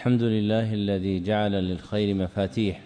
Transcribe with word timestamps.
الحمد 0.00 0.22
لله 0.22 0.74
الذي 0.74 1.20
جعل 1.20 1.52
للخير 1.52 2.14
مفاتيح. 2.14 2.80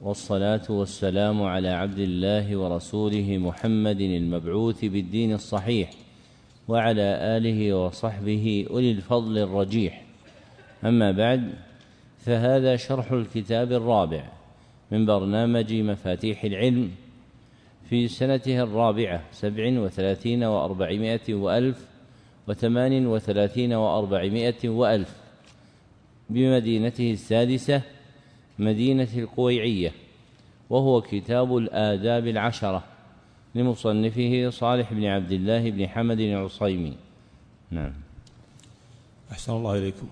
والصلاة 0.00 0.62
والسلام 0.68 1.42
على 1.42 1.68
عبد 1.68 1.98
الله 1.98 2.56
ورسوله 2.56 3.38
محمد 3.38 4.00
المبعوث 4.00 4.84
بالدين 4.84 5.32
الصحيح 5.32 5.90
وعلى 6.68 7.36
آله 7.36 7.74
وصحبه 7.74 8.66
أولي 8.70 8.90
الفضل 8.90 9.38
الرجيح. 9.38 10.04
أما 10.84 11.10
بعد 11.12 11.52
فهذا 12.18 12.76
شرح 12.76 13.12
الكتاب 13.12 13.72
الرابع 13.72 14.24
من 14.90 15.06
برنامج 15.06 15.74
مفاتيح 15.74 16.44
العلم 16.44 16.90
في 17.88 18.08
سنته 18.08 18.62
الرابعة 18.62 19.24
سبع 19.32 19.80
وثلاثين 19.80 20.44
وأربعمائة 20.44 21.34
وألف 21.34 21.88
وثمان 22.48 23.06
وثلاثين 23.06 23.72
وأربعمائة 23.72 24.68
وألف. 24.68 25.23
بمدينته 26.30 27.12
السادسة 27.12 27.82
مدينة 28.58 29.08
القويعية 29.16 29.92
وهو 30.70 31.00
كتاب 31.00 31.56
الآداب 31.56 32.26
العشرة 32.26 32.84
لمصنفه 33.54 34.50
صالح 34.50 34.92
بن 34.92 35.04
عبد 35.04 35.32
الله 35.32 35.70
بن 35.70 35.88
حمد 35.88 36.20
العصيمي. 36.20 36.96
نعم. 37.70 37.92
أحسن 39.32 39.52
الله 39.52 39.78
إليكم. 39.78 40.06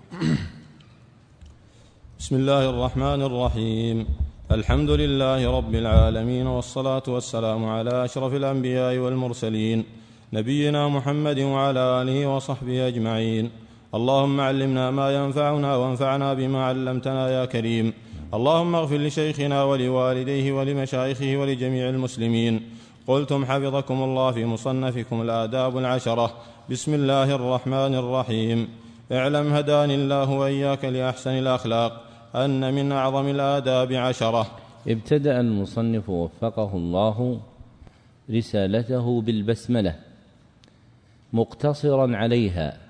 بسم 2.18 2.36
الله 2.36 2.70
الرحمن 2.70 3.22
الرحيم. 3.22 4.06
الحمد 4.52 4.90
لله 4.90 5.56
رب 5.58 5.74
العالمين 5.74 6.46
والصلاة 6.46 7.02
والسلام 7.08 7.64
على 7.64 8.04
أشرف 8.04 8.34
الأنبياء 8.34 8.96
والمرسلين 8.98 9.84
نبينا 10.32 10.88
محمد 10.88 11.38
وعلى 11.38 12.02
آله 12.02 12.26
وصحبه 12.26 12.88
أجمعين. 12.88 13.50
اللهم 13.94 14.40
علمنا 14.40 14.90
ما 14.90 15.14
ينفعنا 15.14 15.76
وانفعنا 15.76 16.34
بما 16.34 16.64
علمتنا 16.64 17.30
يا 17.30 17.44
كريم. 17.44 17.92
اللهم 18.34 18.74
اغفر 18.74 18.96
لشيخنا 18.96 19.64
ولوالديه 19.64 20.52
ولمشايخه 20.52 21.36
ولجميع 21.36 21.88
المسلمين. 21.88 22.60
قلتم 23.06 23.44
حفظكم 23.44 24.02
الله 24.02 24.32
في 24.32 24.44
مصنفكم 24.44 25.22
الآداب 25.22 25.78
العشرة. 25.78 26.32
بسم 26.70 26.94
الله 26.94 27.34
الرحمن 27.34 27.94
الرحيم. 27.94 28.68
اعلم 29.12 29.52
هداني 29.52 29.94
الله 29.94 30.30
وإياك 30.30 30.84
لأحسن 30.84 31.30
الأخلاق 31.30 31.92
أن 32.34 32.74
من 32.74 32.92
أعظم 32.92 33.28
الآداب 33.28 33.92
عشرة. 33.92 34.46
ابتدأ 34.88 35.40
المصنف 35.40 36.08
وفقه 36.08 36.70
الله 36.76 37.40
رسالته 38.30 39.20
بالبسملة 39.20 39.94
مقتصرا 41.32 42.16
عليها. 42.16 42.81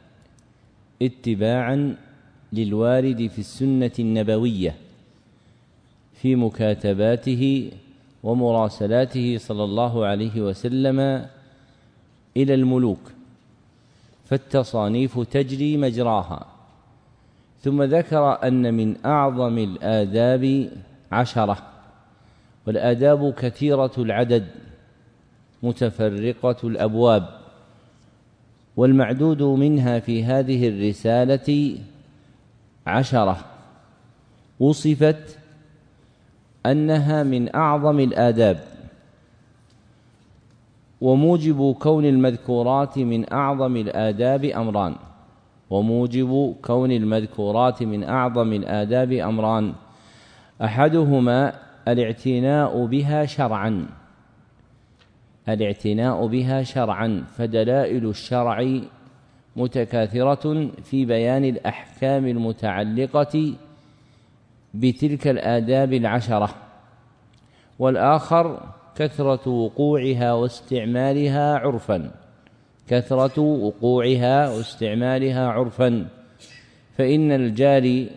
اتباعا 1.03 1.97
للوارد 2.53 3.27
في 3.27 3.39
السنة 3.39 3.93
النبوية 3.99 4.75
في 6.15 6.37
مكاتباته 6.37 7.71
ومراسلاته 8.23 9.39
صلى 9.39 9.65
الله 9.65 10.07
عليه 10.07 10.41
وسلم 10.41 11.27
إلى 12.37 12.55
الملوك 12.55 13.13
فالتصانيف 14.25 15.21
تجري 15.21 15.77
مجراها. 15.77 16.47
ثم 17.61 17.83
ذكر 17.83 18.39
أن 18.47 18.75
من 18.75 18.97
أعظم 19.07 19.59
الآداب 19.59 20.71
عشرة 21.13 21.59
والآداب 22.67 23.35
كثيرة 23.35 23.93
العدد 23.99 24.47
متفرقة 25.63 26.57
الأبواب. 26.65 27.42
والمعدود 28.77 29.43
منها 29.43 29.99
في 29.99 30.25
هذه 30.25 30.69
الرسالة 30.69 31.79
عشرة. 32.87 33.37
وصفت 34.61 35.39
أنها 36.67 37.23
من 37.23 37.55
أعظم 37.55 38.01
الآداب. 38.01 38.59
وموجب 41.01 41.77
كون 41.79 42.05
المذكورات 42.05 42.99
من 42.99 43.33
أعظم 43.33 43.77
الآداب 43.77 44.45
أمران. 44.45 44.95
وموجب 45.71 46.55
كون 46.63 46.93
المذكورات 46.93 47.83
من 47.83 48.05
أعظم 48.05 48.53
الآداب 48.53 49.13
أمران. 49.13 49.73
أحدهما 50.65 51.53
الاعتناء 51.89 52.87
بها 52.87 53.27
شرعا. 53.27 53.87
الاعتناء 55.49 56.27
بها 56.27 56.63
شرعا 56.63 57.25
فدلائل 57.37 58.07
الشرع 58.09 58.81
متكاثرة 59.57 60.71
في 60.83 61.05
بيان 61.05 61.45
الأحكام 61.45 62.27
المتعلقة 62.27 63.55
بتلك 64.75 65.29
الآداب 65.29 65.93
العشرة. 65.93 66.55
والآخر 67.79 68.61
كثرة 68.97 69.49
وقوعها 69.49 70.33
واستعمالها 70.33 71.59
عرفا. 71.59 72.11
كثرة 72.89 73.41
وقوعها 73.41 74.49
واستعمالها 74.51 75.47
عرفا. 75.49 76.07
فإن 76.99 77.33
الجاري 77.33 78.11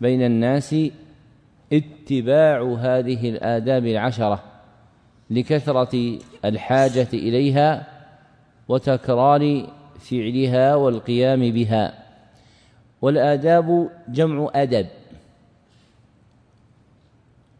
بين 0.00 0.22
الناس 0.22 0.76
اتباع 1.72 2.76
هذه 2.80 3.28
الآداب 3.28 3.86
العشرة. 3.86 4.47
لكثرة 5.30 6.18
الحاجة 6.44 7.08
إليها 7.12 7.86
وتكرار 8.68 9.66
فعلها 10.00 10.74
والقيام 10.74 11.40
بها. 11.40 12.04
والآداب 13.02 13.90
جمع 14.08 14.50
أدب 14.54 14.86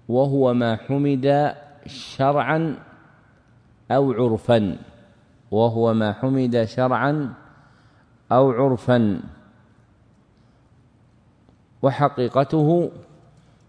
وهو 0.09 0.55
ما 0.55 0.77
حمد 0.77 1.55
شرعا 1.87 2.77
أو 3.91 4.13
عرفا 4.13 4.79
وهو 5.51 5.95
ما 5.95 6.13
حمد 6.13 6.65
شرعا 6.65 7.35
أو 8.33 8.51
عرفا. 8.51 9.21
وحقيقته 11.83 12.91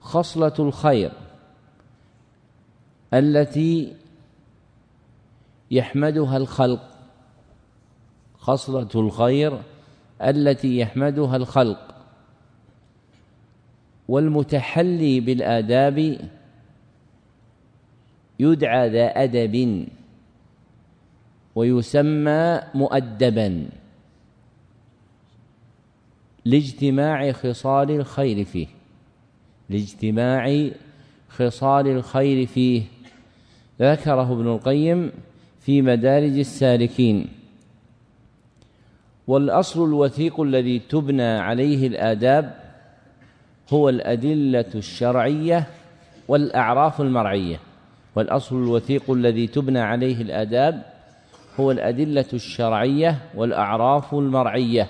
خصلة 0.01 0.53
الخير 0.59 1.11
التي 3.14 3.96
يحمدها 5.72 6.38
الخلق 6.38 6.90
خصلة 8.38 8.90
الخير 8.96 9.62
التي 10.22 10.78
يحمدها 10.80 11.36
الخلق. 11.36 11.96
والمتحلي 14.08 15.20
بالآداب 15.20 16.30
يدعى 18.40 18.90
ذا 18.90 19.24
أدب 19.24 19.88
ويسمى 21.56 22.62
مؤدبا 22.76 23.70
لاجتماع 26.46 27.31
خصال 27.31 27.91
الخير 27.91 28.46
فيه 28.46 28.68
لاجتماع 29.70 30.70
خصال 31.30 31.88
الخير 31.88 32.47
فيه. 32.47 32.84
ذكره 33.81 34.34
ابن 34.34 34.47
القيم 34.47 35.12
في 35.59 35.81
مدارج 35.81 36.40
السالكين. 36.40 37.28
والأصل 39.28 39.84
الوثيق 39.84 40.41
الذي 40.41 40.79
تبنى 40.79 41.23
عليه 41.23 41.88
الآداب 41.88 42.56
هو 43.73 43.90
الأدلة 43.90 44.66
الشرعية 44.75 45.67
والأعراف 46.28 47.01
المرعية. 47.01 47.59
والأصل 48.16 48.56
الوثيق 48.56 49.12
الذي 49.12 49.47
تبنى 49.47 49.79
عليه 49.79 50.22
الآداب 50.22 50.84
هو 51.59 51.72
الأدلة 51.72 52.25
الشرعية 52.34 53.17
والأعراف 53.35 54.13
المرعية. 54.13 54.88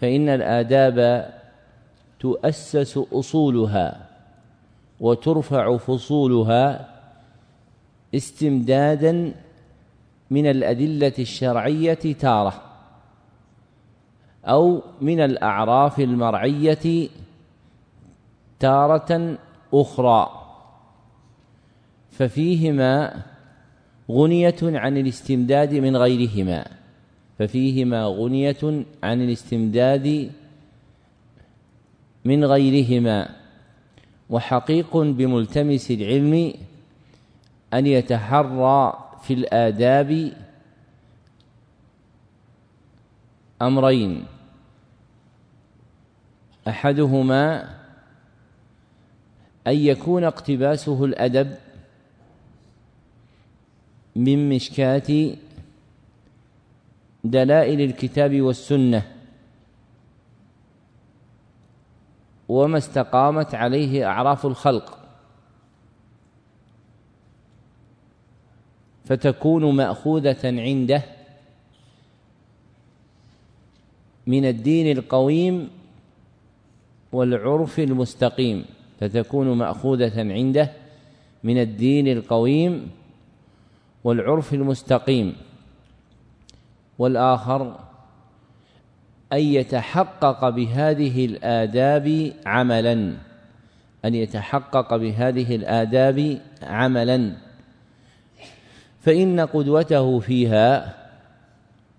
فإن 0.00 0.28
الآداب 0.28 1.30
تؤسس 2.20 2.98
أصولها 3.12 4.06
وترفع 5.00 5.76
فصولها 5.76 6.99
استمدادا 8.14 9.34
من 10.30 10.46
الأدلة 10.46 11.12
الشرعية 11.18 11.94
تارة 11.94 12.62
أو 14.44 14.82
من 15.00 15.20
الأعراف 15.20 16.00
المرعية 16.00 17.08
تارة 18.60 19.38
أخرى. 19.74 20.36
ففيهما 22.10 23.22
غنية 24.10 24.56
عن 24.62 24.96
الاستمداد 24.96 25.74
من 25.74 25.96
غيرهما. 25.96 26.64
ففيهما 27.38 28.04
غنية 28.06 28.84
عن 29.02 29.22
الاستمداد 29.22 30.30
من 32.24 32.44
غيرهما. 32.44 33.28
وحقيق 34.30 34.96
بملتمس 34.96 35.90
العلم 35.90 36.52
أن 37.74 37.86
يتحرى 37.86 39.10
في 39.22 39.34
الآداب 39.34 40.32
أمرين. 43.62 44.26
أحدهما 46.68 47.62
أن 49.66 49.76
يكون 49.76 50.24
اقتباسه 50.24 51.04
الأدب 51.04 51.54
من 54.16 54.48
مشكاه 54.48 55.36
دلائل 57.24 57.80
الكتاب 57.80 58.40
والسنة 58.40 59.02
وما 62.48 62.78
استقامت 62.78 63.54
عليه 63.54 64.06
أعراف 64.06 64.46
الخلق. 64.46 64.99
فتكون 69.10 69.76
مأخوذة 69.76 70.38
عنده 70.44 71.02
من 74.26 74.44
الدين 74.44 74.98
القويم 74.98 75.70
والعرف 77.12 77.78
المستقيم 77.78 78.64
فتكون 79.00 79.58
مأخوذة 79.58 80.32
عنده 80.32 80.72
من 81.44 81.58
الدين 81.58 82.08
القويم 82.08 82.90
والعرف 84.04 84.54
المستقيم. 84.54 85.36
والآخر 86.98 87.80
أن 89.32 89.40
يتحقق 89.40 90.48
بهذه 90.48 91.24
الآداب 91.24 92.32
عملا 92.46 93.16
أن 94.04 94.14
يتحقق 94.14 94.96
بهذه 94.96 95.56
الآداب 95.56 96.40
عملا. 96.62 97.49
فإن 99.00 99.40
قدوته 99.40 100.18
فيها 100.18 100.96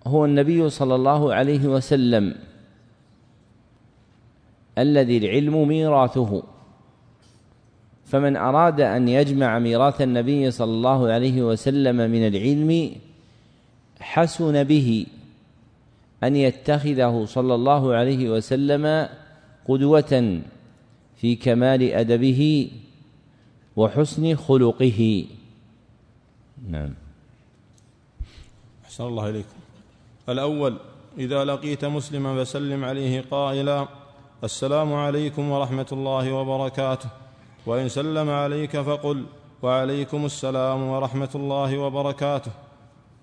هو 0.08 0.26
النبي 0.26 0.70
صلى 0.70 0.96
الله 0.96 1.34
عليه 1.34 1.68
وسلم 1.68 2.36
الذي 4.78 5.18
العلم 5.18 5.68
ميراثه. 5.68 6.44
فمن 8.06 8.36
أراد 8.36 8.82
أن 8.82 9.08
يجمع 9.08 9.60
ميراث 9.60 10.02
النبي 10.02 10.52
صلى 10.52 10.72
الله 10.72 11.12
عليه 11.12 11.42
وسلم 11.42 11.96
من 11.96 12.28
العلم 12.28 12.96
حسن 14.00 14.64
به 14.64 15.06
أن 16.24 16.36
يتخذه 16.36 17.26
صلى 17.26 17.56
الله 17.56 17.94
عليه 17.94 18.30
وسلم 18.30 19.08
قدوة 19.68 20.42
في 21.16 21.36
كمال 21.36 21.84
أدبه 21.84 22.72
وحسن 23.76 24.36
خلقه. 24.36 25.26
نعم. 26.70 26.94
أحسن 28.86 29.04
الله 29.04 29.30
إليكم. 29.30 29.56
الأول 30.30 30.78
إذا 31.18 31.46
لقيت 31.46 31.86
مسلما 31.86 32.44
فسلم 32.44 32.86
عليه 32.86 33.24
قائلا 33.32 33.88
السلام 34.44 34.94
عليكم 34.94 35.50
ورحمة 35.50 35.86
الله 35.92 36.32
وبركاته. 36.32 37.10
وإن 37.66 37.90
سلم 37.90 38.30
عليك 38.30 38.78
فقل 38.78 39.26
وعليكم 39.62 40.26
السلام 40.26 40.84
ورحمة 40.84 41.30
الله 41.36 41.78
وبركاته. 41.78 42.52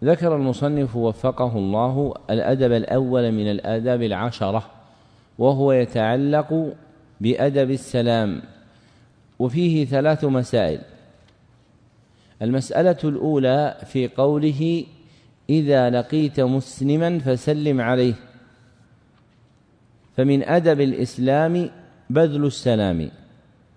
ذكر 0.05 0.37
المصنف 0.37 0.97
وفقه 0.97 1.59
الله 1.59 2.15
الأدب 2.31 2.73
الأول 2.73 3.33
من 3.33 3.51
الآداب 3.51 4.03
العشرة 4.03 4.63
وهو 5.39 5.73
يتعلق 5.73 6.73
بأدب 7.21 7.71
السلام 7.71 8.43
وفيه 9.39 9.85
ثلاث 9.85 10.25
مسائل. 10.25 10.81
المسألة 12.43 12.97
الأولى 13.05 13.77
في 13.87 14.09
قوله 14.09 14.85
إذا 15.51 15.91
لقيت 15.91 16.41
مسلما 16.41 17.19
فسلم 17.19 17.81
عليه. 17.81 18.15
فمن 20.17 20.43
أدب 20.43 20.81
الإسلام 20.81 21.71
بذل 22.11 22.47
السلام. 22.47 23.11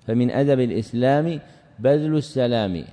فمن 0.07 0.31
أدب 0.31 0.59
الإسلام 0.59 1.39
بذل 1.79 2.17
السلام. 2.17 2.83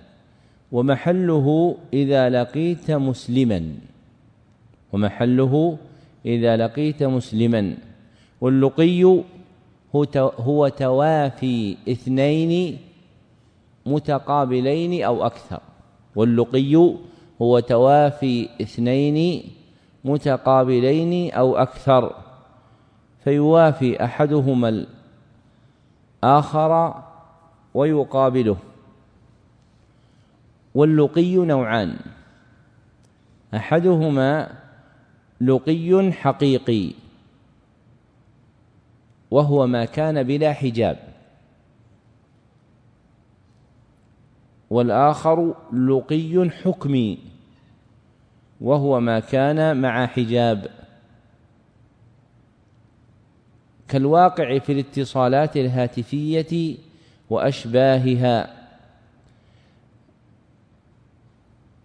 ومحله 0.72 1.76
إذا 1.92 2.28
لقيت 2.28 2.90
مسلما. 2.90 3.74
ومحله 4.92 5.78
إذا 6.26 6.56
لقيت 6.56 7.02
مسلما. 7.02 7.74
واللقي 8.40 9.22
هو 10.38 10.68
توافي 10.68 11.76
اثنين 11.88 12.78
متقابلين 13.92 15.04
أو 15.04 15.26
أكثر. 15.26 15.60
واللقي 16.16 16.96
هو 17.42 17.58
توافي 17.58 18.48
اثنين 18.62 19.42
متقابلين 20.04 21.32
أو 21.32 21.56
أكثر. 21.56 22.14
فيوافي 23.24 24.04
أحدهما 24.04 24.86
الآخر 26.22 27.02
ويقابله. 27.74 28.56
واللقي 30.74 31.36
نوعان. 31.36 31.96
أحدهما 33.54 34.50
لقي 35.40 36.12
حقيقي 36.12 36.92
وهو 39.30 39.66
ما 39.66 39.84
كان 39.84 40.22
بلا 40.22 40.52
حجاب. 40.52 41.07
والآخر 44.70 45.54
لقي 45.72 46.50
حكمي 46.50 47.18
وهو 48.60 49.00
ما 49.00 49.20
كان 49.20 49.80
مع 49.80 50.06
حجاب. 50.06 50.66
كالواقع 53.88 54.58
في 54.58 54.72
الاتصالات 54.72 55.56
الهاتفية 55.56 56.76
وأشباهها. 57.30 58.54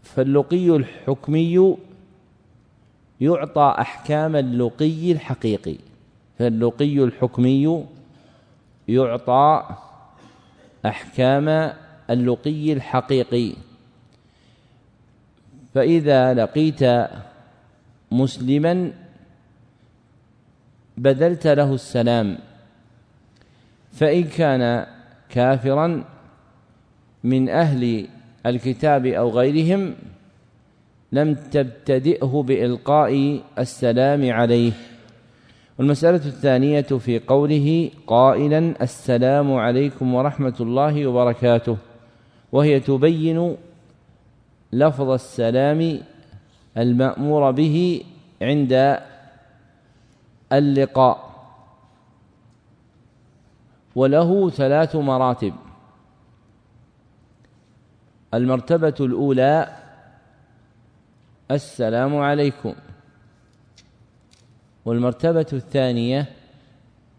فاللقي 0.03 0.69
الحكمي 0.69 1.77
يعطى 3.21 3.75
أحكام 3.79 4.35
اللقي 4.35 5.11
الحقيقي. 5.11 5.77
فاللقي 6.39 7.03
الحكمي 7.03 7.85
يعطى 8.87 9.63
أحكام 10.85 11.73
اللقي 12.09 12.73
الحقيقي. 12.73 13.53
فإذا 15.73 16.33
لقيت 16.33 16.81
مسلما 18.11 18.91
بذلت 20.97 21.47
له 21.47 21.73
السلام. 21.73 22.37
فإن 23.91 24.23
كان 24.23 24.85
كافرا 25.29 26.03
من 27.23 27.49
أهل 27.49 28.07
الكتاب 28.45 29.05
أو 29.05 29.29
غيرهم 29.29 29.95
لم 31.11 31.33
تبتدئه 31.33 32.43
بإلقاء 32.47 33.41
السلام 33.59 34.31
عليه. 34.31 34.71
والمسألة 35.79 36.25
الثانية 36.25 36.81
في 36.81 37.19
قوله 37.19 37.91
قائلا 38.07 38.73
السلام 38.81 39.53
عليكم 39.53 40.13
ورحمة 40.13 40.55
الله 40.59 41.07
وبركاته. 41.07 41.77
وهي 42.53 42.79
تبين 42.79 43.57
لفظ 44.73 45.09
السلام 45.09 46.01
المأمور 46.77 47.51
به 47.51 48.03
عند 48.41 48.99
اللقاء. 50.53 51.17
وله 53.95 54.49
ثلاث 54.49 54.95
مراتب. 54.95 55.53
المرتبة 58.33 58.95
الأولى 58.99 59.77
السلام 61.51 62.17
عليكم. 62.17 62.73
والمرتبة 64.85 65.45
الثانية 65.53 66.25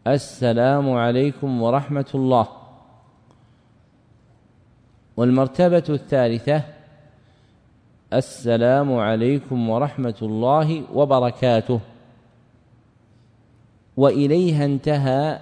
السلام 0.06 0.90
عليكم 0.90 1.62
ورحمة 1.62 2.10
الله. 2.14 2.63
والمرتبة 5.16 5.84
الثالثة 5.88 6.62
السلام 8.12 8.94
عليكم 8.94 9.70
ورحمة 9.70 10.14
الله 10.22 10.82
وبركاته. 10.92 11.80
وإليها 13.96 14.64
انتهى 14.64 15.40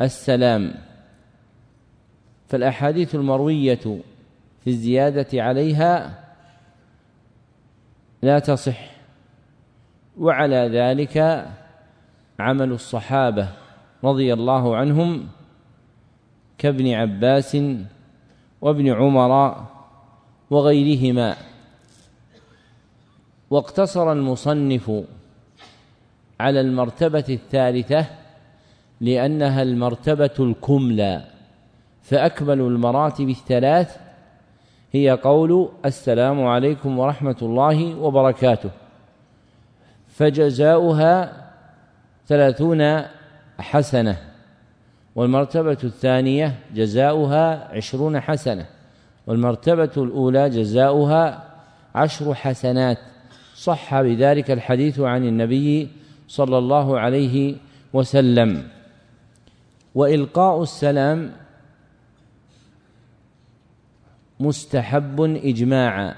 السلام. 0.00 0.74
فالأحاديث 2.48 3.14
المروية 3.14 4.00
في 4.64 4.66
الزيادة 4.66 5.42
عليها 5.42 6.24
لا 8.22 8.38
تصح. 8.38 8.90
وعلى 10.18 10.56
ذلك 10.56 11.46
عمل 12.40 12.72
الصحابة 12.72 13.48
رضي 14.04 14.32
الله 14.32 14.76
عنهم 14.76 15.28
كابن 16.58 16.92
عباس 16.92 17.56
وابن 18.64 18.92
عمر 18.92 19.56
وغيرهما. 20.50 21.36
واقتصر 23.50 24.12
المصنف 24.12 24.90
على 26.40 26.60
المرتبة 26.60 27.24
الثالثة 27.28 28.06
لأنها 29.00 29.62
المرتبة 29.62 30.34
الكملى 30.40 31.24
فأكمل 32.02 32.60
المراتب 32.60 33.28
الثلاث 33.28 33.96
هي 34.92 35.10
قول 35.10 35.68
السلام 35.84 36.46
عليكم 36.46 36.98
ورحمة 36.98 37.36
الله 37.42 37.94
وبركاته. 37.94 38.70
فجزاؤها 40.08 41.44
ثلاثون 42.26 43.02
حسنة. 43.58 44.33
والمرتبة 45.16 45.78
الثانية 45.84 46.58
جزاؤها 46.74 47.74
عشرون 47.76 48.20
حسنة. 48.20 48.66
والمرتبة 49.26 49.90
الأولى 49.96 50.50
جزاؤها 50.50 51.44
عشر 51.94 52.34
حسنات. 52.34 52.98
صح 53.54 54.00
بذلك 54.00 54.50
الحديث 54.50 55.00
عن 55.00 55.24
النبي 55.24 55.88
صلى 56.28 56.58
الله 56.58 56.98
عليه 56.98 57.56
وسلم. 57.92 58.68
وإلقاء 59.94 60.62
السلام 60.62 61.32
مستحب 64.40 65.20
إجماعا. 65.20 66.14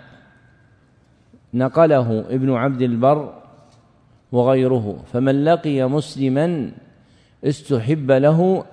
نقله 1.54 2.20
ابن 2.20 2.52
عبد 2.54 2.82
البر 2.82 3.42
وغيره. 4.32 5.04
فمن 5.12 5.44
لقي 5.44 5.88
مسلما 5.88 6.72
استحب 7.44 8.10
له 8.10 8.64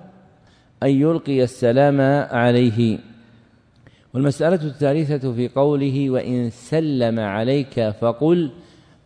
أن 0.84 0.90
يلقي 0.90 1.44
السلام 1.44 2.02
عليه. 2.32 3.00
والمسألة 4.14 4.64
الثالثة 4.64 5.34
في 5.34 5.48
قوله 5.48 6.10
وإن 6.10 6.50
سلم 6.50 7.20
عليك 7.20 7.90
فقل 8.02 8.52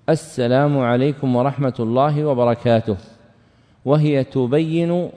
السلام 0.10 0.80
عليكم 0.80 1.36
ورحمة 1.36 1.74
الله 1.80 2.26
وبركاته. 2.26 2.98
وهي 3.86 4.24
تبين 4.24 5.10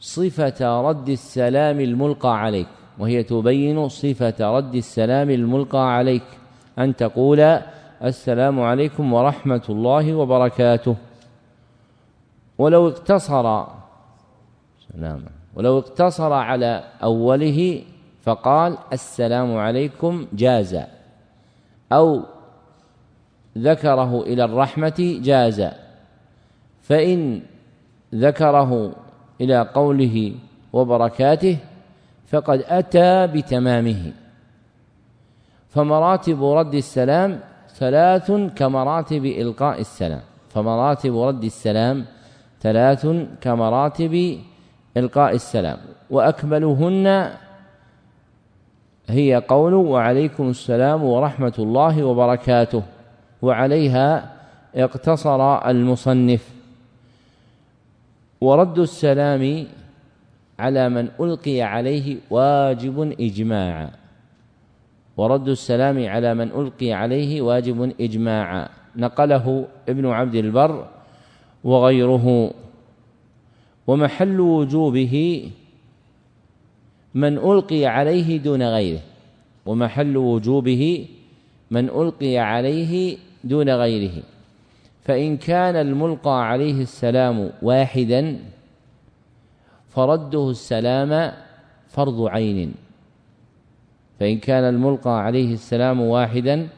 صفة 0.00 0.80
رد 0.88 1.08
السلام 1.08 1.80
الملقى 1.80 2.40
عليك. 2.40 2.66
وهي 2.98 3.22
تبين 3.22 3.88
صفة 3.88 4.56
رد 4.56 4.74
السلام 4.74 5.30
الملقى 5.30 5.94
عليك. 5.96 6.28
أن 6.78 6.96
تقول 6.96 7.40
السلام 8.04 8.60
عليكم 8.60 9.12
ورحمة 9.12 9.62
الله 9.68 10.14
وبركاته. 10.14 10.96
ولو 12.58 12.88
اقتصر 12.88 13.66
سلام 14.96 15.24
ولو 15.54 15.78
اقتصر 15.78 16.32
على 16.32 16.84
أوله 17.02 17.82
فقال 18.22 18.78
السلام 18.92 19.56
عليكم 19.56 20.26
جاز 20.32 20.80
أو 21.92 22.22
ذكره 23.58 24.22
إلى 24.22 24.44
الرحمة 24.44 25.18
جاز 25.22 25.68
فإن 26.82 27.42
ذكره 28.14 28.92
إلى 29.40 29.58
قوله 29.74 30.34
وبركاته 30.72 31.56
فقد 32.26 32.64
أتى 32.68 33.26
بتمامه. 33.26 34.12
فمراتب 35.68 36.44
رد 36.44 36.74
السلام 36.74 37.40
ثلاث 37.74 38.32
كمراتب 38.56 39.24
إلقاء 39.24 39.80
السلام. 39.80 40.20
فمراتب 40.48 41.18
رد 41.18 41.44
السلام 41.44 42.04
ثلاث 42.60 43.06
كمراتب 43.40 44.38
إلقاء 44.96 45.34
السلام. 45.34 45.78
وأكملهن 46.10 47.32
هي 49.08 49.42
قول 49.48 49.74
وعليكم 49.74 50.50
السلام 50.50 51.04
ورحمة 51.04 51.54
الله 51.58 52.04
وبركاته. 52.04 52.82
وعليها 53.42 54.32
اقتصر 54.74 55.68
المصنف. 55.70 56.48
ورد 58.40 58.78
السلام 58.78 59.66
على 60.58 60.88
من 60.88 61.08
ألقي 61.20 61.62
عليه 61.62 62.16
واجب 62.30 63.14
اجماعا 63.20 63.90
ورد 65.16 65.48
السلام 65.48 66.06
على 66.08 66.34
من 66.34 66.48
ألقي 66.50 66.92
عليه 66.92 67.42
واجب 67.42 67.92
اجماعا 68.00 68.68
نقله 68.96 69.66
ابن 69.88 70.06
عبد 70.06 70.34
البر 70.34 70.86
وغيره. 71.64 72.50
ومحل 73.86 74.40
وجوبه 74.40 75.50
من 77.14 77.38
ألقي 77.38 77.86
عليه 77.86 78.38
دون 78.38 78.62
غيره 78.62 79.00
ومحل 79.66 80.16
وجوبه 80.16 81.06
من 81.70 81.88
ألقي 81.88 82.38
عليه 82.38 83.16
دون 83.44 83.70
غيره. 83.70 84.22
فإن 85.04 85.36
كان 85.36 85.76
الملقى 85.76 86.48
عليه 86.48 86.82
السلام 86.82 87.50
واحدا 87.62 88.38
فرده 89.88 90.50
السلام 90.50 91.32
فرض 91.88 92.26
عين. 92.26 92.74
فإن 94.20 94.38
كان 94.38 94.64
الملقى 94.64 95.24
عليه 95.24 95.54
السلام 95.54 96.00
واحدا 96.00 96.68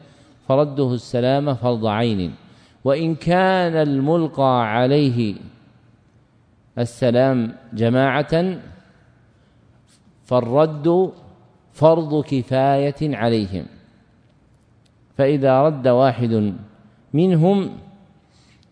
فرده 0.47 0.93
السلام 0.93 1.53
فرض 1.53 1.85
عين. 1.85 2.33
وإن 2.83 3.15
كان 3.15 3.75
الملقى 3.75 4.73
عليه 4.73 5.35
السلام 6.79 7.55
جماعة 7.73 8.59
فالرد 10.25 11.11
فرض 11.73 12.23
كفاية 12.23 13.15
عليهم. 13.15 13.65
فإذا 15.17 15.61
رد 15.61 15.87
واحد 15.87 16.53
منهم 17.13 17.77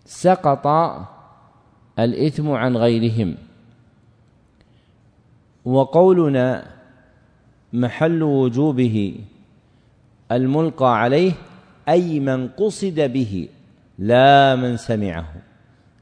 سقط 0.05 0.67
الإثم 1.99 2.51
عن 2.51 2.77
غيرهم. 2.77 3.35
وقولنا 5.65 6.65
محل 7.73 8.23
وجوبه 8.23 9.19
الملقى 10.31 10.99
عليه 11.01 11.31
أي 11.89 12.19
من 12.19 12.47
قصد 12.47 12.99
به 12.99 13.49
لا 13.99 14.55
من 14.55 14.77
سمعه. 14.77 15.52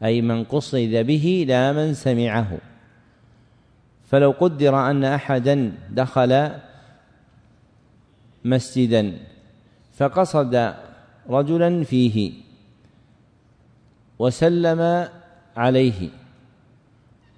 أي 0.03 0.21
من 0.21 0.43
قصد 0.43 0.77
به 0.77 1.45
لا 1.47 1.71
من 1.71 1.93
سمعه. 1.93 2.57
فلو 4.09 4.31
قدر 4.31 4.89
أن 4.91 5.03
أحدا 5.03 5.71
دخل 5.89 6.51
مسجدا 8.45 9.13
فقصد 9.93 10.73
رجلا 11.29 11.83
فيه 11.83 12.31
وسلم 14.19 15.07
عليه. 15.57 16.09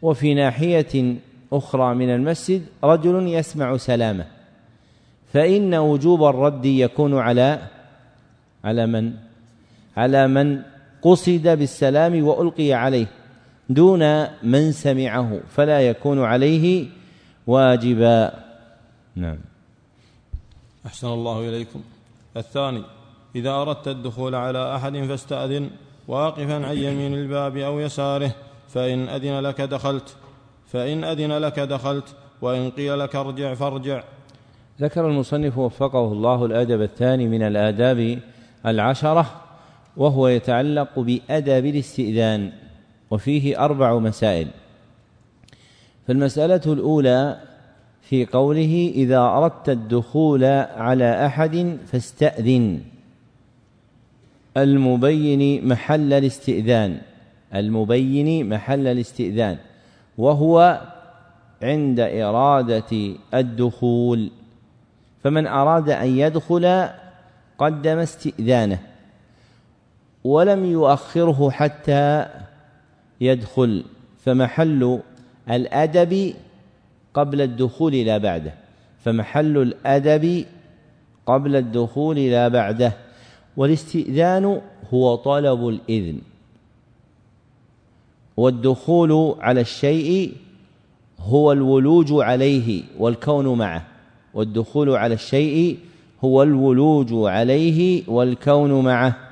وفي 0.01 0.33
ناحية 0.33 1.15
أخرى 1.53 1.95
من 1.95 2.09
المسجد 2.09 2.65
رجل 2.83 3.27
يسمع 3.27 3.77
سلامه. 3.77 4.25
فإن 5.33 5.75
وجوب 5.75 6.23
الرد 6.23 6.65
يكون 6.65 7.19
على 7.19 7.59
على 8.63 8.85
من؟ 8.87 9.13
على 9.97 10.27
من 10.27 10.72
قصد 11.03 11.47
بالسلام 11.47 12.23
وألقي 12.23 12.73
عليه 12.73 13.07
دون 13.69 14.23
من 14.43 14.71
سمعه 14.71 15.39
فلا 15.49 15.81
يكون 15.81 16.23
عليه 16.23 16.87
واجبا. 17.47 18.31
نعم. 19.15 19.37
أحسن 20.85 21.07
الله 21.07 21.49
إليكم. 21.49 21.81
الثاني 22.37 22.83
إذا 23.35 23.49
أردت 23.49 23.87
الدخول 23.87 24.35
على 24.35 24.75
أحد 24.75 24.97
فاستأذن 24.97 25.69
واقفا 26.07 26.65
عن 26.65 26.77
يمين 26.77 27.13
الباب 27.13 27.57
أو 27.57 27.79
يساره 27.79 28.35
فإن 28.69 29.09
أذن 29.09 29.39
لك 29.39 29.61
دخلت. 29.61 30.15
فإن 30.67 31.03
أذن 31.03 31.31
لك 31.31 31.59
دخلت 31.59 32.15
وإن 32.41 32.69
قيل 32.69 32.99
لك 32.99 33.15
ارجع 33.15 33.53
فارجع. 33.53 34.03
ذكر 34.81 35.07
المصنف 35.07 35.57
وفقه 35.57 36.11
الله 36.11 36.45
الأدب 36.45 36.81
الثاني 36.81 37.27
من 37.27 37.41
الآداب 37.41 38.19
العشرة 38.65 39.42
وهو 39.97 40.27
يتعلق 40.27 40.99
بأدب 40.99 41.65
الاستئذان 41.65 42.51
وفيه 43.11 43.65
أربع 43.65 43.99
مسائل. 43.99 44.47
فالمسألة 46.07 46.61
الأولى 46.65 47.39
في 48.01 48.25
قوله 48.25 48.91
إذا 48.95 49.19
أردت 49.19 49.69
الدخول 49.69 50.43
على 50.75 51.25
أحد 51.25 51.77
فاستأذن. 51.85 52.81
المبين 54.57 55.67
محل 55.67 56.13
الاستئذان 56.13 57.01
المبين 57.55 58.49
محل 58.49 58.87
الاستئذان 58.87 59.57
وهو 60.17 60.81
عند 61.61 61.99
إرادة 61.99 63.15
الدخول. 63.33 64.31
فمن 65.23 65.47
أراد 65.47 65.89
أن 65.89 66.17
يدخل 66.17 66.87
قدم 67.57 67.97
استئذانه. 67.97 68.92
ولم 70.23 70.65
يؤخره 70.65 71.49
حتى 71.49 72.25
يدخل 73.21 73.83
فمحل 74.17 74.99
الأدب 75.51 76.33
قبل 77.13 77.41
الدخول 77.41 77.93
لا 77.93 78.17
بعده. 78.17 78.53
فمحل 78.99 79.57
الأدب 79.57 80.45
قبل 81.25 81.55
الدخول 81.55 82.17
لا 82.17 82.47
بعده. 82.47 82.93
والاستئذان 83.57 84.61
هو 84.93 85.15
طلب 85.15 85.67
الإذن. 85.67 86.21
والدخول 88.37 89.35
على 89.39 89.61
الشيء 89.61 90.33
هو 91.19 91.51
الولوج 91.51 92.07
عليه 92.11 92.83
والكون 92.99 93.57
معه. 93.57 93.85
والدخول 94.33 94.89
على 94.89 95.13
الشيء 95.13 95.79
هو 96.23 96.43
الولوج 96.43 97.09
عليه 97.11 98.03
والكون 98.07 98.83
معه. 98.83 99.22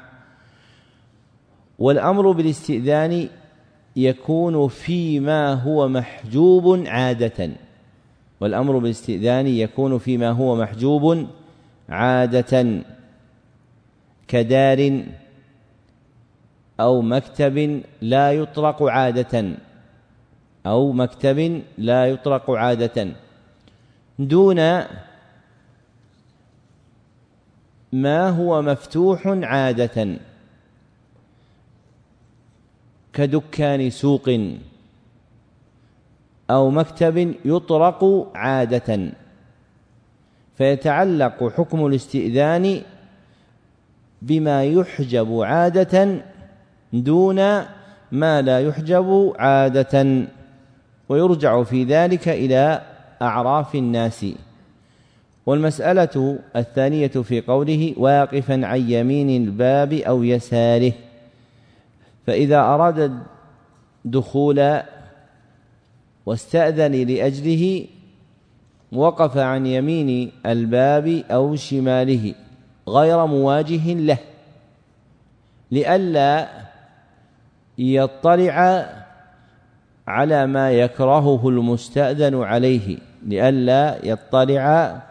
والأمر 1.82 2.32
بالاستئذان 2.32 3.30
يكون 3.96 4.68
فيما 4.68 5.54
هو 5.54 5.88
محجوب 5.88 6.84
عادة. 6.88 7.50
والأمر 8.42 8.78
بالاستئذان 8.78 9.48
يكون 9.48 9.98
فيما 9.98 10.30
هو 10.30 10.56
محجوب 10.56 11.28
عادة. 11.90 12.82
كدار 14.28 15.04
أو 16.80 17.02
مكتب 17.02 17.82
لا 18.02 18.32
يطرق 18.32 18.84
عادة. 18.84 19.56
أو 20.66 20.92
مكتب 20.92 21.62
لا 21.78 22.06
يطرق 22.06 22.52
عادة. 22.52 23.08
دون 24.20 24.60
ما 27.94 28.30
هو 28.30 28.62
مفتوح 28.62 29.28
عادة. 29.28 30.18
كدكان 33.14 33.90
سوق 33.90 34.30
أو 36.50 36.70
مكتب 36.70 37.36
يطرق 37.46 38.32
عادة 38.36 39.10
فيتعلق 40.58 41.54
حكم 41.58 41.86
الاستئذان 41.86 42.82
بما 44.22 44.64
يحجب 44.64 45.40
عادة 45.42 46.22
دون 46.94 47.36
ما 48.12 48.42
لا 48.42 48.60
يحجب 48.60 49.34
عادة 49.40 50.26
ويرجع 51.10 51.64
في 51.64 51.84
ذلك 51.84 52.30
إلى 52.30 52.82
أعراف 53.22 53.76
الناس. 53.76 54.26
والمسألة 55.46 56.40
الثانية 56.56 57.08
في 57.08 57.42
قوله 57.42 57.94
واقفا 57.98 58.66
عن 58.66 58.92
يمين 58.92 59.44
الباب 59.44 59.94
أو 59.94 60.24
يساره. 60.24 60.94
فإذا 62.28 62.60
أراد 62.60 63.22
الدخول 64.06 64.82
واستأذن 66.26 66.92
لأجله 66.92 67.86
وقف 68.92 69.38
عن 69.38 69.66
يمين 69.66 70.32
الباب 70.46 71.24
أو 71.32 71.56
شماله 71.56 72.36
غير 72.88 73.26
مواجه 73.26 73.94
له 73.94 74.18
لئلا 75.72 76.48
يطلع 77.78 78.86
على 80.08 80.46
ما 80.48 80.72
يكرهه 80.72 81.50
المستأذن 81.50 82.44
عليه 82.44 82.98
لئلا 83.28 84.06
يطلع 84.06 85.02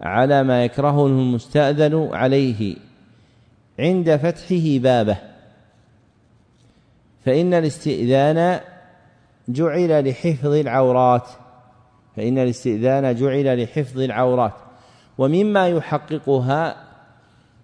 على 0.00 0.42
ما 0.42 0.64
يكرهه 0.64 1.06
المستأذن 1.06 2.08
عليه 2.12 2.76
عند 3.78 4.16
فتحه 4.16 4.78
بابه. 4.78 5.31
فإن 7.24 7.54
الاستئذان 7.54 8.60
جعل 9.48 10.08
لحفظ 10.08 10.52
العورات. 10.52 11.28
فإن 12.16 12.38
الاستئذان 12.38 13.14
جعل 13.14 13.62
لحفظ 13.62 14.00
العورات. 14.00 14.52
ومما 15.18 15.68
يحققها 15.68 16.76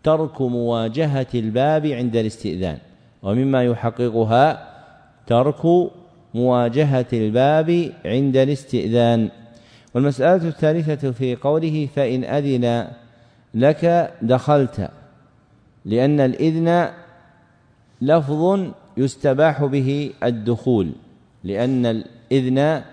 ترك 0.03 0.41
مواجهة 0.41 1.27
الباب 1.35 1.87
عند 1.87 2.17
الاستئذان. 2.17 2.79
ومما 3.23 3.65
يحققها 3.65 4.69
ترك 5.27 5.91
مواجهة 6.35 7.07
الباب 7.13 7.93
عند 8.05 8.37
الاستئذان. 8.37 9.29
والمسألة 9.95 10.49
الثالثة 10.49 11.11
في 11.11 11.37
قوله 11.37 11.89
فإن 11.97 12.25
أذن 12.25 12.89
لك 13.55 14.13
دخلت. 14.23 14.91
لأن 15.85 16.21
الإذن 16.21 16.91
لفظ 18.01 18.73
يستباح 18.99 19.65
به 19.65 20.13
الدخول 20.23 20.93
لأن 21.45 21.87
الإذن 21.87 22.85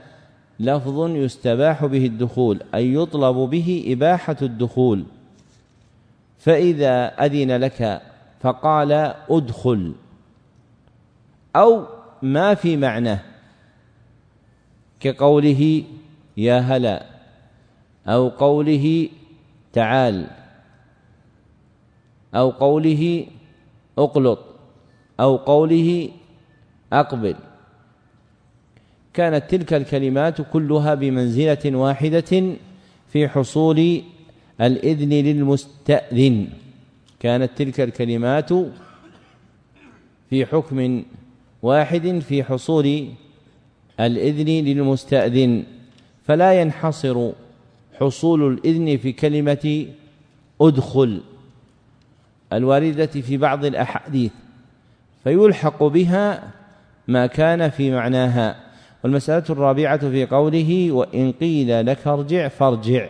لفظ 0.59 1.09
يستباح 1.09 1.85
به 1.85 2.05
الدخول 2.05 2.61
أي 2.75 2.93
يطلب 2.93 3.35
به 3.35 3.85
إباحة 3.87 4.37
الدخول. 4.41 5.05
فإذا 6.39 7.07
أذن 7.25 7.51
لك 7.51 8.01
فقال 8.39 8.91
أدخل 9.29 9.93
أو 11.55 11.85
ما 12.21 12.53
في 12.53 12.77
معناه 12.77 13.19
كقوله 14.99 15.83
يا 16.37 16.59
هلا 16.59 17.05
أو 18.07 18.29
قوله 18.29 19.09
تعال 19.73 20.27
أو 22.35 22.49
قوله 22.49 23.27
أقلط. 23.97 24.44
أو 25.19 25.35
قوله 25.35 26.09
أقبل. 26.93 27.35
كانت 29.13 29.43
تلك 29.49 29.73
الكلمات 29.73 30.41
كلها 30.41 30.93
بمنزلة 30.93 31.77
واحدة 31.77 32.55
في 33.07 33.27
حصول 33.27 34.01
الإذن 34.61 35.09
للمستأذن. 35.09 36.47
كانت 37.19 37.51
تلك 37.55 37.81
الكلمات 37.81 38.49
في 40.29 40.45
حكم 40.45 41.03
واحد 41.61 42.19
في 42.19 42.43
حصول 42.43 43.07
الإذن 43.99 44.65
للمستأذن. 44.65 45.63
فلا 46.23 46.61
ينحصر 46.61 47.31
حصول 47.99 48.53
الإذن 48.53 48.97
في 48.97 49.11
كلمة 49.11 49.85
أدخل. 50.61 51.21
الواردة 52.53 53.05
في 53.05 53.37
بعض 53.37 53.65
الأحاديث. 53.65 54.31
فيلحق 55.25 55.83
بها 55.83 56.43
ما 57.07 57.27
كان 57.27 57.69
في 57.69 57.91
معناها. 57.91 58.55
والمسألة 59.03 59.43
الرابعة 59.49 59.97
في 59.97 60.25
قوله 60.25 60.91
وإن 60.91 61.31
قيل 61.31 61.85
لك 61.85 62.07
ارجع 62.07 62.47
فارجع. 62.47 63.07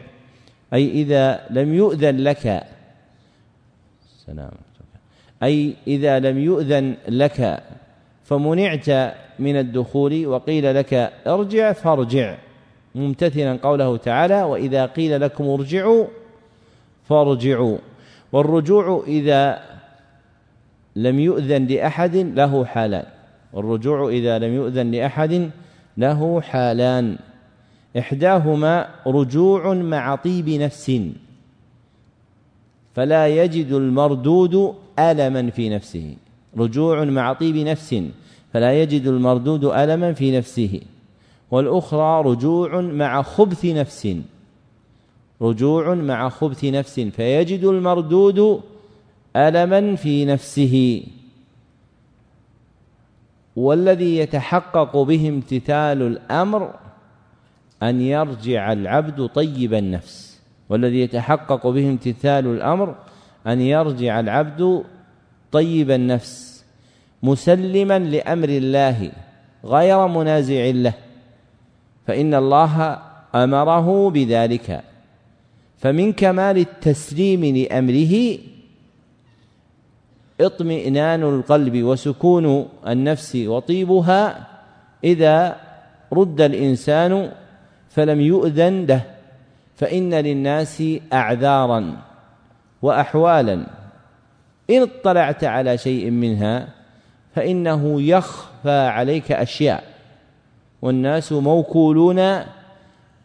أي 0.73 0.91
إذا 0.91 1.39
لم 1.49 1.73
يؤذن 1.73 2.17
لك. 2.17 2.63
سلام. 4.25 4.51
أي 5.43 5.73
إذا 5.87 6.19
لم 6.19 6.39
يؤذن 6.39 6.95
لك 7.07 7.63
فمنعت 8.23 8.89
من 9.39 9.59
الدخول 9.59 10.27
وقيل 10.27 10.75
لك 10.75 10.93
ارجع 11.27 11.71
فارجع. 11.71 12.37
ممتثلا 12.95 13.59
قوله 13.63 13.97
تعالى 13.97 14.43
وإذا 14.43 14.85
قيل 14.85 15.21
لكم 15.21 15.49
ارجعوا 15.49 16.05
فارجعوا. 17.09 17.77
والرجوع 18.31 19.03
إذا 19.07 19.74
لم 20.95 21.19
يؤذن 21.19 21.65
لأحد 21.67 22.15
له 22.15 22.65
حالان. 22.65 23.05
والرجوع 23.53 24.09
إذا 24.09 24.39
لم 24.39 24.53
يؤذن 24.53 24.91
لأحد 24.91 25.49
له 25.97 26.41
حالان. 26.41 27.17
إحداهما 27.97 28.87
رجوع 29.07 29.73
مع 29.73 30.15
طيب 30.15 30.49
نفس. 30.49 30.91
فلا 32.95 33.27
يجد 33.27 33.71
المردود 33.71 34.73
ألما 34.99 35.49
في 35.49 35.69
نفسه. 35.69 36.15
رجوع 36.57 37.03
مع 37.03 37.33
طيب 37.33 37.55
نفس. 37.55 37.95
فلا 38.53 38.81
يجد 38.81 39.07
المردود 39.07 39.65
ألما 39.65 40.13
في 40.13 40.37
نفسه. 40.37 40.81
والأخرى 41.51 42.23
رجوع 42.31 42.81
مع 42.81 43.21
خبث 43.21 43.65
نفس. 43.65 44.07
رجوع 45.41 45.93
مع 45.93 46.29
خبث 46.29 46.63
نفس. 46.65 46.99
فيجد 46.99 47.63
المردود 47.63 48.61
ألما 49.35 49.95
في 49.95 50.25
نفسه. 50.25 51.03
والذي 53.55 54.17
يتحقق 54.17 54.97
به 54.97 55.29
امتثال 55.29 56.01
الأمر 56.01 56.73
أن 57.83 58.01
يرجع 58.01 58.71
العبد 58.71 59.25
طيب 59.25 59.73
النفس. 59.73 60.41
والذي 60.69 60.99
يتحقق 60.99 61.67
به 61.67 61.89
امتثال 61.89 62.47
الأمر 62.47 62.95
أن 63.47 63.61
يرجع 63.61 64.19
العبد 64.19 64.83
طيب 65.51 65.91
النفس. 65.91 66.65
مسلما 67.23 67.99
لأمر 67.99 68.49
الله 68.49 69.11
غير 69.65 70.07
منازع 70.07 70.65
له. 70.65 70.93
فإن 72.07 72.33
الله 72.33 72.99
أمره 73.35 74.09
بذلك. 74.09 74.83
فمن 75.77 76.13
كمال 76.13 76.57
التسليم 76.57 77.45
لأمره 77.45 78.37
اطمئنان 80.41 81.23
القلب 81.23 81.83
وسكون 81.83 82.69
النفس 82.87 83.35
وطيبها 83.35 84.47
إذا 85.03 85.55
رد 86.13 86.41
الإنسان 86.41 87.31
فلم 87.89 88.21
يؤذن 88.21 88.85
له 88.85 89.01
فإن 89.75 90.13
للناس 90.13 90.83
اعذارا 91.13 91.97
واحوالا. 92.81 93.65
إن 94.69 94.81
اطلعت 94.81 95.43
على 95.43 95.77
شيء 95.77 96.09
منها 96.11 96.67
فإنه 97.35 98.01
يخفى 98.01 98.79
عليك 98.87 99.31
أشياء 99.31 99.83
والناس 100.81 101.31
موكولون 101.31 102.19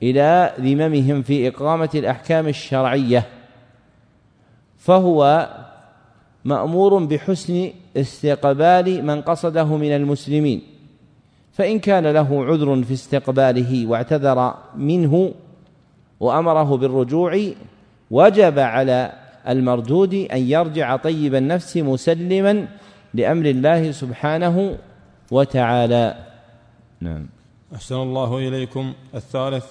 إلى 0.02 0.52
ذممهم 0.60 1.22
في 1.22 1.48
إقامة 1.48 1.90
الأحكام 1.94 2.48
الشرعية 2.48 3.26
فهو 4.78 5.48
مأمور 6.44 7.04
بحسن 7.04 7.70
استقبال 7.96 9.06
من 9.06 9.20
قصده 9.22 9.76
من 9.76 9.92
المسلمين 9.92 10.62
فإن 11.52 11.78
كان 11.78 12.06
له 12.06 12.44
عذر 12.44 12.82
في 12.82 12.94
استقباله 12.94 13.86
واعتذر 13.86 14.54
منه 14.76 15.32
وأمره 16.20 16.76
بالرجوع 16.76 17.40
وجب 18.10 18.58
على 18.58 19.12
المردود 19.48 20.14
أن 20.14 20.38
يرجع 20.38 20.96
طيب 20.96 21.34
النفس 21.34 21.76
مسلما 21.76 22.68
لأمر 23.14 23.46
الله 23.46 23.90
سبحانه 23.92 24.78
وتعالى. 25.30 26.14
نعم. 27.00 27.26
أحسن 27.74 27.94
الله 27.94 28.38
إليكم. 28.38 28.92
الثالث 29.14 29.66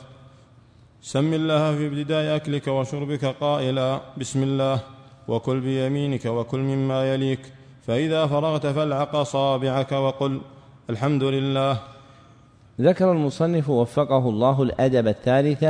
سم 1.01 1.33
الله 1.33 1.77
في 1.77 1.87
ابتداء 1.87 2.35
أكلك 2.35 2.67
وشربك 2.67 3.25
قائلا 3.25 4.01
بسم 4.17 4.43
الله. 4.43 4.98
وكل 5.29 5.59
بيمينك 5.59 6.25
وكل 6.25 6.59
مما 6.59 7.13
يليك. 7.13 7.39
فإذا 7.87 8.27
فرغت 8.27 8.67
فالعق 8.67 9.15
أصابعك 9.15 9.91
وقل 9.91 10.41
الحمد 10.89 11.23
لله. 11.23 11.79
ذكر 12.81 13.11
المصنف 13.11 13.69
وفقه 13.69 14.29
الله 14.29 14.63
الأدب 14.63 15.07
الثالث 15.07 15.63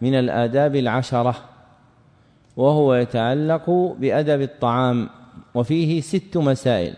من 0.00 0.14
الآداب 0.14 0.76
العشرة 0.76 1.34
وهو 2.56 2.94
يتعلق 2.94 3.70
بأدب 3.98 4.40
الطعام 4.40 5.08
وفيه 5.54 6.00
ست 6.00 6.36
مسائل. 6.36 6.94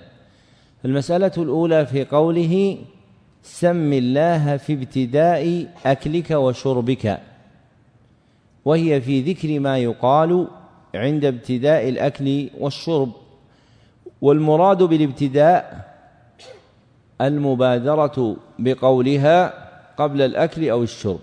المسألة 0.84 1.32
الأولى 1.38 1.86
في 1.86 2.04
قوله 2.04 2.78
سم 3.42 3.92
الله 3.92 4.56
في 4.56 4.72
ابتداء 4.72 5.66
أكلك 5.86 6.30
وشربك 6.30 7.20
وهي 8.64 9.00
في 9.00 9.20
ذكر 9.20 9.60
ما 9.60 9.78
يقال 9.78 10.48
عند 10.94 11.24
ابتداء 11.24 11.88
الأكل 11.88 12.50
والشرب. 12.58 13.12
والمراد 14.20 14.82
بالابتداء 14.82 15.90
المبادرة 17.20 18.36
بقولها 18.58 19.54
قبل 19.96 20.22
الأكل 20.22 20.68
أو 20.70 20.82
الشرب. 20.82 21.20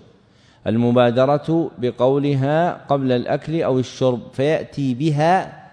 المبادرة 0.66 1.70
بقولها 1.78 2.72
قبل 2.88 3.12
الأكل 3.12 3.62
أو 3.62 3.78
الشرب 3.78 4.20
فيأتي 4.32 4.94
بها 4.94 5.68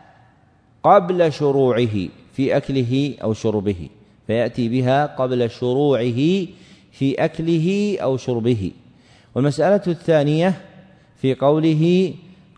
قبل 0.84 1.34
شروعه 1.34 2.08
في 2.34 2.58
أكله 2.58 3.15
أو 3.23 3.34
شربه. 3.34 3.89
فيأتي 4.27 4.69
بها 4.69 5.05
قبل 5.05 5.49
شروعه 5.49 6.45
في 6.91 7.15
أكله 7.19 7.97
أو 8.01 8.17
شربه. 8.17 8.71
والمسألة 9.36 9.81
الثانية 9.88 10.62
في 11.21 11.36
قوله 11.36 12.13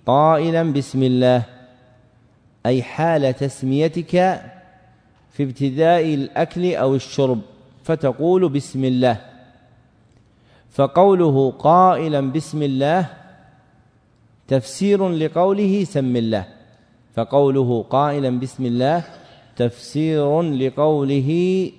قائلا 0.08 0.74
بسم 0.74 1.04
الله. 1.04 1.44
أي 2.66 2.84
حال 2.84 3.34
تسميتك 3.36 4.42
في 5.32 5.44
ابتداء 5.44 6.14
الأكل 6.14 6.76
أو 6.76 6.96
الشرب؟ 6.96 7.42
فتقول 7.84 8.50
بسم 8.50 8.84
الله. 8.84 9.22
فقوله 10.72 11.52
قائلا 11.52 12.22
بسم 12.32 12.64
الله 12.64 13.10
تفسير 14.48 15.10
لقوله 15.10 15.84
سم 15.84 16.16
الله. 16.16 16.46
فقوله 17.16 17.86
قائلا 17.90 18.40
بسم 18.40 18.66
الله 18.66 19.04
تفسير 19.56 20.42
لقوله 20.42 21.30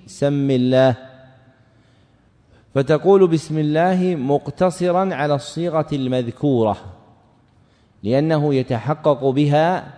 سم 0.07 0.51
الله. 0.51 0.95
فتقول 2.75 3.27
بسم 3.27 3.57
الله 3.57 4.15
مقتصرا 4.15 5.15
على 5.15 5.35
الصيغة 5.35 5.87
المذكورة. 5.93 6.77
لأنه 8.03 8.55
يتحقق 8.55 9.25
بها 9.29 9.93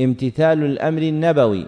امتثال 0.00 0.64
الأمر 0.64 1.02
النبوي 1.02 1.66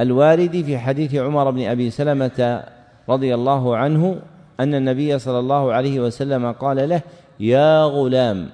الوارد 0.00 0.62
في 0.62 0.78
حديث 0.78 1.14
عمر 1.14 1.50
بن 1.50 1.62
أبي 1.62 1.90
سلمة 1.90 2.64
رضي 3.08 3.34
الله 3.34 3.76
عنه 3.76 4.22
أن 4.60 4.74
النبي 4.74 5.18
صلى 5.18 5.38
الله 5.38 5.72
عليه 5.72 6.00
وسلم 6.00 6.52
قال 6.52 6.88
له 6.88 7.02
يا 7.40 7.84
غلام 7.84 8.50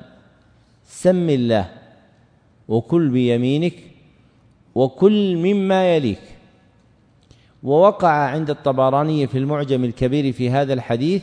سم 0.84 1.30
الله 1.30 1.70
وكل 2.68 3.08
بيمينك 3.08 3.74
وكل 4.74 5.36
مما 5.36 5.96
يليك. 5.96 6.20
ووقع 7.62 8.08
عند 8.08 8.50
الطبراني 8.50 9.26
في 9.26 9.38
المعجم 9.38 9.84
الكبير 9.84 10.32
في 10.32 10.50
هذا 10.50 10.72
الحديث 10.72 11.22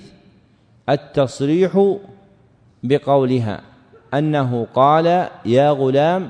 التصريح 0.89 1.97
بقولها. 2.83 3.72
أنه 4.13 4.67
قال 4.73 5.29
يا 5.45 5.69
غلام 5.69 6.29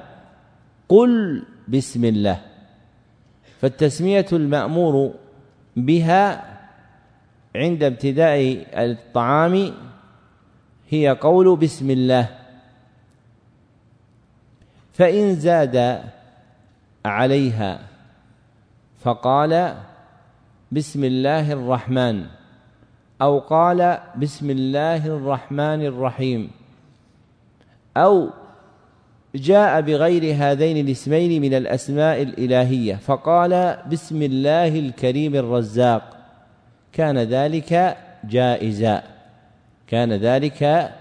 قل 0.89 1.43
بسم 1.67 2.05
الله. 2.05 2.41
فالتسمية 3.61 4.25
المأمور 4.33 5.13
بها 5.75 6.53
عند 7.55 7.83
ابتداء 7.83 8.67
الطعام 8.73 9.73
هي 10.89 11.09
قول 11.09 11.57
بسم 11.57 11.89
الله. 11.89 12.29
فإن 14.93 15.35
زاد 15.35 16.03
عليها 17.05 17.79
فقال 18.99 19.75
بسم 20.71 21.03
الله 21.03 21.51
الرحمن 21.53 22.25
أو 23.21 23.39
قال 23.39 23.99
بسم 24.17 24.49
الله 24.49 25.07
الرحمن 25.07 25.81
الرحيم. 25.85 26.62
أو 27.97 28.29
جاء 29.35 29.81
بغير 29.81 30.35
هذين 30.37 30.87
الاسمين 30.87 31.41
من 31.41 31.53
الأسماء 31.53 32.21
الإلهية 32.21 32.95
فقال 32.95 33.77
بسم 33.91 34.21
الله 34.21 34.79
الكريم 34.79 35.35
الرزاق 35.35 36.17
كان 36.91 37.17
ذلك 37.17 37.97
جائزا 38.23 39.03
كان 39.87 40.13
ذلك 40.13 40.91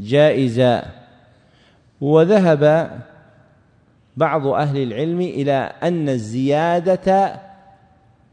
جائزا. 0.00 0.82
وذهب 2.00 2.90
بعض 4.16 4.46
أهل 4.46 4.82
العلم 4.82 5.20
إلى 5.20 5.72
أن 5.82 6.08
الزيادة 6.08 7.40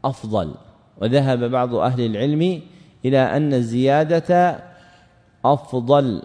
أفضل 0.04 0.54
وذهب 1.00 1.50
بعض 1.50 1.74
أهل 1.74 2.06
العلم 2.06 2.62
إلى 3.04 3.18
أن 3.18 3.54
الزيادة 3.54 4.58
أفضل. 5.44 6.22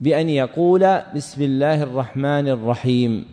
بأن 0.00 0.28
يقول 0.28 1.00
بسم 1.16 1.42
الله 1.42 1.82
الرحمن 1.82 2.48
الرحيم. 2.48 3.24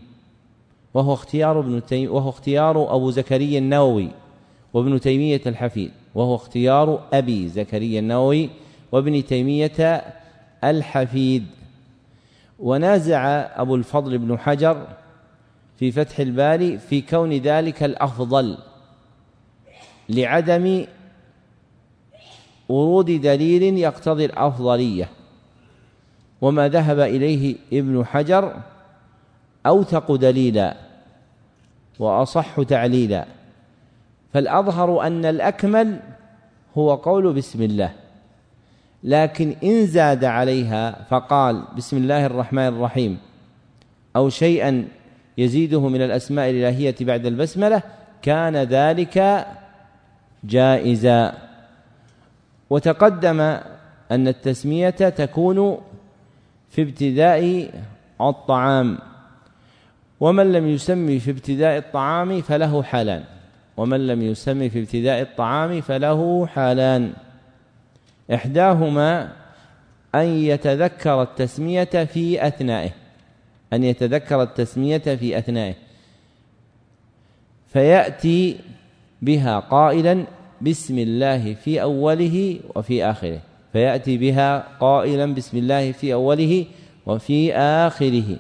وهو 0.94 1.14
اختيار 1.14 1.60
ابن 1.60 1.86
تيم 1.86 2.12
وهو 2.12 2.30
اختيار 2.30 2.96
أبو 2.96 3.12
زكريا 3.12 3.60
النووي 3.60 4.10
وابن 4.74 5.00
تيمية 5.00 5.42
الحفيد. 5.46 5.92
وهو 6.16 6.36
اختيار 6.36 7.04
أبي 7.14 7.48
زكريا 7.48 8.00
النووي 8.00 8.50
وابن 8.92 9.26
تيمية 9.26 10.04
الحفيد. 10.64 11.46
ونازع 12.60 13.26
أبو 13.62 13.76
الفضل 13.76 14.18
بن 14.18 14.40
حجر 14.40 14.88
في 15.78 15.92
فتح 15.92 16.20
الباري 16.20 16.78
في 16.78 17.02
كون 17.02 17.34
ذلك 17.34 17.84
الأفضل 17.84 18.58
لعدم 20.10 20.86
ورود 22.70 23.06
دليل 23.06 23.78
يقتضي 23.78 24.26
الأفضلية. 24.26 25.10
وما 26.42 26.68
ذهب 26.70 27.00
إليه 27.00 27.56
ابن 27.74 28.06
حجر 28.06 28.56
أوثق 29.66 30.16
دليلا 30.16 30.76
وأصح 32.00 32.62
تعليلا. 32.62 33.26
فالأظهر 34.34 35.08
أن 35.08 35.26
الأكمل 35.26 36.00
هو 36.78 36.96
قول 36.96 37.34
بسم 37.34 37.62
الله. 37.62 37.92
لكن 39.04 39.56
إن 39.64 39.86
زاد 39.86 40.24
عليها 40.24 41.06
فقال 41.10 41.64
بسم 41.78 41.98
الله 41.98 42.26
الرحمن 42.26 42.68
الرحيم 42.68 43.18
أو 44.16 44.30
شيئا 44.30 44.88
يزيده 45.38 45.88
من 45.88 46.02
الأسماء 46.02 46.50
الإلهية 46.50 46.96
بعد 47.02 47.26
البسملة 47.26 47.82
كان 48.22 48.56
ذلك 48.56 49.48
جائزا. 50.44 51.34
وتقدم 52.70 53.40
أن 54.12 54.28
التسمية 54.28 54.90
تكون 54.90 55.78
في 56.76 56.82
ابتداء 56.82 57.72
الطعام. 58.22 58.98
ومن 60.20 60.52
لم 60.52 60.68
يسمي 60.68 61.20
في 61.20 61.32
ابتداء 61.32 61.78
الطعام 61.78 62.42
فله 62.42 62.84
حالان. 62.84 63.24
ومن 63.78 64.08
لم 64.08 64.22
يسمي 64.22 64.70
في 64.70 64.80
ابتداء 64.80 65.22
الطعام 65.22 65.82
فله 65.82 66.48
حالان. 66.48 67.14
إحداهما 68.34 69.32
أن 70.16 70.26
يتذكر 70.26 71.22
التسمية 71.22 71.84
في 71.84 72.48
أثنائه. 72.48 72.92
أن 73.74 73.84
يتذكر 73.84 74.42
التسمية 74.42 74.98
في 74.98 75.38
أثنائه. 75.38 75.76
فيأتي 77.68 78.60
بها 79.22 79.60
قائلا 79.60 80.26
بسم 80.62 81.00
الله 81.00 81.54
في 81.54 81.82
أوله 81.82 82.60
وفي 82.76 83.06
آخره. 83.06 83.55
فيأتي 83.76 84.18
بها 84.18 84.64
قائلا 84.80 85.34
بسم 85.34 85.58
الله 85.58 85.92
في 85.92 86.14
أوله 86.14 86.66
وفي 87.06 87.56
آخره. 87.56 88.38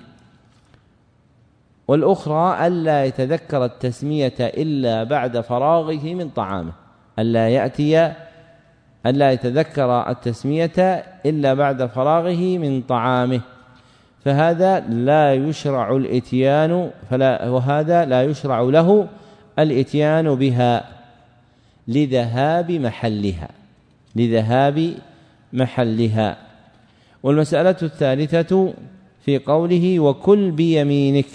والأخرى 1.88 2.68
ألا 2.68 3.06
يتذكر 3.06 3.66
التسمية 3.66 4.34
إلا 4.40 5.04
بعد 5.04 5.40
فراغه 5.40 6.14
من 6.14 6.30
طعامه. 6.30 6.72
ألا 7.20 7.50
يأتي 7.50 8.14
ألا 9.06 9.32
يتذكر 9.32 10.10
التسمية 10.10 11.04
إلا 11.26 11.54
بعد 11.54 11.86
فراغه 11.86 12.58
من 12.58 12.82
طعامه. 12.82 13.42
فهذا 14.26 14.80
لا 14.80 15.34
يشرع 15.34 15.96
الإتيان 15.96 16.92
فلا 17.10 17.50
وهذا 17.50 18.06
لا 18.06 18.24
يشرع 18.24 18.62
له 18.62 19.08
الإتيان 19.60 20.36
بها 20.36 20.86
لذهاب 21.88 22.72
محلها 22.72 23.50
لذهاب 24.16 24.96
محلها. 25.56 26.38
والمسألة 27.24 27.76
الثالثة 27.84 28.74
في 29.26 29.38
قوله 29.38 30.00
وكل 30.00 30.52
بيمينك 30.52 31.26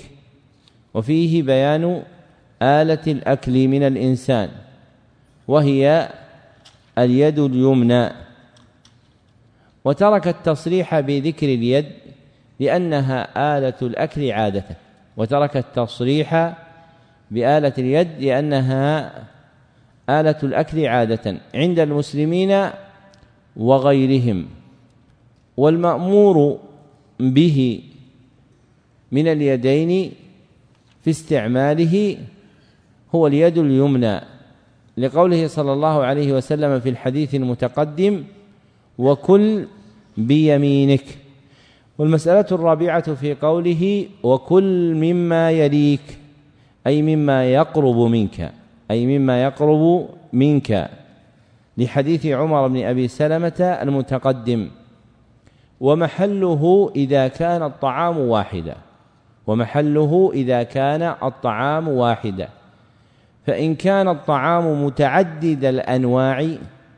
وفيه 0.94 1.42
بيان 1.42 2.02
آلة 2.62 3.04
الأكل 3.06 3.68
من 3.68 3.82
الإنسان 3.82 4.48
وهي 5.48 6.08
اليد 6.98 7.38
اليمنى. 7.38 8.08
وترك 9.84 10.28
التصريح 10.28 11.00
بذكر 11.00 11.46
اليد 11.46 11.86
لأنها 12.60 13.18
آلة 13.58 13.74
الأكل 13.82 14.30
عادة. 14.30 14.64
وترك 15.16 15.56
التصريح 15.56 16.54
بآلة 17.30 17.72
اليد 17.78 18.08
لأنها 18.20 19.12
آلة 20.10 20.36
الأكل 20.42 20.86
عادة. 20.86 21.36
عند 21.54 21.78
المسلمين 21.78 22.70
وغيرهم 23.56 24.46
والمأمور 25.56 26.58
به 27.20 27.80
من 29.12 29.28
اليدين 29.28 30.12
في 31.04 31.10
استعماله 31.10 32.16
هو 33.14 33.26
اليد 33.26 33.58
اليمنى 33.58 34.20
لقوله 34.96 35.46
صلى 35.46 35.72
الله 35.72 36.02
عليه 36.02 36.32
وسلم 36.32 36.80
في 36.80 36.88
الحديث 36.88 37.34
المتقدم 37.34 38.24
وكل 38.98 39.66
بيمينك 40.16 41.04
والمسألة 41.98 42.46
الرابعة 42.52 43.14
في 43.14 43.34
قوله 43.34 44.06
وكل 44.22 44.94
مما 44.94 45.50
يليك 45.50 46.18
أي 46.86 47.02
مما 47.02 47.52
يقرب 47.52 47.96
منك 47.96 48.52
أي 48.90 49.06
مما 49.06 49.42
يقرب 49.42 50.08
منك. 50.32 50.90
لحديث 51.80 52.26
عمر 52.26 52.68
بن 52.68 52.84
أبي 52.84 53.08
سلمة 53.08 53.78
المتقدم 53.82 54.70
ومحله 55.80 56.92
إذا 56.96 57.28
كان 57.28 57.62
الطعام 57.62 58.18
واحدا 58.18 58.76
ومحله 59.46 60.30
إذا 60.34 60.62
كان 60.62 61.02
الطعام 61.02 61.88
واحدا. 61.88 62.48
فإن 63.46 63.74
كان 63.74 64.08
الطعام 64.08 64.84
متعدد 64.84 65.64
الأنواع 65.64 66.48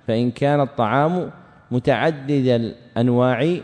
فإن 0.07 0.31
كان 0.31 0.61
الطعام 0.61 1.31
متعدد 1.71 2.47
الأنواع 2.47 3.57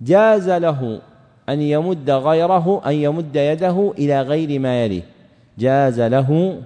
جاز 0.00 0.50
له 0.50 1.00
أن 1.48 1.60
يمد 1.60 2.10
غيره 2.10 2.82
أن 2.86 2.92
يمد 2.92 3.36
يده 3.36 3.92
إلى 3.98 4.22
غير 4.22 4.60
ما 4.60 4.84
يليه. 4.84 5.02
جاز 5.58 6.00
له 6.00 6.60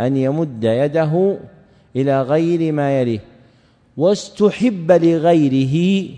أن 0.00 0.16
يمد 0.16 0.64
يده 0.64 1.36
إلى 1.96 2.22
غير 2.22 2.72
ما 2.72 3.00
يليه. 3.00 3.20
واستحب 3.96 4.92
لغيره 4.92 6.08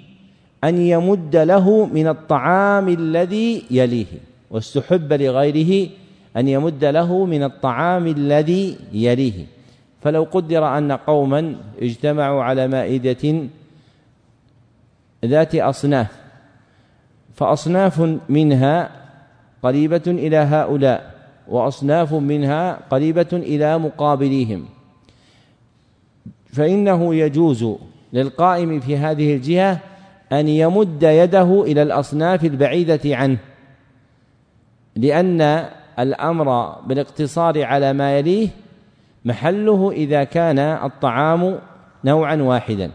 أن 0.65 0.79
يمد 0.79 1.37
له 1.37 1.87
من 1.87 2.09
الطعام 2.09 2.89
الذي 2.89 3.65
يليه. 3.71 4.07
واستحب 4.51 5.13
لغيره 5.13 5.91
أن 6.37 6.49
يمد 6.49 6.85
له 6.85 7.25
من 7.25 7.43
الطعام 7.43 8.07
الذي 8.07 8.77
يليه. 8.93 9.47
فلو 10.03 10.23
قدر 10.23 10.79
أن 10.79 10.93
قوما 10.93 11.57
اجتمعوا 11.83 12.43
على 12.43 12.69
مائدة 12.69 13.49
ذات 15.25 15.55
أصناف 15.55 16.07
فأصناف 17.35 18.19
منها 18.29 18.91
قريبة 19.63 20.03
إلى 20.07 20.37
هؤلاء 20.37 21.15
وأصناف 21.49 22.15
منها 22.15 22.79
قريبة 22.91 23.33
إلى 23.33 23.79
مقابليهم. 23.79 24.74
فإنه 26.55 27.15
يجوز 27.15 27.67
للقائم 28.13 28.81
في 28.81 28.97
هذه 28.97 29.35
الجهة 29.35 29.81
أن 30.33 30.49
يمد 30.49 31.03
يده 31.03 31.63
إلى 31.63 31.83
الأصناف 31.83 32.45
البعيدة 32.45 33.17
عنه 33.17 33.39
لأن 34.97 35.67
الأمر 35.99 36.77
بالاقتصار 36.87 37.63
على 37.63 37.93
ما 37.93 38.19
يليه 38.19 38.49
محله 39.25 39.91
إذا 39.91 40.25
كان 40.25 40.59
الطعام 40.59 41.59
نوعا 42.05 42.37
واحدا. 42.37 42.91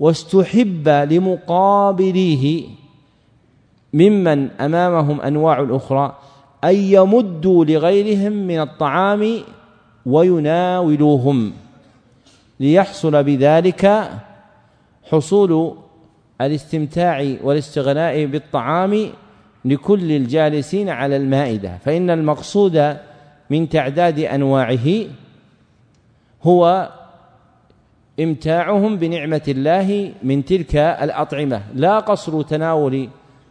واستحب 0.00 0.88
لمقابليه 0.88 2.64
ممن 3.92 4.50
أمامهم 4.50 5.20
أنواع 5.20 5.60
الأخرى 5.60 6.16
أن 6.64 6.74
يمدوا 6.74 7.64
لغيرهم 7.64 8.32
من 8.32 8.60
الطعام 8.60 9.38
ويناولوهم. 10.06 11.52
ليحصل 12.60 13.24
بذلك 13.24 14.10
حصول 15.10 15.76
الاستمتاع 16.40 17.34
والاستغناء 17.42 18.24
بالطعام 18.24 19.08
لكل 19.64 20.12
الجالسين 20.12 20.88
على 20.88 21.16
المائدة. 21.16 21.78
فإن 21.84 22.10
المقصود 22.10 22.96
من 23.50 23.68
تعداد 23.68 24.18
أنواعه 24.18 25.04
هو 26.42 26.88
إمتاعهم 28.20 28.96
بنعمة 28.96 29.42
الله 29.48 30.12
من 30.22 30.44
تلك 30.44 30.76
الأطعمة. 30.76 31.62
لا 31.74 31.98
قصر 31.98 32.42
تناول 32.42 33.08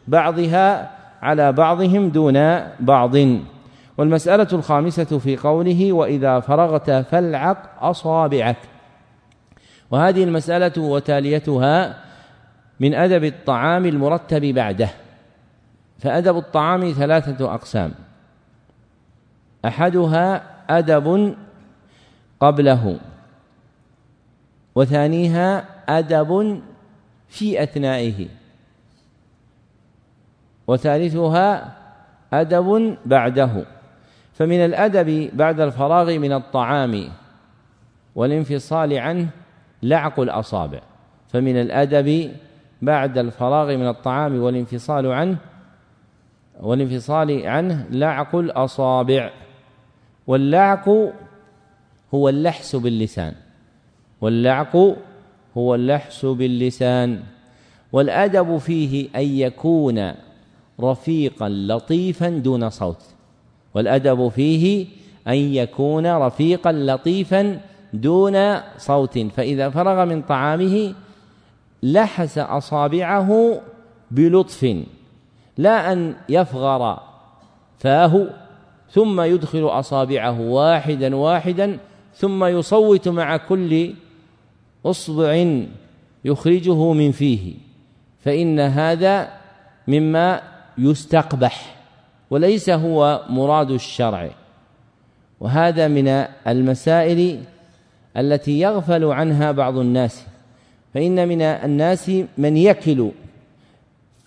بعضها 0.08 0.92
على 1.22 1.52
بعضهم 1.52 2.10
دون 2.10 2.60
بعض. 2.80 3.16
والمسألة 3.98 4.48
الخامسة 4.54 5.18
في 5.18 5.38
قوله 5.38 5.94
وإذا 5.94 6.40
فرغت 6.40 6.92
فالعق 6.92 7.58
أصابعك. 7.82 8.58
وهذه 9.92 10.24
المسألة 10.24 10.82
وتاليتها 10.82 12.04
من 12.80 12.94
أدب 12.94 13.24
الطعام 13.24 13.86
المرتب 13.86 14.42
بعده. 14.42 14.90
فأدب 16.00 16.38
الطعام 16.38 16.92
ثلاثة 16.92 17.54
أقسام. 17.54 17.92
أحدها 19.66 20.44
أدب 20.70 21.36
قبله 22.40 23.00
وثانيها 24.76 25.66
أدب 25.90 26.62
في 27.28 27.64
أثنائه 27.64 28.28
وثالثها 30.68 31.74
أدب 32.34 32.98
بعده. 33.06 33.66
فمن 34.34 34.66
الأدب 34.66 35.30
بعد 35.34 35.60
الفراغ 35.60 36.18
من 36.18 36.34
الطعام 36.34 37.10
والانفصال 38.16 38.94
عنه 38.94 39.30
لعق 39.84 40.20
الأصابع 40.20 40.80
فمن 41.30 41.62
الأدب 41.62 42.32
بعد 42.82 43.18
الفراغ 43.18 43.76
من 43.78 43.88
الطعام 43.88 44.42
والانفصال 44.42 45.08
عنه 45.08 45.38
والانفصال 46.62 47.48
عنه 47.48 47.88
لعق 47.92 48.36
الأصابع. 48.36 49.32
واللعق 50.28 50.90
هو 52.14 52.30
اللحس 52.30 52.76
باللسان. 52.76 53.34
واللعق 54.22 54.96
هو 55.58 55.76
اللحس 55.76 56.26
باللسان. 56.26 57.24
والأدب 57.92 58.58
فيه 58.58 59.10
أن 59.16 59.22
يكون 59.22 60.12
رفيقا 60.82 61.50
لطيفا 61.50 62.30
دون 62.30 62.70
صوت. 62.70 63.04
والأدب 63.76 64.28
فيه 64.28 64.88
أن 65.28 65.36
يكون 65.36 66.08
رفيقا 66.08 66.72
لطيفا 66.72 67.60
دون 67.94 68.60
صوت 68.78 69.20
فإذا 69.20 69.70
فرغ 69.70 70.06
من 70.06 70.22
طعامه 70.22 70.94
لحس 71.84 72.38
أصابعه 72.38 73.62
بلطف 74.12 74.76
لا 75.58 75.94
أن 75.94 76.16
يفغر 76.30 77.00
فاه 77.80 78.28
ثم 78.92 79.22
يدخل 79.22 79.66
أصابعه 79.66 80.42
واحدا 80.42 81.16
واحدا 81.16 81.80
ثم 82.16 82.46
يصوت 82.46 83.08
مع 83.08 83.38
كل 83.38 83.94
أصبع 84.86 85.46
يخرجه 86.26 86.94
من 86.94 87.12
فيه 87.12 87.54
فإن 88.20 88.60
هذا 88.60 89.30
مما 89.88 90.42
يستقبح 90.78 91.76
وليس 92.30 92.70
هو 92.70 93.26
مراد 93.30 93.72
الشرع. 93.72 94.30
وهذا 95.40 95.88
من 95.88 96.08
المسائل 96.48 97.40
التي 98.18 98.60
يغفل 98.60 99.06
عنها 99.06 99.52
بعض 99.52 99.78
الناس 99.78 100.26
فإن 100.94 101.28
من 101.28 101.42
الناس 101.42 102.12
من 102.38 102.58
يكل 102.58 103.12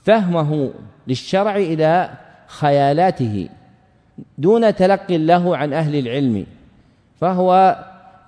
فهمه 0.02 0.70
للشرع 1.06 1.56
إلى 1.56 2.10
خيالاته 2.46 3.48
دون 4.38 4.74
تلقي 4.74 5.18
له 5.18 5.56
عن 5.56 5.72
أهل 5.72 5.98
العلم 5.98 6.46
فهو 7.20 7.78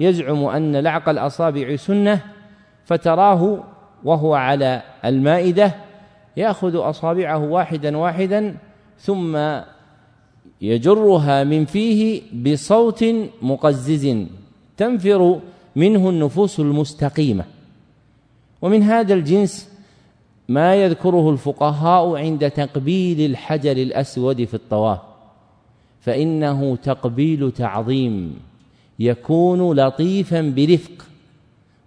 يزعم 0.00 0.44
أن 0.44 0.76
لعق 0.76 1.08
الأصابع 1.08 1.76
سنة 1.76 2.20
فتراه 2.84 3.64
وهو 4.04 4.34
على 4.34 4.82
المائدة 5.04 5.74
يأخذ 6.36 6.88
أصابعه 6.90 7.38
واحدا 7.38 7.96
واحدا 7.96 8.56
ثم 8.98 9.38
يجرها 10.60 11.44
من 11.44 11.64
فيه 11.64 12.22
بصوت 12.32 13.04
مقزز 13.42 14.16
تنفر 14.76 15.40
منه 15.76 16.10
النفوس 16.10 16.60
المستقيمة. 16.60 17.44
ومن 18.62 18.82
هذا 18.82 19.14
الجنس 19.14 19.68
ما 20.48 20.74
يذكره 20.74 21.30
الفقهاء 21.30 22.16
عند 22.16 22.50
تقبيل 22.50 23.30
الحجر 23.30 23.72
الأسود 23.72 24.44
في 24.44 24.54
الطواف 24.54 24.98
فإنه 26.00 26.76
تقبيل 26.76 27.50
تعظيم 27.52 28.38
يكون 28.98 29.80
لطيفا 29.80 30.40
برفق. 30.56 31.06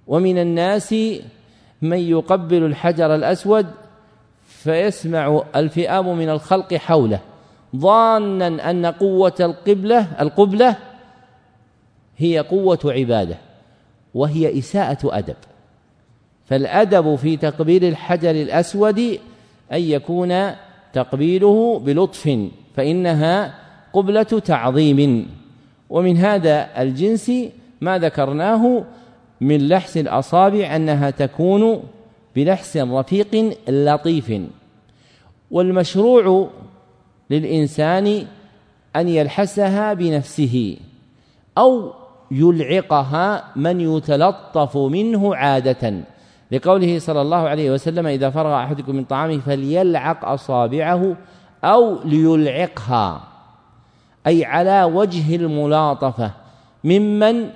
ومن 0.08 0.38
الناس 0.38 0.95
من 1.82 1.98
يقبل 1.98 2.63
الحجر 2.63 3.15
الأسود 3.15 3.65
فيسمع 4.48 5.43
الفئام 5.56 6.17
من 6.17 6.30
الخلق 6.30 6.74
حوله 6.74 7.19
ظانا 7.76 8.69
أن 8.69 8.86
قوة 8.86 9.36
القبلة 9.39 10.21
القبلة 10.21 10.76
هي 12.17 12.39
قوة 12.39 12.80
عبادة. 12.86 13.44
وهي 14.15 14.60
إساءة 14.60 15.17
أدب. 15.17 15.36
فالأدب 16.45 17.15
في 17.15 17.38
تقبيل 17.38 17.86
الحجر 17.86 18.32
الأسود 18.32 18.99
أن 19.73 19.82
يكون 19.82 20.51
تقبيله 20.93 21.80
بلطف 21.80 22.39
فإنها 22.75 23.56
قبلة 23.93 24.23
تعظيم. 24.23 25.30
ومن 25.89 26.17
هذا 26.17 26.82
الجنس 26.82 27.32
ما 27.82 27.97
ذكرناه 27.97 28.84
من 29.41 29.67
لحس 29.67 29.97
الأصابع 29.97 30.75
أنها 30.75 31.10
تكون 31.10 31.84
بلحس 32.36 32.78
رفيق 32.78 33.58
لطيف. 33.67 34.41
والمشروع 35.51 36.49
للإنسان 37.30 38.25
أن 38.95 39.08
يلحسها 39.08 39.93
بنفسه 39.93 40.78
أو 41.58 42.05
يلعقها 42.32 43.44
من 43.56 43.82
يتلطف 43.82 44.78
منه 44.78 45.36
عادة. 45.36 46.04
لقوله 46.52 47.00
صلى 47.00 47.22
الله 47.22 47.38
عليه 47.50 47.72
وسلم 47.72 48.08
إذا 48.08 48.30
فرغ 48.30 48.56
أحدكم 48.64 48.96
من 48.96 49.04
طعامه 49.04 49.38
فليلعق 49.38 50.26
أصابعه 50.26 51.18
أو 51.64 52.04
ليلعقها. 52.04 53.28
أي 54.28 54.46
على 54.46 54.84
وجه 54.84 55.36
الملاطفة. 55.36 56.32
ممن 56.84 57.50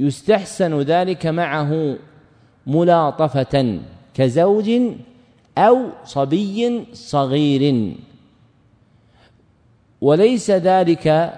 يستحسن 0.00 0.80
ذلك 0.80 1.26
معه 1.26 1.96
ملاطفة 2.66 3.80
كزوج 4.14 4.70
أو 5.58 5.78
صبي 6.04 6.84
صغير. 6.92 7.94
وليس 10.00 10.50
ذلك 10.50 11.34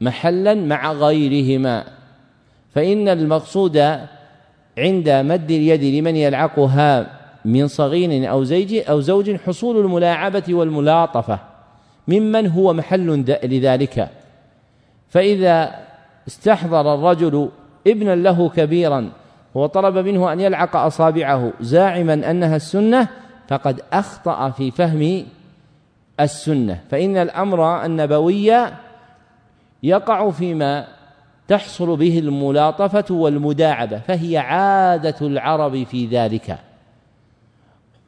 محلا 0.00 0.54
مع 0.54 0.92
غيرهما. 0.92 1.84
فإن 2.74 3.08
المقصود 3.08 3.78
عند 4.78 5.10
مد 5.10 5.50
اليد 5.50 5.84
لمن 5.84 6.16
يلعقها 6.16 7.06
من 7.44 7.68
صغير 7.68 8.30
أو 8.30 8.44
زوج 8.44 8.74
أو 8.74 9.00
زوج 9.00 9.36
حصول 9.36 9.80
الملاعبة 9.84 10.42
والملاطفة 10.48 11.38
ممن 12.08 12.46
هو 12.46 12.72
محل 12.72 13.24
لذلك. 13.44 14.08
فإذا 15.08 15.74
استحضر 16.28 16.94
الرجل 16.94 17.48
ابنا 17.86 18.14
له 18.14 18.48
كبيرا 18.48 19.10
وطلب 19.54 19.98
منه 19.98 20.32
أن 20.32 20.40
يلعق 20.40 20.76
أصابعه 20.76 21.52
زاعما 21.60 22.30
أنها 22.30 22.56
السنة 22.56 23.08
فقد 23.48 23.80
أخطأ 23.92 24.50
في 24.50 24.70
فهم 24.70 25.26
السنة. 26.20 26.80
فإن 26.90 27.16
الأمر 27.16 27.84
النبوي 27.84 28.52
يقع 29.82 30.30
فيما 30.30 30.86
تحصل 31.48 31.96
به 31.96 32.18
الملاطفة 32.18 33.14
والمداعبة 33.14 33.98
فهي 33.98 34.38
عادة 34.38 35.26
العرب 35.26 35.84
في 35.84 36.06
ذلك. 36.06 36.58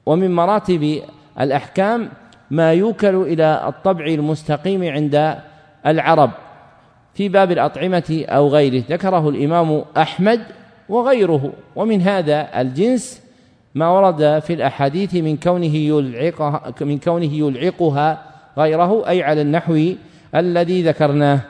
ومن 0.06 0.35
مراتب 0.35 1.02
الأحكام 1.40 2.08
ما 2.50 2.72
يوكل 2.72 3.16
إلى 3.16 3.64
الطبع 3.68 4.06
المستقيم 4.06 4.85
عند 4.85 5.38
العرب 5.87 6.30
في 7.14 7.28
باب 7.28 7.52
الأطعمة 7.52 8.24
أو 8.28 8.48
غيره. 8.48 8.85
ذكره 8.90 9.28
الإمام 9.28 9.85
أحمد 9.96 10.40
وغيره. 10.88 11.52
ومن 11.76 12.00
هذا 12.00 12.61
الجنس 12.61 13.22
ما 13.74 13.88
ورد 13.90 14.38
في 14.38 14.52
الأحاديث 14.52 15.14
من 15.14 15.37
كونه 15.37 15.76
يلعقها 15.76 16.74
من 16.80 16.98
كونه 16.98 17.32
يلعقها 17.32 18.22
غيره 18.58 19.08
أي 19.08 19.22
على 19.22 19.42
النحو 19.42 19.92
الذي 20.35 20.82
ذكرناه. 20.82 21.40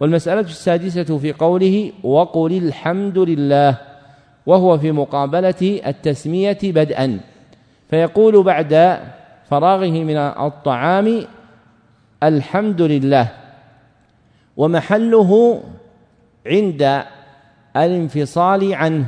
والمسألة 0.00 0.40
السادسة 0.40 1.18
في 1.18 1.32
قوله 1.32 1.92
وقل 2.02 2.52
الحمد 2.52 3.18
لله 3.18 3.78
وهو 4.46 4.78
في 4.78 4.92
مقابلة 4.92 5.80
التسمية 5.86 6.58
بدءا 6.62 7.20
فيقول 7.90 8.42
بعد 8.42 9.00
فراغه 9.50 9.90
من 9.90 10.16
الطعام 10.16 11.24
الحمد 12.22 12.82
لله 12.82 13.28
ومحله 14.56 15.60
عند 16.46 17.02
الانفصال 17.76 18.74
عنه 18.74 19.06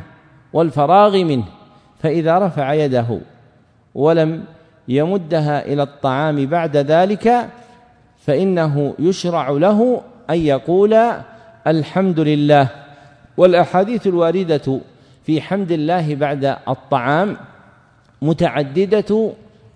والفراغ 0.53 1.25
منه 1.25 1.45
فإذا 1.99 2.39
رفع 2.39 2.73
يده 2.75 3.19
ولم 3.95 4.45
يمدها 4.89 5.67
إلى 5.67 5.83
الطعام 5.83 6.47
بعد 6.47 6.77
ذلك 6.77 7.49
فإنه 8.19 8.95
يشرع 8.99 9.51
له 9.51 10.03
أن 10.31 10.39
يقول 10.39 10.97
الحمد 11.67 12.21
لله. 12.21 12.69
والأحاديث 13.37 14.07
الواردة 14.07 14.81
في 15.27 15.41
حمد 15.41 15.73
الله 15.73 16.15
بعد 16.15 16.45
الطعام 16.69 17.37
متعددة 18.23 19.33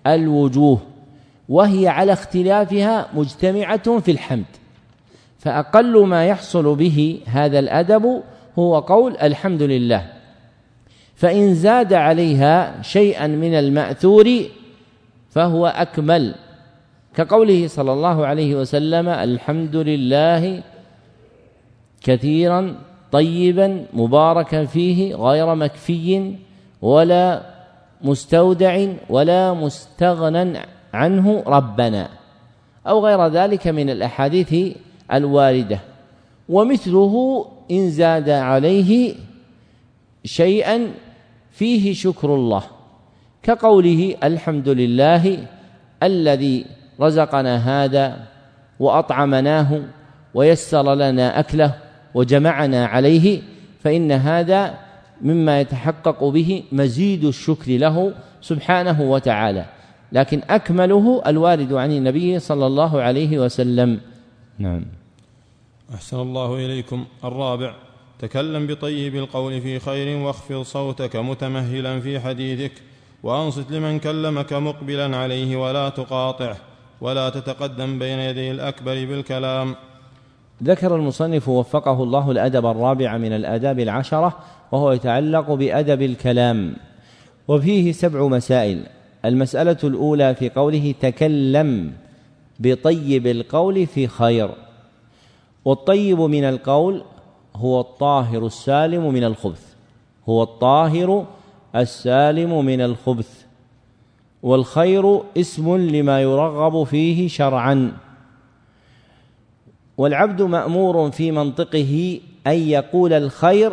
الوجوه 0.07 0.79
وهي 1.49 1.87
على 1.87 2.13
اختلافها 2.13 3.07
مجتمعة 3.13 3.99
في 3.99 4.11
الحمد. 4.11 4.45
فأقل 5.39 6.05
ما 6.05 6.25
يحصل 6.25 6.75
به 6.75 7.19
هذا 7.25 7.59
الأدب 7.59 8.23
هو 8.59 8.79
قول 8.79 9.17
الحمد 9.17 9.61
لله. 9.61 10.05
فإن 11.15 11.55
زاد 11.55 11.93
عليها 11.93 12.81
شيئا 12.81 13.27
من 13.27 13.53
المأثور 13.53 14.41
فهو 15.29 15.67
أكمل. 15.67 16.35
كقوله 17.15 17.67
صلى 17.67 17.93
الله 17.93 18.25
عليه 18.25 18.55
وسلم 18.55 19.09
الحمد 19.09 19.75
لله 19.75 20.63
كثيرا 22.03 22.75
طيبا 23.11 23.85
مباركا 23.93 24.65
فيه 24.65 25.15
غير 25.15 25.55
مكفي 25.55 26.35
ولا 26.81 27.41
مستودع 28.01 28.87
ولا 29.09 29.53
مستغنى 29.53 30.59
عنه 30.93 31.43
ربنا 31.47 32.09
أو 32.87 33.05
غير 33.05 33.27
ذلك 33.27 33.67
من 33.67 33.89
الأحاديث 33.89 34.77
الواردة 35.13 35.79
ومثله 36.49 37.45
إن 37.71 37.89
زاد 37.89 38.29
عليه 38.29 39.15
شيئا 40.25 40.91
فيه 41.51 41.93
شكر 41.93 42.35
الله 42.35 42.63
كقوله 43.43 44.15
الحمد 44.23 44.69
لله 44.69 45.47
الذي 46.03 46.65
رزقنا 47.01 47.83
هذا 47.83 48.27
وأطعمناه 48.79 49.81
ويسر 50.33 50.95
لنا 50.95 51.39
أكله 51.39 51.75
وجمعنا 52.13 52.85
عليه 52.85 53.41
فإن 53.83 54.11
هذا 54.11 54.73
مما 55.21 55.61
يتحقق 55.61 56.23
به 56.23 56.63
مزيد 56.71 57.25
الشكر 57.25 57.77
له 57.77 58.13
سبحانه 58.41 59.01
وتعالى. 59.01 59.65
لكن 60.11 60.41
أكمله 60.49 61.21
الوارد 61.27 61.73
عن 61.73 61.91
النبي 61.91 62.39
صلى 62.39 62.65
الله 62.67 63.01
عليه 63.01 63.39
وسلم. 63.39 63.99
نعم. 64.59 64.85
أحسن 65.95 66.19
الله 66.19 66.55
إليكم. 66.55 67.05
الرابع 67.23 67.75
تكلم 68.19 68.67
بطيب 68.67 69.15
القول 69.15 69.61
في 69.61 69.79
خير 69.79 70.17
واخفض 70.17 70.61
صوتك 70.61 71.15
متمهلا 71.15 71.99
في 71.99 72.19
حديثك 72.19 72.71
وأنصت 73.23 73.71
لمن 73.71 73.99
كلمك 73.99 74.53
مقبلا 74.53 75.17
عليه 75.17 75.57
ولا 75.57 75.89
تقاطعه. 75.89 76.57
ولا 77.01 77.29
تتقدم 77.29 77.99
بين 77.99 78.19
يدي 78.19 78.51
الأكبر 78.51 79.05
بالكلام. 79.05 79.75
ذكر 80.63 80.95
المصنف 80.95 81.49
وفقه 81.49 82.03
الله 82.03 82.31
الأدب 82.31 82.65
الرابع 82.65 83.17
من 83.17 83.33
الآداب 83.33 83.79
العشرة 83.79 84.37
وهو 84.71 84.91
يتعلق 84.91 85.53
بأدب 85.53 86.01
الكلام. 86.01 86.75
وفيه 87.47 87.91
سبع 87.91 88.27
مسائل. 88.27 88.83
المسألة 89.25 89.77
الأولى 89.83 90.35
في 90.35 90.49
قوله 90.49 90.95
تكلم 91.01 91.93
بطيب 92.59 93.27
القول 93.27 93.87
في 93.87 94.07
خير. 94.07 94.49
والطيب 95.65 96.19
من 96.19 96.43
القول 96.43 97.03
هو 97.55 97.81
الطاهر 97.81 98.45
السالم 98.45 99.13
من 99.13 99.23
الخبث. 99.23 99.73
هو 100.29 100.43
الطاهر 100.43 101.25
السالم 101.75 102.65
من 102.65 102.81
الخبث. 102.81 103.44
والخير 104.45 105.21
اسم 105.37 105.75
لما 105.77 106.21
يرغب 106.21 106.83
فيه 106.83 107.27
شرعا. 107.27 107.91
والعبد 109.97 110.41
مأمور 110.41 111.11
في 111.11 111.31
منطقه 111.31 112.19
أن 112.47 112.53
يقول 112.53 113.13
الخير 113.13 113.71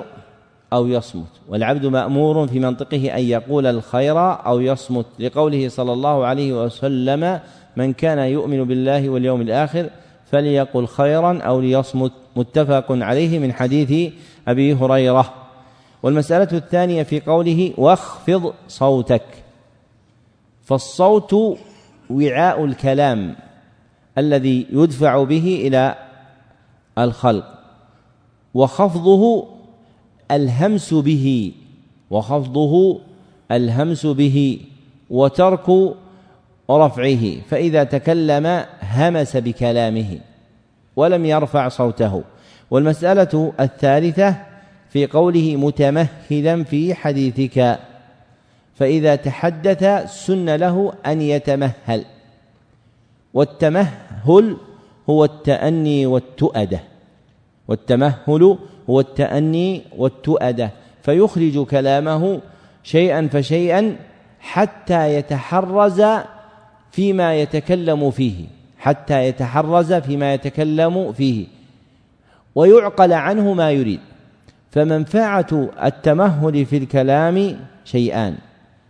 أو 0.73 0.87
يصمت. 0.87 1.29
والعبد 1.49 1.87
مأمور 1.87 2.47
في 2.47 2.61
منطقه 2.61 3.17
أن 3.17 3.23
يقول 3.23 3.67
الخير 3.67 4.19
أو 4.19 4.61
يصمت. 4.61 5.07
لقوله 5.19 5.69
صلى 5.69 5.93
الله 5.93 6.27
عليه 6.27 6.65
وسلم 6.65 7.41
من 7.77 7.93
كان 7.93 8.19
يؤمن 8.19 8.65
بالله 8.65 9.09
واليوم 9.09 9.41
الآخر 9.41 9.91
فليقل 10.31 10.87
خيرا 10.87 11.39
أو 11.39 11.61
ليصمت. 11.61 12.13
متفق 12.37 12.87
عليه 12.91 13.39
من 13.39 13.53
حديث 13.53 14.13
أبي 14.49 14.75
هريرة. 14.75 15.35
والمسألة 16.03 16.59
الثانية 16.59 17.03
في 17.03 17.21
قوله 17.21 17.73
واخفض 17.77 18.53
صوتك. 18.69 19.42
فالصوت 20.65 21.59
وعاء 22.11 22.65
الكلام 22.65 23.37
الذي 24.19 24.67
يدفع 24.71 25.25
به 25.25 25.63
إلى 25.67 25.95
الخلق 26.99 27.59
وخفضه 28.55 29.49
الهمس 30.31 30.95
به 30.95 31.53
وخفضه 32.11 33.01
الهمس 33.51 34.07
به 34.07 34.61
وترك 35.11 35.95
رفعه 36.71 37.41
فإذا 37.49 37.85
تكلم 37.85 38.65
همس 38.83 39.37
بكلامه 39.37 40.19
ولم 40.97 41.25
يرفع 41.25 41.69
صوته. 41.69 42.23
والمسألة 42.71 43.53
الثالثة 43.61 44.37
في 44.91 45.07
قوله 45.07 45.57
متمهلا 45.57 46.65
في 46.65 46.95
حديثك 46.95 47.79
فإذا 48.75 49.15
تحدث 49.15 49.85
سن 50.27 50.55
له 50.55 50.93
أن 51.07 51.21
يتمهل. 51.21 52.05
والتمهل 53.35 54.57
هو 55.09 55.25
التأني 55.25 56.07
والتؤدة. 56.07 56.81
والتمهل 57.69 58.59
هو 58.91 59.01
التأني 59.01 59.83
والتؤدة. 59.97 60.71
فيخرج 61.03 61.67
كلامه 61.67 62.41
شيئا 62.83 63.29
فشيئا 63.33 63.97
حتى 64.41 65.15
يتحرز 65.15 66.03
فيما 66.91 67.35
يتكلم 67.35 68.11
فيه. 68.11 68.45
حتى 68.79 69.27
يتحرز 69.27 69.93
فيما 69.93 70.35
يتكلم 70.35 71.13
فيه. 71.13 71.47
ويعقل 72.55 73.13
عنه 73.13 73.53
ما 73.53 73.71
يريد. 73.71 74.01
فمنفعة 74.71 75.69
التمهل 75.85 76.67
في 76.67 76.77
الكلام 76.77 77.57
شيئان 77.85 78.37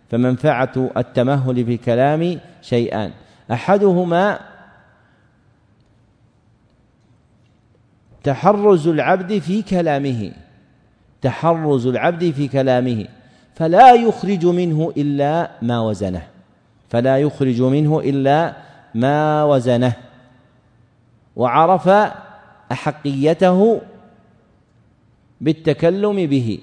فمنفعة 0.09 0.91
التمهل 0.97 1.65
في 1.65 1.73
الكلام 1.73 2.39
شيئان 2.61 3.11
أحدهما 3.51 4.39
تحرز 8.23 8.87
العبد 8.87 9.39
في 9.39 9.61
كلامه 9.61 10.31
تحرز 11.21 11.87
العبد 11.87 12.31
في 12.31 12.47
كلامه 12.47 13.07
فلا 13.55 13.93
يخرج 13.93 14.45
منه 14.45 14.93
إلا 14.97 15.51
ما 15.61 15.81
وزنه 15.81 16.27
فلا 16.89 17.17
يخرج 17.17 17.61
منه 17.61 17.99
إلا 17.99 18.55
ما 18.95 19.43
وزنه. 19.43 19.93
وعرف 21.35 21.89
أحقيته 22.71 23.81
بالتكلم 25.41 26.15
به 26.25 26.59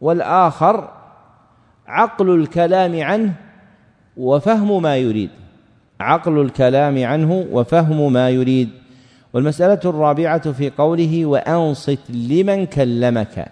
والآخر 0.00 1.03
عقل 1.86 2.30
الكلام 2.30 3.02
عنه 3.02 3.34
وفهم 4.16 4.82
ما 4.82 4.96
يريد. 4.96 5.30
عقل 6.00 6.40
الكلام 6.40 7.04
عنه 7.04 7.46
وفهم 7.52 8.12
ما 8.12 8.30
يريد. 8.30 8.68
والمسألة 9.32 9.80
الرابعة 9.84 10.52
في 10.52 10.70
قوله 10.70 11.26
وأنصت 11.26 11.98
لمن 12.08 12.66
كلمك 12.66 13.48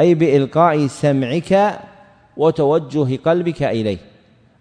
أي 0.00 0.14
بإلقاء 0.14 0.86
سمعك 0.86 1.80
وتوجه 2.36 3.16
قلبك 3.16 3.62
إليه. 3.62 3.98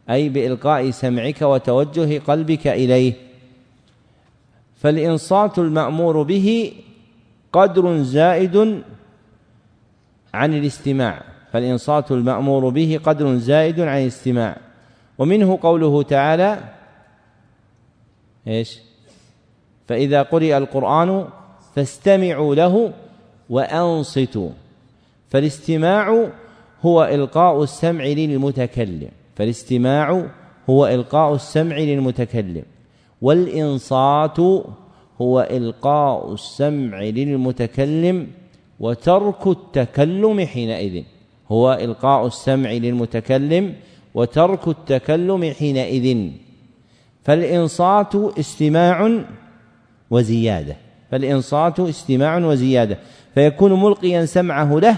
أي 0.10 0.30
بإلقاء 0.30 0.92
سمعك 0.92 1.42
وتوجه 1.42 2.20
قلبك 2.20 2.68
إليه. 2.68 3.14
فالإنصات 4.76 5.60
المأمور 5.60 6.22
به 6.24 6.74
قدر 7.54 8.04
زائد 8.04 8.82
عن 10.34 10.54
الاستماع. 10.54 11.31
فالإنصات 11.52 12.12
المأمور 12.12 12.70
به 12.70 13.00
قدر 13.04 13.36
زائد 13.36 13.80
عن 13.80 14.02
الاستماع. 14.02 14.58
ومنه 15.18 15.60
قوله 15.62 16.04
تعالى 16.04 16.60
إيش؟ 18.48 18.80
فإذا 19.88 20.22
قرئ 20.22 20.58
القرآن 20.58 21.28
فاستمعوا 21.76 22.56
له 22.56 22.94
وأنصتوا. 23.50 24.50
فالاستماع 25.30 26.30
هو 26.82 27.04
إلقاء 27.04 27.64
السمع 27.64 28.04
للمتكلم. 28.04 29.10
فالاستماع 29.36 30.26
هو 30.70 30.88
إلقاء 30.88 31.36
السمع 31.36 31.78
للمتكلم. 31.78 32.64
والإنصات 33.22 34.40
هو 35.22 35.48
إلقاء 35.52 36.34
السمع 36.34 37.02
للمتكلم 37.02 38.28
وترك 38.80 39.48
التكلم 39.48 40.46
حينئذ. 40.46 41.04
هو 41.52 41.74
إلقاء 41.74 42.28
السمع 42.28 42.72
للمتكلم 42.72 43.74
وترك 44.14 44.68
التكلم 44.68 45.54
حينئذ. 45.60 46.30
فالإنصات 47.24 48.16
استماع 48.16 49.24
وزيادة. 50.12 50.76
فالإنصات 51.12 51.80
استماع 51.80 52.38
وزيادة. 52.38 52.98
فيكون 53.36 53.84
ملقيا 53.84 54.26
سمعه 54.26 54.80
له 54.80 54.98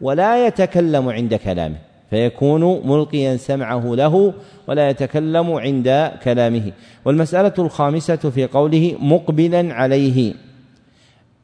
ولا 0.00 0.46
يتكلم 0.46 1.08
عند 1.08 1.34
كلامه. 1.34 1.76
فيكون 2.10 2.88
ملقيا 2.88 3.36
سمعه 3.36 3.94
له 3.94 4.34
ولا 4.68 4.90
يتكلم 4.90 5.52
عند 5.52 6.12
كلامه. 6.24 6.72
والمسألة 7.04 7.54
الخامسة 7.58 8.16
في 8.16 8.46
قوله 8.46 8.96
مقبلا 9.00 9.74
عليه 9.74 10.34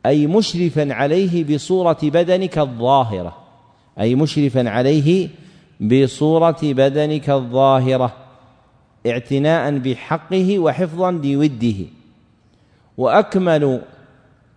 أي 0.06 0.26
مشرفا 0.26 0.94
عليه 0.94 1.54
بصورة 1.54 1.98
بدنك 2.02 2.58
الظاهرة. 2.58 3.47
أي 4.00 4.14
مشرفا 4.14 4.70
عليه 4.70 5.28
بصورة 5.80 6.58
بدنك 6.62 7.30
الظاهرة 7.30 8.12
اعتناء 9.06 9.78
بحقه 9.78 10.58
وحفظا 10.58 11.10
لوده 11.10 11.74
وأكمل 12.98 13.80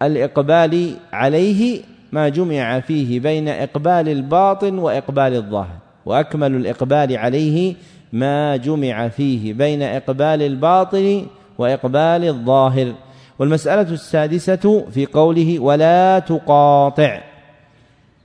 الإقبال 0.01 0.95
عليه 1.13 1.81
ما 2.11 2.29
جمع 2.29 2.79
فيه 2.79 3.19
بين 3.19 3.47
إقبال 3.47 4.09
الباطن 4.09 4.77
وإقبال 4.77 5.35
الظاهر. 5.35 5.77
وأكمل 6.05 6.55
الإقبال 6.55 7.17
عليه 7.17 7.75
ما 8.13 8.55
جمع 8.55 9.07
فيه 9.07 9.53
بين 9.53 9.81
إقبال 9.81 10.41
الباطن 10.41 11.25
وإقبال 11.57 12.27
الظاهر. 12.27 12.93
والمسألة 13.39 13.93
السادسة 13.93 14.85
في 14.91 15.05
قوله 15.05 15.59
ولا 15.59 16.19
تقاطع. 16.19 17.30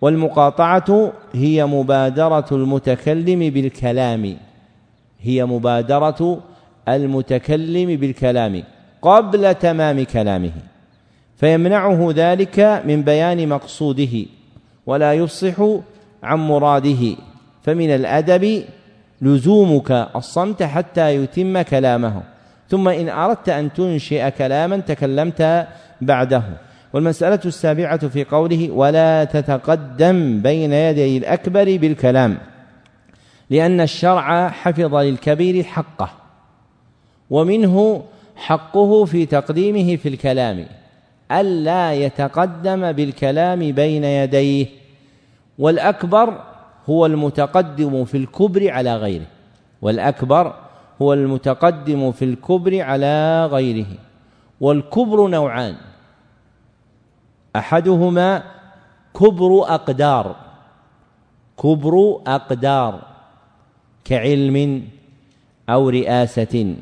والمقاطعة 0.07 1.13
هي 1.35 1.67
مبادرة 1.67 2.47
المتكلم 2.53 3.51
بالكلام. 3.51 4.37
هي 5.21 5.45
مبادرة 5.45 6.43
المتكلم 6.89 7.97
بالكلام 7.97 8.63
قبل 9.03 9.55
تمام 9.55 10.05
كلامه. 10.05 10.53
فيمنعه 11.37 12.09
ذلك 12.15 12.83
من 12.87 13.03
بيان 13.03 13.49
مقصوده 13.49 14.15
ولا 14.87 15.13
يفصح 15.13 15.59
عن 16.23 16.39
مراده. 16.39 17.17
فمن 17.63 17.91
الأدب 17.91 18.65
لزومك 19.23 20.09
الصمت 20.17 20.63
حتى 20.63 21.17
يتم 21.17 21.63
كلامه. 21.63 22.23
ثم 22.69 22.89
إن 22.89 23.09
أردت 23.09 23.49
أن 23.49 23.73
تنشئ 23.73 24.31
كلاما 24.31 24.77
تكلمت 24.77 25.67
بعده. 26.01 26.43
والمسألة 26.97 27.41
السابعة 27.45 28.09
في 28.09 28.25
قوله 28.25 28.71
ولا 28.71 29.25
تتقدم 29.25 30.43
بين 30.43 30.73
يدي 30.73 31.19
الأكبر 31.19 31.77
بالكلام 31.77 32.39
لأن 33.51 33.81
الشرع 33.81 34.49
حفظ 34.49 34.95
للكبير 34.95 35.65
حقه 35.65 36.11
ومنه 37.31 38.03
حقه 38.37 39.05
في 39.05 39.27
تقديمه 39.27 39.97
في 39.97 40.09
الكلام 40.09 40.67
ألا 41.33 41.93
يتقدم 41.93 42.93
بالكلام 42.93 43.73
بين 43.73 44.05
يديه 44.05 44.67
والأكبر 45.59 46.45
هو 46.87 47.07
المتقدم 47.07 48.05
في 48.05 48.17
الكبر 48.17 48.71
على 48.71 48.97
غيره 48.97 49.27
والأكبر 49.83 50.55
هو 51.03 51.13
المتقدم 51.13 52.13
في 52.13 52.25
الكبر 52.25 52.81
على 52.81 53.47
غيره 53.47 53.87
والكبر 54.61 55.29
نوعان 55.29 55.77
أحدهما 57.59 58.43
كبر 59.15 59.75
أقدار 59.75 60.37
كبر 61.63 62.21
أقدار 62.27 63.01
كعلم 64.05 64.89
أو 65.69 65.89
رئاسة 65.89 66.75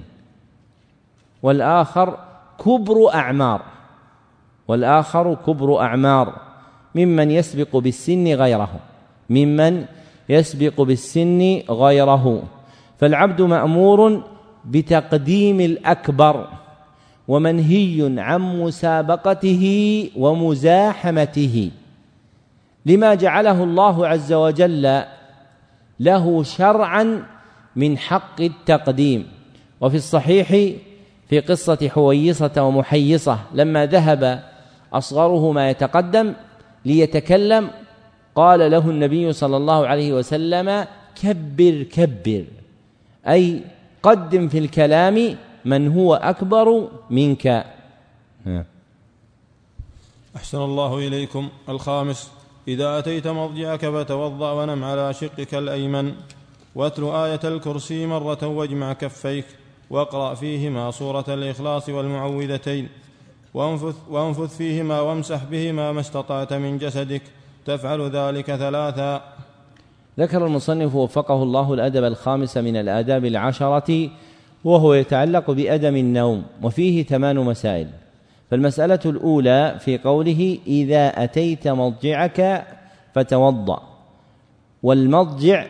والآخر 1.42 2.18
كبر 2.64 3.14
أعمار 3.14 3.62
والآخر 4.68 5.34
كبر 5.46 5.80
أعمار 5.80 6.40
ممن 6.94 7.30
يسبق 7.30 7.76
بالسن 7.76 8.26
غيره 8.34 8.70
ممن 9.30 9.86
يسبق 10.28 10.80
بالسن 10.80 11.62
غيره. 11.70 12.42
فالعبد 12.98 13.42
مأمور 13.42 14.22
بتقديم 14.64 15.60
الأكبر. 15.60 16.48
ومنهي 17.28 18.14
عن 18.18 18.60
مسابقته 18.60 19.64
ومزاحمته. 20.16 21.70
لما 22.86 23.14
جعله 23.14 23.64
الله 23.64 24.06
عز 24.08 24.32
وجل 24.32 25.02
له 26.00 26.42
شرعا 26.42 27.22
من 27.76 27.98
حق 27.98 28.40
التقديم. 28.40 29.26
وفي 29.80 29.96
الصحيح 29.96 30.48
في 31.28 31.40
قصة 31.40 31.88
حويصة 31.88 32.62
ومحيصة 32.62 33.38
لما 33.54 33.86
ذهب 33.86 34.42
أصغرهما 34.92 35.70
يتقدم 35.70 36.32
ليتكلم 36.84 37.70
قال 38.34 38.70
له 38.70 38.90
النبي 38.90 39.32
صلى 39.32 39.56
الله 39.56 39.86
عليه 39.86 40.12
وسلم 40.12 40.86
كبر 41.22 41.82
كبر. 41.82 42.44
أي 43.28 43.60
قدم 44.02 44.48
في 44.48 44.58
الكلام 44.58 45.36
من 45.64 45.92
هو 45.92 46.14
أكبر 46.14 46.88
منك. 47.10 47.64
أحسن 50.36 50.58
الله 50.58 50.98
إليكم. 50.98 51.48
الخامس 51.68 52.30
إذا 52.68 52.98
أتيت 52.98 53.26
مضجعك 53.26 53.86
فتوضأ 53.86 54.52
ونم 54.52 54.84
على 54.84 55.12
شقك 55.12 55.54
الأيمن 55.54 56.12
واتل 56.74 57.04
آية 57.04 57.40
الكرسي 57.44 58.06
مرة 58.06 58.46
واجمع 58.46 58.92
كفيك 58.92 59.46
واقرأ 59.90 60.34
فيهما 60.34 60.90
سورة 60.90 61.24
الإخلاص 61.28 61.88
والمعوذتين 61.88 62.88
وانفث, 63.54 63.96
وانفث 64.10 64.56
فيهما 64.56 65.00
وامسح 65.00 65.44
بهما 65.44 65.92
ما 65.92 66.00
استطعت 66.00 66.52
من 66.52 66.78
جسدك 66.78 67.22
تفعل 67.66 68.10
ذلك 68.10 68.56
ثلاثا. 68.56 69.22
ذكر 70.18 70.46
المصنف 70.46 70.94
وفقه 70.94 71.42
الله 71.42 71.74
الأدب 71.74 72.04
الخامس 72.04 72.56
من 72.56 72.76
الآداب 72.76 73.24
العشرة 73.24 74.10
وهو 74.64 74.94
يتعلق 74.94 75.50
بأدم 75.50 75.96
النوم 75.96 76.42
وفيه 76.62 77.04
ثمان 77.04 77.36
مسائل. 77.36 77.86
فالمسألة 78.50 79.00
الأولى 79.06 79.76
في 79.80 79.98
قوله 79.98 80.58
إذا 80.66 81.24
أتيت 81.24 81.68
مضجعك 81.68 82.66
فتوضأ. 83.14 83.82
والمضجع 84.82 85.66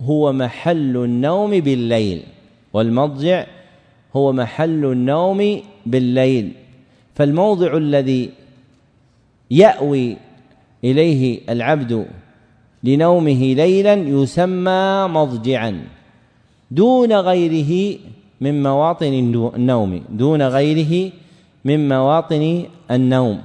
هو 0.00 0.32
محل 0.32 0.96
النوم 0.96 1.50
بالليل. 1.50 2.22
والمضجع 2.72 3.46
هو 4.16 4.32
محل 4.32 4.84
النوم 4.84 5.60
بالليل. 5.86 6.52
فالموضع 7.14 7.76
الذي 7.76 8.30
يأوي 9.50 10.16
إليه 10.84 11.40
العبد 11.48 12.06
لنومه 12.84 13.54
ليلا 13.54 13.94
يسمى 13.94 15.08
مضجعا. 15.10 15.97
دون 16.70 17.12
غيره 17.12 17.98
من 18.40 18.62
مواطن 18.62 19.12
النوم. 19.56 20.04
دون 20.08 20.42
غيره 20.42 21.12
من 21.64 21.88
مواطن 21.88 22.64
النوم. 22.90 23.38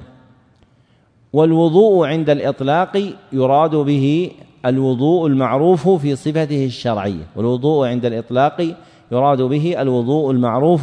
والوضوء 1.32 2.06
عند 2.06 2.30
الإطلاق 2.30 3.12
يراد 3.32 3.74
به 3.74 4.30
الوضوء 4.66 5.26
المعروف 5.26 5.88
في 5.88 6.16
صفته 6.16 6.64
الشرعية. 6.64 7.26
والوضوء 7.36 7.88
عند 7.88 8.04
الإطلاق 8.04 8.74
يراد 9.12 9.42
به 9.42 9.82
الوضوء 9.82 10.30
المعروف 10.30 10.82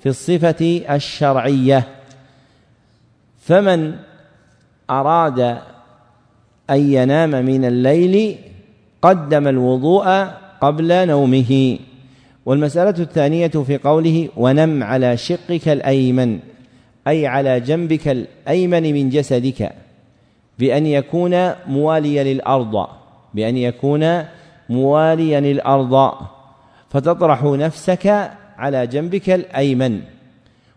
في 0.00 0.08
الصفة 0.08 0.82
الشرعية. 0.90 1.88
فمن 3.38 3.94
أراد 4.90 5.40
أن 6.70 6.92
ينام 6.92 7.30
من 7.30 7.64
الليل 7.64 8.36
قدم 9.02 9.48
الوضوء 9.48 10.26
قبل 10.62 11.06
نومه. 11.06 11.78
والمسألة 12.46 13.02
الثانية 13.02 13.48
في 13.48 13.78
قوله 13.78 14.28
ونم 14.36 14.82
على 14.82 15.16
شقك 15.16 15.68
الأيمن 15.68 16.38
أي 17.08 17.26
على 17.26 17.60
جنبك 17.60 18.08
الأيمن 18.08 18.82
من 18.82 19.10
جسدك 19.10 19.72
بأن 20.58 20.86
يكون 20.86 21.50
مواليا 21.66 22.24
للأرض 22.24 22.86
بأن 23.34 23.56
يكون 23.56 24.22
مواليا 24.68 25.40
للأرض 25.40 26.12
فتطرح 26.90 27.44
نفسك 27.44 28.30
على 28.58 28.86
جنبك 28.86 29.30
الأيمن. 29.30 30.00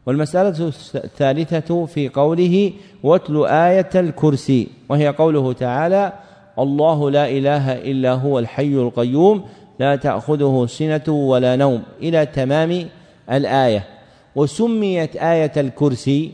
والمسألة 0.06 0.68
الثالثة 0.96 1.86
في 1.86 2.10
قوله 2.10 2.72
واتل 3.04 3.46
آية 3.46 3.90
الكرسي 3.96 4.68
وهي 4.90 5.08
قوله 5.08 5.54
تعالى 5.54 6.14
الله 6.60 7.12
لا 7.12 7.30
إله 7.30 7.72
إلا 7.72 8.14
هو 8.14 8.40
الحي 8.40 8.74
القيوم 8.74 9.46
لا 9.80 9.96
تأخذه 9.96 10.66
سنة 10.70 11.04
ولا 11.10 11.56
نوم 11.56 11.84
إلى 12.00 12.26
تمام 12.26 12.90
الآية. 13.32 13.88
وسميت 14.36 15.16
آية 15.16 15.52
الكرسي 15.58 16.32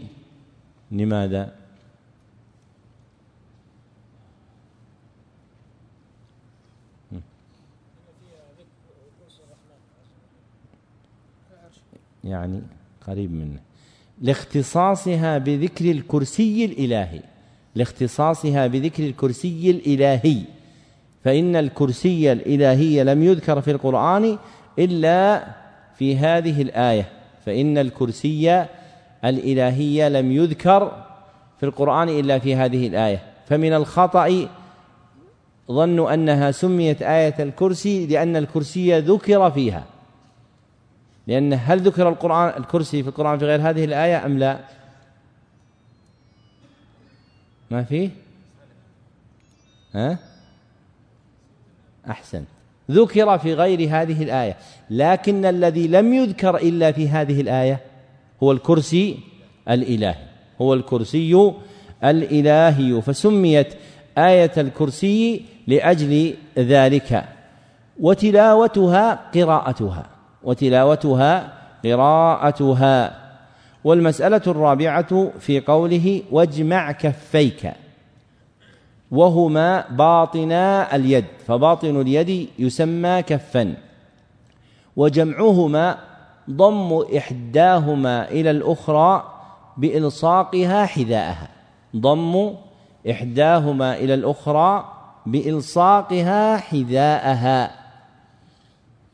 لماذا؟ 0.92 1.62
يعني 12.24 12.62
قريب 13.08 13.32
منه. 13.32 13.60
لاختصاصها 14.22 15.38
بذكر 15.38 15.92
الكرسي 15.92 16.66
الإلهي. 16.66 17.22
لاختصاصها 17.76 18.68
بذكر 18.68 19.04
الكرسي 19.04 19.72
الإلهي. 19.72 20.42
فإن 21.24 21.56
الكرسي 21.56 22.32
الإلهي 22.32 23.04
لم 23.04 23.24
يذكر 23.24 23.62
في 23.62 23.72
القرآن 23.72 24.38
إلا 24.80 25.48
في 25.96 26.18
هذه 26.18 26.62
الآية 26.62 27.10
فإن 27.46 27.78
الكرسي 27.78 28.66
الإلهي 29.26 30.10
لم 30.10 30.32
يذكر 30.32 31.04
في 31.60 31.66
القرآن 31.66 32.10
إلا 32.10 32.40
في 32.40 32.56
هذه 32.56 32.88
الآية 32.88 33.24
فمن 33.48 33.74
الخطأ 33.74 34.48
ظنوا 35.72 36.14
أنها 36.14 36.52
سميت 36.52 37.02
آية 37.02 37.36
الكرسي 37.40 38.08
لأن 38.08 38.36
الكرسي 38.36 39.00
ذكر 39.00 39.52
فيها 39.52 39.84
لأن 41.28 41.54
هل 41.54 41.80
ذكر 41.80 42.10
القرآن 42.10 42.54
الكرسي 42.58 43.04
في 43.04 43.10
القرآن 43.10 43.40
في 43.40 43.46
غير 43.46 43.62
هذه 43.70 43.86
الآية 43.86 44.26
أم 44.26 44.38
لا؟ 44.38 44.60
ما 47.72 47.84
فيه؟ 47.84 48.10
ها؟ 49.96 50.31
أحسن. 52.10 52.44
ذكر 52.92 53.38
في 53.38 53.54
غير 53.54 53.80
هذه 53.80 54.24
الآية. 54.24 54.58
لكن 54.90 55.46
الذي 55.46 55.88
لم 55.88 56.14
يذكر 56.14 56.56
إلا 56.56 56.92
في 56.92 57.10
هذه 57.10 57.42
الآية 57.42 57.80
هو 58.44 58.52
الكرسي 58.52 59.20
الإلهي. 59.70 60.16
هو 60.62 60.74
الكرسي 60.74 61.54
الإلهي. 62.04 63.02
فسميت 63.02 63.74
آية 64.18 64.52
الكرسي 64.58 65.42
لأجل 65.68 66.34
ذلك. 66.58 67.24
وتلاوتها 68.00 69.20
قراءتها. 69.36 70.06
وتلاوتها 70.44 71.54
قراءتها. 71.86 73.22
والمسألة 73.84 74.42
الرابعة 74.48 75.32
في 75.40 75.60
قوله 75.60 76.22
واجمع 76.32 76.92
كفيك. 76.92 77.72
وهما 79.12 79.86
باطنا 79.90 80.96
اليد 80.96 81.26
فباطن 81.48 82.02
اليد 82.02 82.50
يسمى 82.60 83.22
كفا. 83.22 83.74
وجمعهما 84.96 85.98
ضم 86.50 87.04
إحداهما 87.18 88.30
إلى 88.30 88.52
الأخرى 88.52 89.24
بإلصاقها 89.78 90.86
حذاءها. 90.86 91.48
ضم 91.96 92.54
إحداهما 93.10 93.98
إلى 93.98 94.14
الأخرى 94.14 94.86
بإلصاقها 95.26 96.58
حذاءها. 96.58 97.72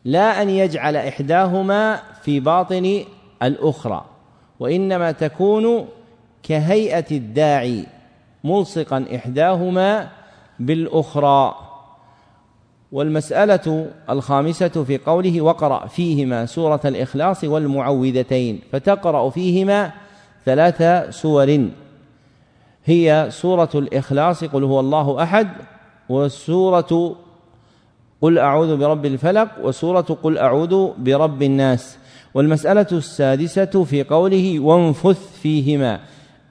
لا 0.06 0.42
أن 0.42 0.50
يجعل 0.50 0.96
إحداهما 0.96 2.02
في 2.22 2.40
باطن 2.40 3.04
الأخرى 3.44 4.06
وإنما 4.60 5.12
تكون 5.12 5.88
كهيئة 6.44 7.06
الداعي 7.12 7.86
ملصقا 8.44 9.06
إحداهما 9.16 10.10
بالأخرى. 10.60 11.56
والمسألة 12.92 13.92
الخامسة 14.10 14.68
في 14.84 14.98
قوله 14.98 15.42
وقرأ 15.42 15.88
فيهما 15.88 16.46
سورة 16.46 16.80
الإخلاص 16.86 17.44
والمعوذتين 17.44 18.62
فتقرأ 18.72 19.30
فيهما 19.30 19.92
ثلاث 20.46 20.84
سور. 21.10 21.68
هي 22.86 23.28
سورة 23.30 23.70
الإخلاص 23.76 24.44
قل 24.44 24.64
هو 24.64 24.80
الله 24.80 25.24
أحد 25.24 25.48
وسورة 26.10 27.16
قل 28.22 28.40
أعوذ 28.40 28.78
برب 28.78 29.06
الفلق 29.06 29.50
وسورة 29.64 30.18
قل 30.24 30.38
أعوذ 30.38 30.90
برب 30.98 31.44
الناس. 31.44 31.98
والمسألة 32.34 32.88
السادسة 32.92 33.84
في 33.84 34.04
قوله 34.04 34.60
وانفث 34.60 35.40
فيهما 35.42 36.00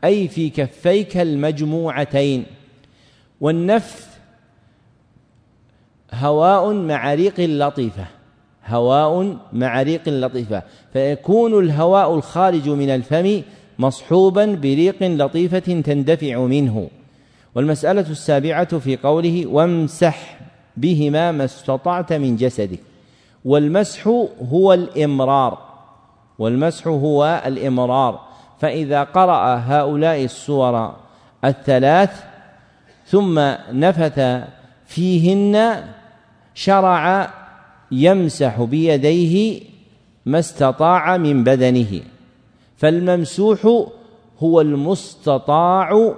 أي 0.04 0.28
في 0.28 0.50
كفيك 0.50 1.16
المجموعتين. 1.16 2.44
والنفث 3.40 4.06
هواء 6.14 6.72
مع 6.72 7.14
ريق 7.14 7.40
لطيفة. 7.40 8.06
هواء 8.66 9.36
مع 9.52 9.82
ريق 9.82 10.08
لطيفة. 10.08 10.62
فيكون 10.92 11.58
الهواء 11.64 12.14
الخارج 12.14 12.68
من 12.68 12.90
الفم 12.90 13.42
مصحوبا 13.78 14.54
بريق 14.54 15.02
لطيفة 15.02 15.80
تندفع 15.80 16.38
منه. 16.38 16.88
والمسألة 17.54 18.10
السابعة 18.10 18.78
في 18.78 18.96
قوله 18.96 19.46
وامسح 19.46 20.38
بهما 20.76 21.32
ما 21.32 21.44
استطعت 21.44 22.12
من 22.12 22.36
جسدك. 22.36 22.80
والمسح 23.44 24.06
هو 24.52 24.72
الإمرار. 24.72 25.58
والمسح 26.38 26.86
هو 26.86 27.42
الإمرار. 27.46 28.25
فإذا 28.58 29.02
قرأ 29.02 29.54
هؤلاء 29.56 30.24
السور 30.24 30.94
الثلاث 31.44 32.24
ثم 33.06 33.40
نفث 33.72 34.44
فيهن 34.86 35.84
شرع 36.54 37.30
يمسح 37.92 38.62
بيديه 38.62 39.60
ما 40.26 40.38
استطاع 40.38 41.16
من 41.16 41.44
بدنه 41.44 42.00
فالممسوح 42.76 43.86
هو 44.38 44.60
المستطاع 44.60 46.14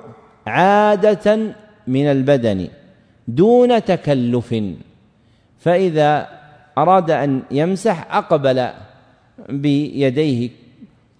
عادة 0.46 1.54
من 1.86 2.06
البدن 2.06 2.68
دون 3.28 3.84
تكلف 3.84 4.54
فإذا 5.58 6.28
أراد 6.78 7.10
أن 7.10 7.42
يمسح 7.50 8.16
أقبل 8.16 8.68
بيديه 9.48 10.50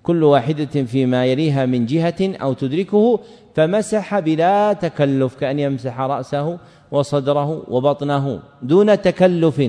كل 0.08 0.24
واحدة 0.24 0.84
فيما 0.84 1.26
يليها 1.26 1.66
من 1.66 1.86
جهة 1.86 2.14
أو 2.20 2.52
تدركه 2.52 3.20
فمسح 3.54 4.18
بلا 4.18 4.72
تكلف 4.72 5.34
كأن 5.34 5.58
يمسح 5.58 6.00
رأسه 6.00 6.58
وصدره 6.90 7.64
وبطنه 7.68 8.40
دون 8.62 9.02
تكلف 9.02 9.62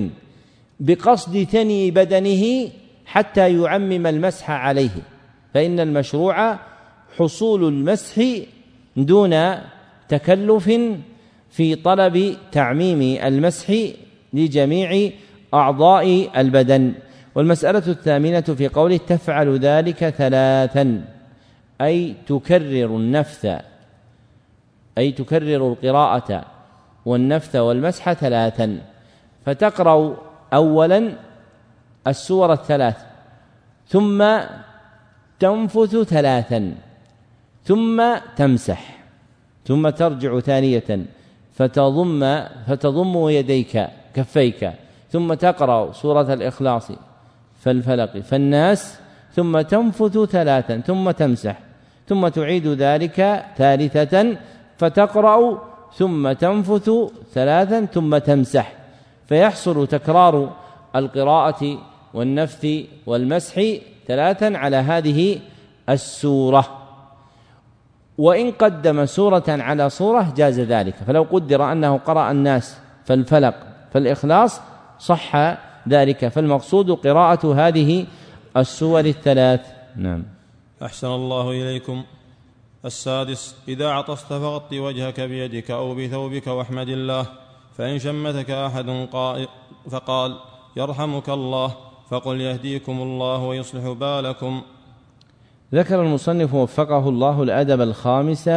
بقصد 0.80 1.42
ثني 1.42 1.90
بدنه 1.90 2.70
حتى 3.06 3.60
يعمم 3.60 4.06
المسح 4.06 4.50
عليه. 4.50 4.96
فإن 5.54 5.80
المشروع 5.80 6.58
حصول 7.18 7.68
المسح 7.68 8.22
دون 8.96 9.54
تكلف 10.08 10.70
في 11.50 11.74
طلب 11.74 12.36
تعميم 12.52 13.02
المسح 13.24 13.74
لجميع 14.32 15.10
أعضاء 15.54 16.30
البدن. 16.40 16.92
والمسألة 17.34 17.82
الثامنة 17.86 18.40
في 18.40 18.68
قوله 18.68 18.96
تفعل 18.96 19.58
ذلك 19.58 20.08
ثلاثا 20.08 21.04
أي 21.80 22.14
تكرر 22.26 22.96
النفث 22.96 23.46
أي 24.98 25.12
تكرر 25.12 25.68
القراءة 25.72 26.44
والنفث 27.06 27.56
والمسح 27.56 28.12
ثلاثا. 28.12 28.78
فتقرأ 29.46 30.16
أولا 30.52 31.12
السور 32.06 32.52
الثلاث 32.52 32.96
ثم 33.88 34.38
تنفث 35.40 35.96
ثلاثا 35.96 36.74
ثم 37.64 38.16
تمسح 38.36 38.98
ثم 39.66 39.88
ترجع 39.88 40.40
ثانية 40.40 41.06
فتضم 41.52 42.42
فتضم 42.66 43.28
يديك 43.28 43.88
كفيك 44.14 44.72
ثم 45.10 45.34
تقرأ 45.34 45.92
سورة 45.92 46.32
الإخلاص. 46.34 46.92
فالفلق 47.60 48.18
فالناس 48.18 48.98
ثم 49.32 49.60
تنفث 49.60 50.18
ثلاثا 50.18 50.80
ثم 50.86 51.10
تمسح 51.10 51.56
ثم 52.08 52.28
تعيد 52.28 52.66
ذلك 52.66 53.44
ثالثة 53.56 54.36
فتقرأ 54.78 55.70
ثم 55.94 56.32
تنفث 56.32 56.90
ثلاثا 57.34 57.84
ثم 57.84 58.18
تمسح. 58.18 58.72
فيحصل 59.28 59.86
تكرار 59.86 60.56
القراءة 60.96 61.78
والنفث 62.14 62.66
والمسح 63.06 63.62
ثلاثا 64.06 64.52
على 64.56 64.76
هذه 64.76 65.38
السورة. 65.88 66.64
وإن 68.18 68.50
قدم 68.50 69.06
سورة 69.06 69.44
على 69.48 69.90
صورة 69.90 70.32
جاز 70.36 70.60
ذلك. 70.60 70.94
فلو 71.06 71.22
قدر 71.22 71.72
أنه 71.72 71.98
قرأ 71.98 72.30
الناس 72.30 72.78
فالفلق 73.04 73.54
فالإخلاص 73.92 74.60
صح 74.98 75.36
ذلك. 75.88 76.28
فالمقصود 76.28 76.90
قراءة 76.90 77.54
هذه 77.54 78.06
السور 78.56 79.00
الثلاث. 79.00 79.60
نعم. 79.96 80.24
أحسن 80.82 81.08
الله 81.08 81.50
إليكم. 81.50 82.04
السادس 82.84 83.56
إذا 83.68 83.88
عطست 83.88 84.26
فغطي 84.26 84.80
وجهك 84.80 85.20
بيدك 85.20 85.70
أو 85.70 85.94
بثوبك 85.94 86.46
واحمد 86.46 86.88
الله 86.88 87.26
فإن 87.76 87.98
شمتك 87.98 88.50
أحد 88.50 89.08
فقال 89.90 90.36
يرحمك 90.76 91.28
الله 91.28 91.76
فقل 92.10 92.40
يهديكم 92.40 93.02
الله 93.02 93.38
ويصلح 93.38 93.92
بالكم. 93.92 94.62
ذكر 95.74 96.02
المصنف 96.02 96.54
وفقه 96.54 97.08
الله 97.08 97.42
الأدب 97.42 97.80
الخامس 97.80 98.48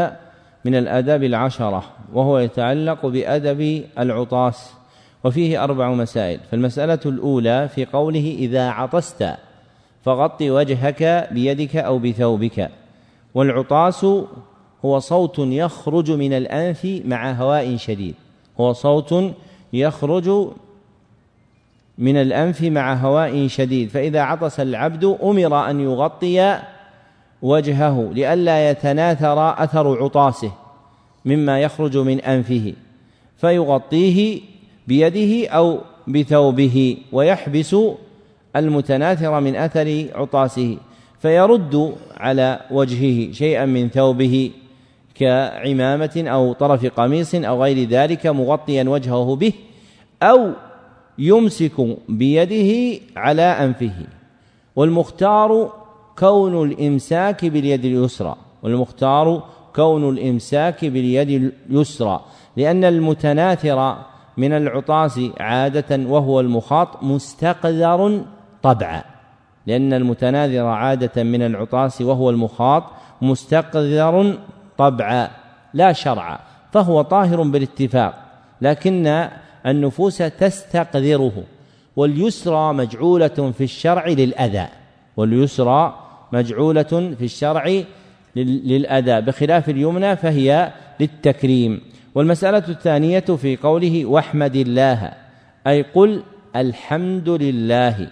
من 0.66 0.76
الآداب 0.76 1.24
العشرة 1.24 1.84
وهو 2.14 2.40
يتعلق 2.40 3.06
بأدب 3.06 3.84
العطاس. 4.00 4.74
وفيه 5.24 5.64
أربع 5.64 5.92
مسائل. 5.92 6.40
فالمسألة 6.52 7.00
الأولى 7.06 7.70
في 7.76 7.86
قوله 7.86 8.36
إذا 8.40 8.70
عطست 8.70 9.34
فغط 10.06 10.42
وجهك 10.42 11.30
بيدك 11.32 11.76
أو 11.76 12.00
بثوبك. 12.00 12.70
والعطاس 13.36 14.06
هو 14.86 15.00
صوت 15.00 15.40
يخرج 15.40 16.12
من 16.12 16.34
الأنف 16.34 17.02
مع 17.06 17.32
هواء 17.32 17.78
شديد. 17.78 18.16
هو 18.60 18.74
صوت 18.74 19.34
يخرج 19.74 20.48
من 21.98 22.18
الأنف 22.18 22.62
مع 22.62 22.94
هواء 22.94 23.48
شديد. 23.48 23.90
فإذا 23.90 24.22
عطس 24.22 24.60
العبد 24.60 25.18
أمر 25.24 25.70
أن 25.70 25.80
يغطي 25.80 26.60
وجهه 27.42 28.10
لئلا 28.14 28.70
يتناثر 28.70 29.64
أثر 29.64 30.04
عطاسه 30.04 30.52
مما 31.26 31.62
يخرج 31.62 31.98
من 31.98 32.22
أنفه. 32.22 32.74
فيغطيه 33.38 34.42
بيده 34.88 35.50
أو 35.50 35.80
بثوبه 36.08 36.98
ويحبس 37.12 37.76
المتناثر 38.56 39.40
من 39.40 39.56
أثر 39.56 40.06
عطاسه 40.16 40.78
فيرد 41.20 41.96
على 42.18 42.60
وجهه 42.72 43.32
شيئا 43.32 43.66
من 43.66 43.90
ثوبه 43.90 44.52
كعمامة 45.16 46.24
أو 46.28 46.54
طرف 46.54 46.86
قميص 46.86 47.36
أو 47.36 47.64
غير 47.64 47.88
ذلك 47.90 48.28
مغطيا 48.28 48.84
وجهه 48.84 49.36
به 49.36 49.54
أو 50.24 50.52
يمسك 51.20 51.98
بيده 52.10 53.02
على 53.16 53.42
أنفه. 53.42 53.94
والمختار 54.76 55.74
كون 56.20 56.72
الإمساك 56.72 57.46
باليد 57.46 57.86
اليسرى. 57.86 58.36
والمختار 58.64 59.44
كون 59.76 60.10
الإمساك 60.10 60.86
باليد 60.86 61.54
اليسرى. 61.70 62.22
لأن 62.58 62.84
المتناثر 62.84 63.98
من 64.38 64.54
العطاس 64.54 65.20
عادة 65.40 66.10
وهو 66.10 66.40
المخاط 66.40 67.04
مستقذر 67.04 68.22
طبعا 68.64 69.02
لأن 69.68 69.94
المتناذر 69.94 70.66
عادة 70.66 71.24
من 71.24 71.42
العطاس 71.42 72.02
وهو 72.02 72.30
المخاط 72.30 72.84
مستقذر 73.22 74.38
طبعا 74.78 75.30
لا 75.74 75.94
شرعا 75.94 76.40
فهو 76.72 77.02
طاهر 77.02 77.44
بالاتفاق 77.44 78.24
لكن 78.62 79.28
النفوس 79.66 80.18
تستقذره 80.18 81.44
واليسرى 81.96 82.74
مجعولة 82.74 83.52
في 83.58 83.64
الشرع 83.64 84.08
للأذى 84.08 84.68
واليسرى 85.18 86.00
مجعولة 86.34 87.14
في 87.20 87.26
الشرع 87.26 87.84
للأذى 88.36 89.22
بخلاف 89.22 89.70
اليمنى 89.70 90.16
فهي 90.16 90.72
للتكريم. 91.00 91.82
والمسألة 92.16 92.64
الثانية 92.70 93.20
في 93.20 93.58
قوله 93.58 94.06
واحمد 94.06 94.56
الله 94.56 95.14
أي 95.68 95.82
قل 95.82 96.24
الحمد 96.56 97.30
لله 97.30 98.08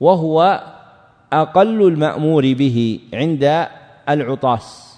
وهو 0.00 0.64
أقل 1.32 1.82
المأمور 1.82 2.54
به 2.54 3.00
عند 3.14 3.66
العطاس. 4.08 4.96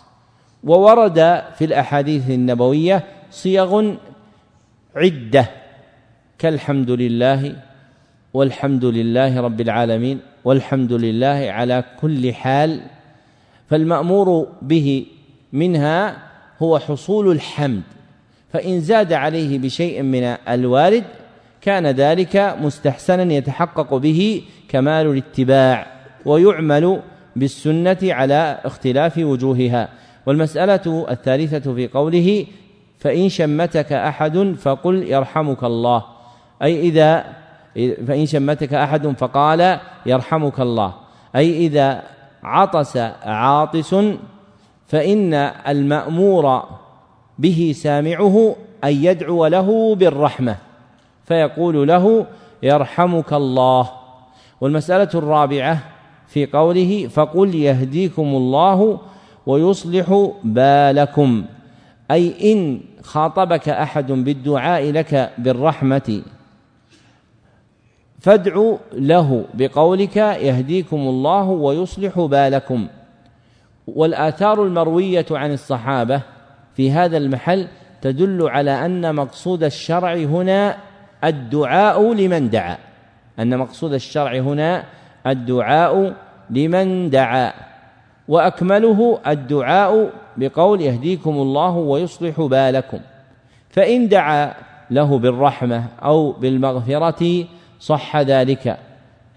وورد 0.65 1.43
في 1.59 1.65
الأحاديث 1.65 2.31
النبوية 2.31 3.05
صيغ 3.31 3.95
عدة 4.97 5.51
كالحمد 6.39 6.91
لله 6.91 7.57
والحمد 8.35 8.85
لله 8.85 9.41
رب 9.41 9.61
العالمين 9.61 10.21
والحمد 10.45 10.93
لله 10.93 11.47
على 11.51 11.85
كل 12.01 12.35
حال 12.35 12.81
فالمأمور 13.71 14.49
به 14.63 15.07
منها 15.53 16.32
هو 16.63 16.79
حصول 16.79 17.33
الحمد 17.33 17.83
فإن 18.53 18.81
زاد 18.81 19.13
عليه 19.13 19.59
بشيء 19.59 20.03
من 20.03 20.37
الوارد 20.49 21.05
كان 21.61 21.87
ذلك 21.87 22.57
مستحسنا 22.61 23.33
يتحقق 23.33 23.95
به 23.95 24.43
كمال 24.69 25.07
الاتباع 25.07 25.87
ويعمل 26.25 27.01
بالسنة 27.37 27.99
على 28.03 28.61
اختلاف 28.65 29.19
وجوهها. 29.19 29.89
والمسألة 30.27 31.07
الثالثة 31.11 31.75
في 31.75 31.89
قوله 31.89 32.47
فإن 32.99 33.29
شمتك 33.29 33.93
أحد 33.93 34.55
فقل 34.59 35.03
يرحمك 35.03 35.65
الله 35.65 36.05
أي 36.63 36.81
إذا 36.81 37.25
فإن 38.07 38.27
شمتك 38.27 38.75
أحد 38.75 39.07
فقال 39.07 39.79
يرحمك 40.07 40.61
الله 40.61 40.95
أي 41.37 41.67
إذا 41.67 42.03
عطس 42.43 42.97
عاطس 43.23 43.95
فإن 44.93 45.35
المأمور 45.69 46.63
به 47.39 47.73
سامعه 47.77 48.57
أن 48.85 49.05
يدعو 49.05 49.47
له 49.47 49.95
بالرحمة 49.95 50.57
فيقول 51.25 51.89
له 51.89 52.27
يرحمك 52.63 53.33
الله. 53.33 53.91
والمسألة 54.61 55.09
الرابعة 55.15 55.79
في 56.29 56.47
قوله 56.47 57.09
فقل 57.09 57.55
يهديكم 57.55 58.23
الله 58.23 59.01
ويصلح 59.47 60.31
بالكم 60.45 61.45
أي 62.11 62.53
إن 62.53 62.81
خاطبك 63.03 63.69
أحد 63.69 64.13
بالدعاء 64.13 64.91
لك 64.91 65.31
بالرحمة 65.39 66.23
فادعوا 68.21 68.77
له 68.93 69.45
بقولك 69.55 70.17
يهديكم 70.17 70.97
الله 70.97 71.45
ويصلح 71.45 72.21
بالكم. 72.21 72.87
والآثار 73.87 74.63
المروية 74.63 75.27
عن 75.31 75.53
الصحابة 75.53 76.23
في 76.77 76.91
هذا 76.93 77.17
المحل 77.17 77.69
تدل 78.03 78.49
على 78.49 78.87
أن 78.87 79.15
مقصود 79.15 79.65
الشرع 79.65 80.15
هنا 80.15 80.77
الدعاء 81.25 82.15
لمن 82.15 82.51
دعا. 82.51 82.79
أن 83.39 83.59
مقصود 83.59 83.93
الشرع 83.93 84.33
هنا 84.33 84.85
الدعاء 85.27 86.15
لمن 86.51 87.11
دعا. 87.11 87.53
وأكمله 88.29 89.19
الدعاء 89.27 90.11
بقول 90.37 90.81
يهديكم 90.81 91.31
الله 91.31 91.71
ويصلح 91.71 92.41
بالكم. 92.41 92.99
فإن 93.71 94.09
دعا 94.09 94.55
له 94.91 95.19
بالرحمة 95.19 95.85
أو 96.03 96.33
بالمغفرة 96.33 97.45
صح 97.81 98.17
ذلك. 98.17 98.79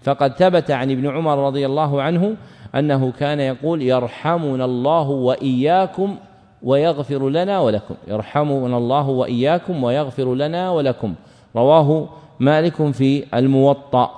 فقد 0.02 0.32
ثبت 0.32 0.70
عن 0.70 0.90
ابن 0.90 1.06
عمر 1.06 1.46
رضي 1.46 1.66
الله 1.66 2.02
عنه 2.02 2.36
أنه 2.78 3.12
كان 3.12 3.40
يقول 3.40 3.82
يرحمنا 3.82 4.64
الله 4.64 5.08
وإياكم 5.08 6.16
ويغفر 6.62 7.28
لنا 7.28 7.60
ولكم. 7.60 7.94
يرحمنا 8.08 8.76
الله 8.76 9.08
وإياكم 9.08 9.84
ويغفر 9.84 10.34
لنا 10.34 10.70
ولكم. 10.70 11.14
رواه 11.56 12.08
مالك 12.40 12.90
في 12.92 13.24
الموطأ. 13.34 14.10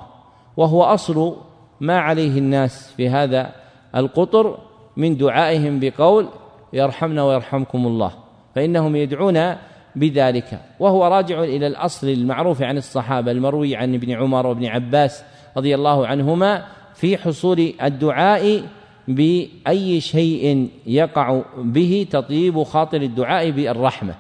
وهو 0.57 0.83
أصل 0.83 1.37
ما 1.81 1.99
عليه 1.99 2.39
الناس 2.39 2.93
في 2.97 3.09
هذا 3.09 3.51
القطر 3.97 4.59
من 4.97 5.17
دعائهم 5.17 5.81
بقول 5.81 6.27
يرحمنا 6.73 7.25
ويرحمكم 7.25 7.87
الله. 7.87 8.11
فإنهم 8.55 8.97
يدعون 8.97 9.55
بذلك. 9.97 10.61
وهو 10.81 11.07
راجع 11.07 11.43
إلى 11.43 11.67
الأصل 11.67 12.09
المعروف 12.09 12.63
عن 12.63 12.77
الصحابة 12.77 13.31
المروي 13.31 13.77
عن 13.77 13.95
ابن 13.95 14.11
عمر 14.11 14.47
وابن 14.47 14.67
عباس 14.67 15.25
رضي 15.57 15.75
الله 15.75 16.07
عنهما 16.07 16.65
في 16.99 17.19
حصول 17.19 17.75
الدعاء 17.83 18.69
بأي 19.09 20.01
شيء 20.01 20.69
يقع 20.87 21.43
به 21.57 22.07
تطيب 22.11 22.63
خاطر 22.63 23.03
الدعاء 23.03 23.51
بالرحمة. 23.51 24.15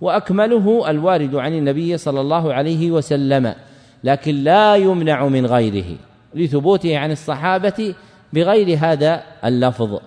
وأكمله 0.00 0.90
الوارد 0.90 1.34
عن 1.34 1.52
النبي 1.52 1.98
صلى 1.98 2.20
الله 2.20 2.54
عليه 2.54 2.90
وسلم 2.90 3.54
لكن 4.04 4.34
لا 4.34 4.76
يمنع 4.76 5.28
من 5.28 5.46
غيره 5.46 5.96
لثبوته 6.34 6.98
عن 6.98 7.10
الصحابة 7.10 7.94
بغير 8.32 8.78
هذا 8.80 9.22
اللفظ. 9.44 10.00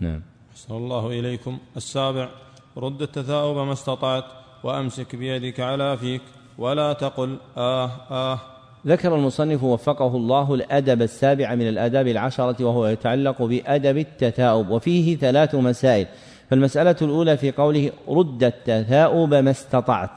نعم. 0.00 0.22
أحسن 0.52 0.74
الله 0.74 1.06
إليكم. 1.06 1.58
السابع 1.76 2.28
رد 2.76 3.02
التثاؤب 3.02 3.56
ما 3.56 3.72
استطعت 3.72 4.24
وأمسك 4.64 5.16
بيدك 5.16 5.60
على 5.60 5.96
فيك 5.96 6.22
ولا 6.58 6.92
تقل 6.92 7.36
آه 7.56 7.90
آه. 8.10 8.57
ذكر 8.86 9.14
المصنف 9.14 9.64
وفقه 9.64 10.16
الله 10.16 10.54
الأدب 10.54 11.02
السابع 11.02 11.54
من 11.54 11.68
الآداب 11.68 12.06
العشرة 12.06 12.64
وهو 12.64 12.86
يتعلق 12.86 13.42
بأدب 13.42 13.98
التثاؤب 13.98 14.70
وفيه 14.70 15.16
ثلاث 15.16 15.54
مسائل. 15.54 16.06
فالمسألة 16.50 16.96
الأولى 17.02 17.36
في 17.36 17.50
قوله 17.50 17.90
رد 18.08 18.44
التثاؤب 18.44 19.34
ما 19.34 19.50
استطعت 19.50 20.10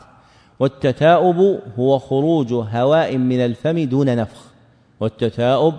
والتثاؤب 0.60 1.60
هو 1.80 2.00
خروج 2.00 2.54
هواء 2.54 3.18
من 3.18 3.40
الفم 3.40 3.80
دون 3.80 4.16
نفخ 4.16 4.46
والتثاؤب 5.00 5.74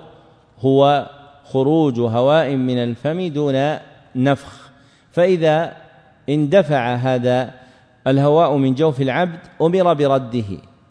هو 0.61 1.11
خروج 1.45 2.01
هواء 2.01 2.57
من 2.57 2.79
الفم 2.79 3.29
دون 3.29 3.77
نفخ. 4.17 4.71
فإذا 5.13 5.73
اندفع 6.29 6.95
هذا 6.95 7.51
الهواء 8.07 8.57
من 8.57 8.75
جوف 8.75 9.01
العبد 9.01 9.39
أمر 9.63 9.95
برده 9.95 10.45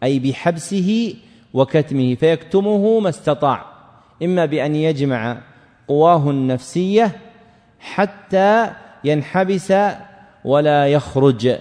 أي 0.03 0.19
بحبسه 0.19 1.15
وكتمه 1.53 2.15
فيكتمه 2.15 2.99
ما 2.99 3.09
استطاع. 3.09 3.65
إما 4.23 4.45
بأن 4.45 4.75
يجمع 4.75 5.37
قواه 5.87 6.29
النفسية 6.29 7.11
حتى 7.79 8.71
ينحبس 9.03 9.73
ولا 10.45 10.87
يخرج. 10.87 11.57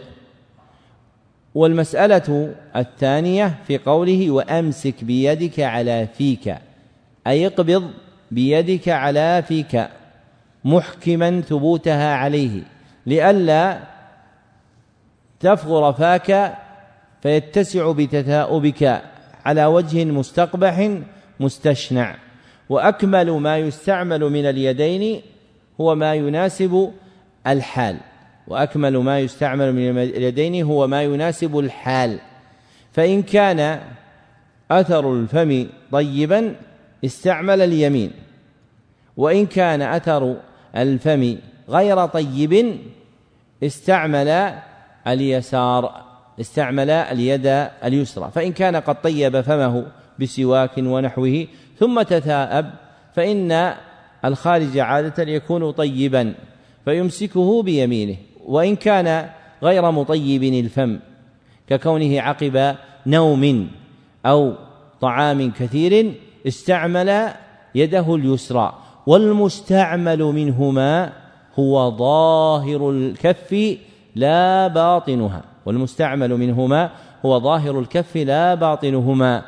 والمسألة 1.55 2.55
الثانية 2.76 3.55
في 3.66 3.78
قوله 3.78 4.30
وأمسك 4.30 5.05
بيدك 5.05 5.61
على 5.61 6.07
فيك 6.07 6.57
أي 7.26 7.47
اقبض 7.47 7.91
بيدك 8.30 8.88
على 8.88 9.43
فيك 9.49 9.88
محكما 10.64 11.41
ثبوتها 11.41 12.14
عليه 12.14 12.62
لئلا 13.07 13.78
تفغر 15.41 15.93
فاك 15.93 16.59
فيتسع 17.22 17.93
بتثاؤبك. 17.93 19.03
على 19.45 19.66
وجه 19.66 20.05
مستقبح 20.05 20.91
مستشنع. 21.41 22.16
وأكمل 22.68 23.30
ما 23.30 23.59
يستعمل 23.59 24.20
من 24.20 24.47
اليدين 24.47 25.22
هو 25.80 25.95
ما 25.95 26.14
يناسب 26.14 26.93
الحال. 27.47 27.97
وأكمل 28.47 28.97
ما 28.97 29.20
يستعمل 29.20 29.72
من 29.72 29.99
اليدين 29.99 30.64
هو 30.64 30.86
ما 30.86 31.03
يناسب 31.03 31.59
الحال. 31.59 32.18
فإن 32.93 33.22
كان 33.22 33.80
أثر 34.70 35.12
الفم 35.12 35.66
طيبا 35.93 36.55
استعمل 37.05 37.61
اليمين. 37.61 38.11
وإن 39.16 39.47
كان 39.47 39.82
أثر 39.82 40.36
الفم 40.76 41.36
غير 41.68 42.07
طيب 42.07 42.78
استعمل 43.62 44.55
اليسار. 45.07 46.09
استعمل 46.41 46.91
اليد 46.91 47.47
اليسرى 47.84 48.30
فإن 48.34 48.53
كان 48.53 48.76
قد 48.76 49.03
طيب 49.03 49.41
فمه 49.41 49.86
بسواك 50.18 50.70
ونحوه 50.78 51.47
ثم 51.78 52.03
تثاءب 52.03 52.70
فإن 53.14 53.74
الخارج 54.24 54.78
عادة 54.78 55.22
يكون 55.22 55.70
طيبا 55.70 56.34
فيمسكه 56.84 57.62
بيمينه 57.62 58.16
وإن 58.47 58.76
كان 58.76 59.28
غير 59.62 59.91
مطيب 59.91 60.43
الفم 60.43 60.99
ككونه 61.68 62.20
عقب 62.20 62.76
نوم 63.07 63.68
أو 64.26 64.55
طعام 65.01 65.51
كثير 65.51 66.12
استعمل 66.47 67.28
يده 67.74 68.14
اليسرى 68.14 68.74
والمستعمل 69.07 70.18
منهما 70.18 71.12
هو 71.59 71.97
ظاهر 71.97 72.91
الكف 72.91 73.76
لا 74.14 74.66
باطنها. 74.66 75.49
والمستعمل 75.66 76.36
منهما 76.36 76.90
هو 77.26 77.40
ظاهر 77.40 77.78
الكف 77.78 78.16
لا 78.16 78.54
باطنهما. 78.54 79.42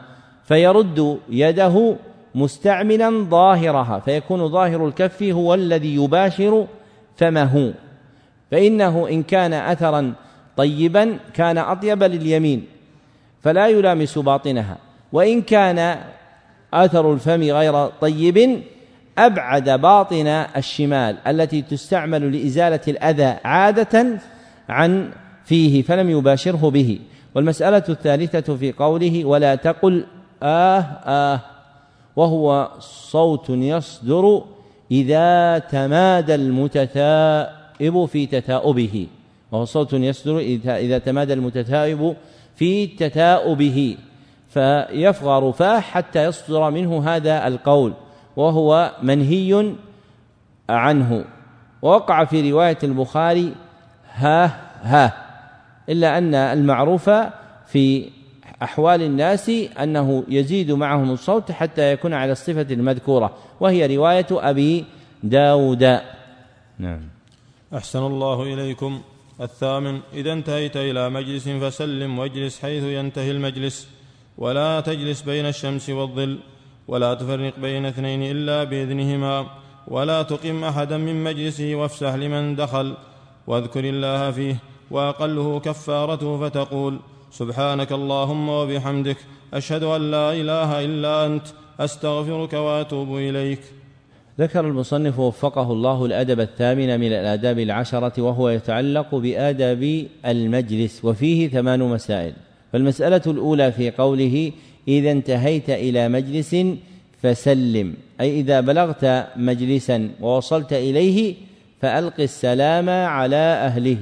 فيرد 0.45 1.19
يده 1.29 1.97
مستعملا 2.35 3.11
ظاهرها 3.31 3.99
فيكون 3.99 4.49
ظاهر 4.49 4.87
الكف 4.87 5.23
هو 5.23 5.55
الذي 5.55 5.95
يباشر 5.95 6.67
فمه. 7.17 7.75
فإنه 8.51 9.09
إن 9.09 9.23
كان 9.23 9.53
أثرا 9.53 10.13
طيبا 10.57 11.17
كان 11.35 11.59
أطيب 11.59 12.03
لليمين 12.03 12.67
فلا 13.43 13.69
يلامس 13.69 14.19
باطنها. 14.19 14.79
وإن 15.13 15.43
كان 15.43 15.99
أثر 16.75 17.13
الفم 17.13 17.43
غير 17.43 17.87
طيب 17.87 18.63
أبعد 19.19 19.71
باطن 19.71 20.27
الشمال 20.57 21.17
التي 21.27 21.63
تستعمل 21.63 22.37
لإزالة 22.37 22.81
الأذى 22.89 23.37
عادة 23.45 24.19
عن 24.69 25.11
فيه 25.45 25.83
فلم 25.83 26.11
يباشره 26.11 26.71
به. 26.71 26.99
والمسألة 27.35 27.85
الثالثة 27.89 28.57
في 28.57 28.73
قوله 28.73 29.25
ولا 29.25 29.55
تقل 29.55 30.05
آه 30.43 30.81
آه 31.07 31.41
وهو 32.17 32.69
صوت 32.81 33.51
يصدر 33.51 34.43
إذا 34.91 35.59
تمادى 35.59 36.35
المتثائب 36.35 38.05
في 38.05 38.27
تثاؤبه 38.27 39.07
وهو 39.53 39.65
صوت 39.65 39.93
يصدر 39.93 40.39
إذا 40.67 40.99
تمادى 40.99 41.33
المتثائب 41.33 42.17
في 42.57 42.87
تثاؤبه 42.87 43.97
فيفغر 44.49 45.53
فاه 45.53 45.81
حتى 45.81 46.25
يصدر 46.25 46.71
منه 46.71 47.09
هذا 47.09 47.47
القول. 47.47 47.93
وهو 48.37 48.93
منهي 49.03 49.75
عنه. 50.69 51.25
ووقع 51.83 52.25
في 52.25 52.51
رواية 52.51 52.79
البخاري 52.83 53.55
ها 54.15 54.45
ها. 54.83 55.22
إلا 55.89 56.19
أن 56.19 56.35
المعروف 56.35 57.11
في 57.67 58.11
أحوال 58.63 59.03
الناس 59.03 59.49
أنه 59.83 60.25
يزيد 60.29 60.73
معهم 60.73 61.11
الصوت 61.11 61.53
حتى 61.53 61.93
يكون 61.93 62.15
على 62.15 62.33
الصفة 62.33 62.67
المذكورة 62.71 63.35
وهي 63.61 63.97
رواية 63.97 64.27
أبي 64.31 64.85
داود. 65.23 65.83
نعم. 66.79 67.01
أحسن 67.75 68.03
الله 68.03 68.43
إليكم. 68.43 69.01
الثامن 69.41 70.01
إذا 70.15 70.33
انتهيت 70.33 70.77
إلى 70.77 71.11
مجلس 71.11 71.49
فسلم 71.49 72.19
واجلس 72.19 72.61
حيث 72.61 72.85
ينتهي 72.85 73.31
المجلس 73.31 73.89
ولا 74.39 74.81
تجلس 74.81 75.23
بين 75.23 75.47
الشمس 75.47 75.91
والظل 75.91 76.39
ولا 76.89 77.15
تفرق 77.15 77.59
بين 77.59 77.87
اثنين 77.87 78.23
إلا 78.23 78.65
بإذنهما 78.65 79.47
ولا 79.89 80.23
تقم 80.23 80.65
أحدا 80.65 80.97
من 80.99 81.25
مجلسه 81.25 81.75
وافسح 81.75 82.15
لمن 82.15 82.57
دخل 82.57 82.95
واذكر 83.47 83.85
الله 83.85 84.31
فيه. 84.31 84.57
وأقله 84.93 85.61
كفارته 85.61 86.49
فتقول 86.49 86.99
سبحانك 87.31 87.93
اللهم 87.93 88.49
وبحمدك 88.49 89.17
أشهد 89.55 89.83
أن 89.83 90.11
لا 90.11 90.33
إله 90.33 90.85
إلا 90.85 91.27
أنت 91.27 91.47
أستغفرك 91.81 92.53
وأتوب 92.53 93.17
إليك. 93.17 93.61
ذكر 94.41 94.69
المصنف 94.69 95.19
وفقه 95.19 95.73
الله 95.73 96.05
الأدب 96.07 96.41
الثامن 96.41 97.01
من 97.01 97.13
الآداب 97.13 97.59
العشرة 97.59 98.23
وهو 98.23 98.49
يتعلق 98.49 99.15
بآداب 99.15 100.07
المجلس 100.27 101.05
وفيه 101.05 101.49
ثمان 101.49 101.81
مسائل. 101.81 102.33
فالمسألة 102.73 103.23
الأولى 103.27 103.73
في 103.73 103.91
قوله 103.91 104.53
إذا 104.89 105.11
انتهيت 105.11 105.71
إلى 105.71 106.09
مجلس 106.09 106.57
فسلم 107.23 107.95
أي 108.21 108.41
إذا 108.41 108.61
بلغت 108.61 109.27
مجلسا 109.37 110.11
ووصلت 110.21 110.73
إليه 110.73 111.35
فألق 111.81 112.21
السلام 112.21 112.91
على 112.91 113.37
أهله. 113.37 113.99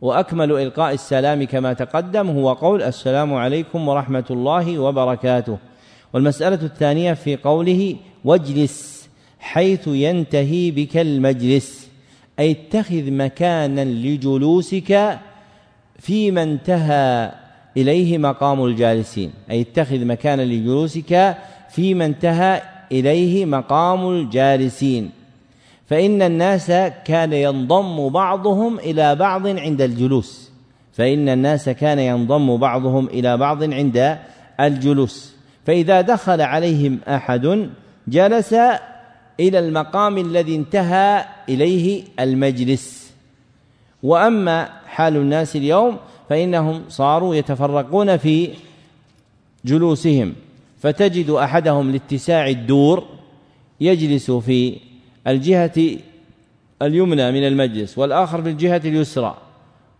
وأكمل 0.00 0.52
إلقاء 0.52 0.94
السلام 0.94 1.44
كما 1.44 1.72
تقدم 1.72 2.30
هو 2.30 2.52
قول 2.52 2.82
السلام 2.82 3.34
عليكم 3.34 3.88
ورحمة 3.88 4.24
الله 4.30 4.78
وبركاته. 4.78 5.58
والمسألة 6.12 6.62
الثانية 6.62 7.12
في 7.12 7.36
قوله 7.36 7.96
واجلس 8.24 9.08
حيث 9.40 9.86
ينتهي 9.86 10.70
بك 10.70 10.96
المجلس 10.96 11.88
أي 12.38 12.50
اتخذ 12.50 13.10
مكانا 13.10 13.84
لجلوسك 13.84 15.18
فيما 15.98 16.42
انتهى 16.42 17.32
إليه 17.76 18.18
مقام 18.18 18.64
الجالسين 18.64 19.32
أي 19.50 19.60
اتخذ 19.60 20.04
مكانا 20.04 20.42
لجلوسك 20.42 21.36
فيما 21.70 22.04
انتهى 22.04 22.62
إليه 22.92 23.44
مقام 23.44 24.08
الجالسين. 24.08 25.17
فإن 25.88 26.22
الناس 26.22 26.66
كان 27.04 27.32
ينضم 27.32 28.08
بعضهم 28.08 28.78
إلى 28.78 29.14
بعض 29.14 29.46
عند 29.46 29.82
الجلوس. 29.82 30.50
فإن 30.92 31.28
الناس 31.28 31.68
كان 31.68 31.98
ينضم 31.98 32.56
بعضهم 32.56 33.06
إلى 33.06 33.36
بعض 33.36 33.72
عند 33.72 34.18
الجلوس. 34.60 35.34
فإذا 35.66 36.00
دخل 36.00 36.40
عليهم 36.40 36.98
أحد 37.08 37.70
جلس 38.08 38.52
إلى 39.40 39.58
المقام 39.58 40.18
الذي 40.18 40.56
انتهى 40.56 41.24
إليه 41.48 42.04
المجلس. 42.20 43.12
وأما 44.02 44.68
حال 44.86 45.16
الناس 45.16 45.56
اليوم 45.56 45.96
فإنهم 46.28 46.82
صاروا 46.88 47.34
يتفرقون 47.34 48.16
في 48.16 48.50
جلوسهم. 49.64 50.34
فتجد 50.80 51.30
أحدهم 51.30 51.90
لاتساع 51.90 52.48
الدور 52.48 53.04
يجلس 53.80 54.30
في 54.30 54.87
الجهة 55.28 55.98
اليمنى 56.82 57.32
من 57.32 57.46
المجلس 57.46 57.98
والآخر 57.98 58.42
في 58.42 58.48
الجهة 58.48 58.82
اليسرى 58.84 59.36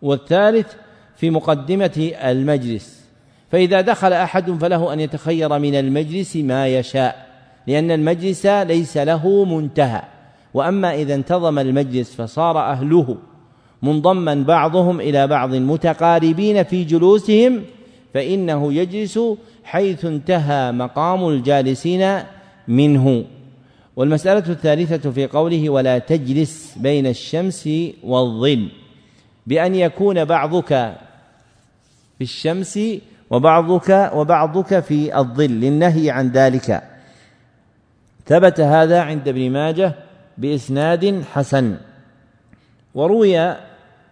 والثالث 0.02 0.72
في 1.16 1.30
مقدمة 1.30 2.12
المجلس. 2.24 2.98
فإذا 3.50 3.80
دخل 3.80 4.12
أحد 4.12 4.50
فله 4.50 4.92
أن 4.92 5.00
يتخير 5.00 5.58
من 5.58 5.74
المجلس 5.74 6.36
ما 6.36 6.68
يشاء 6.68 7.28
لأن 7.66 7.90
المجلس 7.90 8.46
ليس 8.46 8.96
له 8.96 9.44
منتهى. 9.44 10.02
وأما 10.54 10.94
إذا 10.94 11.14
انتظم 11.14 11.58
المجلس 11.58 12.14
فصار 12.14 12.58
أهله 12.58 13.16
منضما 13.82 14.34
بعضهم 14.34 15.00
إلى 15.00 15.26
بعض 15.26 15.54
متقاربين 15.54 16.62
في 16.62 16.84
جلوسهم 16.84 17.62
فإنه 18.14 18.72
يجلس 18.72 19.20
حيث 19.64 20.04
انتهى 20.04 20.72
مقام 20.72 21.28
الجالسين 21.28 22.18
منه. 22.68 23.24
والمسألة 23.98 24.44
الثالثة 24.48 25.10
في 25.10 25.26
قوله 25.26 25.70
ولا 25.70 25.98
تجلس 25.98 26.74
بين 26.78 27.06
الشمس 27.06 27.68
والظل 28.02 28.68
بأن 29.46 29.74
يكون 29.74 30.24
بعضك 30.24 30.68
في 32.18 32.24
الشمس 32.24 32.80
وبعضك 33.30 34.10
وبعضك 34.14 34.80
في 34.80 35.18
الظل 35.18 35.50
للنهي 35.50 36.10
عن 36.10 36.28
ذلك. 36.28 36.82
ثبت 38.26 38.60
هذا 38.60 39.00
عند 39.00 39.28
ابن 39.28 39.50
ماجه 39.50 39.94
بإسناد 40.38 41.24
حسن. 41.32 41.76
وروي 42.94 43.56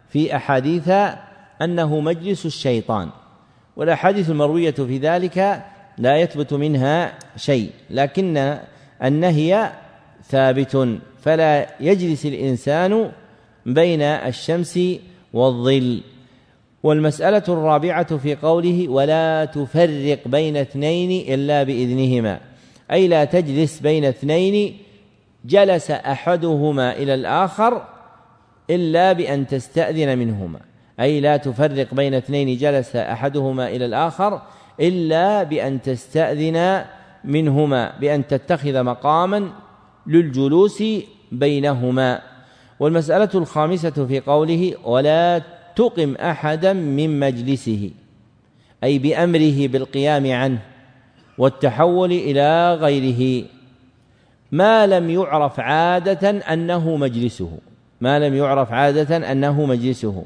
في 0.08 0.36
أحاديث 0.36 0.90
أنه 1.62 2.00
مجلس 2.00 2.46
الشيطان 2.46 3.08
والأحاديث 3.76 4.30
المروية 4.30 4.70
في 4.70 4.98
ذلك 4.98 5.64
لا 5.98 6.16
يثبت 6.16 6.52
منها 6.52 7.18
شيء 7.36 7.70
لكن 7.90 8.58
النهي 9.04 9.72
ثابت 10.28 10.98
فلا 11.22 11.66
يجلس 11.80 12.26
الإنسان 12.26 13.10
بين 13.66 14.02
الشمس 14.02 14.80
والظل. 15.32 16.02
والمسألة 16.82 17.42
الرابعة 17.48 18.16
في 18.16 18.34
قوله 18.34 18.88
ولا 18.88 19.44
تفرق 19.44 20.28
بين 20.28 20.56
اثنين 20.56 21.34
إلا 21.34 21.62
بإذنهما 21.62 22.40
أي 22.92 23.08
لا 23.08 23.24
تجلس 23.24 23.80
بين 23.80 24.04
اثنين 24.04 24.76
جلس 25.44 25.90
أحدهما 25.90 26.96
إلى 26.96 27.14
الآخر 27.14 27.82
إلا 28.70 29.12
بأن 29.12 29.46
تستأذن 29.46 30.18
منهما 30.18 30.60
أي 31.00 31.20
لا 31.20 31.36
تفرق 31.36 31.94
بين 31.94 32.14
اثنين 32.14 32.58
جلس 32.58 32.96
أحدهما 32.96 33.68
إلى 33.68 33.86
الآخر 33.86 34.42
إلا 34.80 35.42
بأن 35.42 35.82
تستأذن 35.82 36.84
منهما 37.26 37.98
بأن 38.00 38.26
تتخذ 38.26 38.82
مقاما 38.82 39.50
للجلوس 40.06 40.82
بينهما. 41.32 42.20
والمسألة 42.80 43.30
الخامسة 43.34 44.06
في 44.06 44.20
قوله 44.20 44.74
ولا 44.84 45.42
تقم 45.76 46.14
أحدا 46.14 46.72
من 46.72 47.20
مجلسه 47.20 47.90
أي 48.84 48.98
بأمره 48.98 49.66
بالقيام 49.66 50.32
عنه 50.32 50.58
والتحول 51.38 52.12
إلى 52.12 52.74
غيره. 52.74 53.46
ما 54.52 54.86
لم 54.86 55.10
يعرف 55.10 55.60
عادة 55.60 56.30
أنه 56.30 56.96
مجلسه 56.96 57.58
ما 58.00 58.18
لم 58.18 58.34
يعرف 58.34 58.72
عادة 58.72 59.32
أنه 59.32 59.66
مجلسه. 59.66 60.24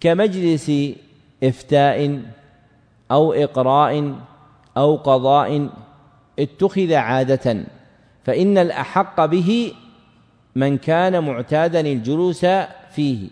كمجلس 0.00 0.72
إفتاء 1.44 2.20
أو 3.10 3.32
إقراء 3.32 4.14
أو 4.78 4.96
قضاء 4.96 5.70
اتخذ 6.38 6.92
عادة 6.94 7.64
فإن 8.24 8.58
الأحق 8.58 9.24
به 9.24 9.72
من 10.56 10.78
كان 10.78 11.24
معتادا 11.24 11.80
الجلوس 11.80 12.46
فيه. 12.90 13.28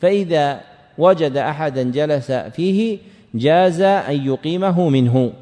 فإذا 0.00 0.60
وجد 0.98 1.36
أحدا 1.36 1.82
جلس 1.82 2.32
فيه 2.32 2.98
جاز 3.34 3.80
أن 3.80 4.26
يقيمه 4.26 4.88
منه. 4.88 5.32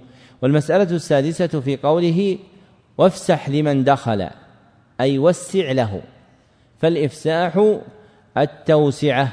والمسألة 0.43 0.97
السادسة 0.97 1.61
في 1.61 1.77
قوله 1.77 2.39
وافسح 2.99 3.49
لمن 3.49 3.85
دخل 3.85 4.29
أي 5.01 5.19
وسع 5.19 5.73
له 5.73 6.03
فالإفساح 6.79 7.77
التوسعة 8.37 9.33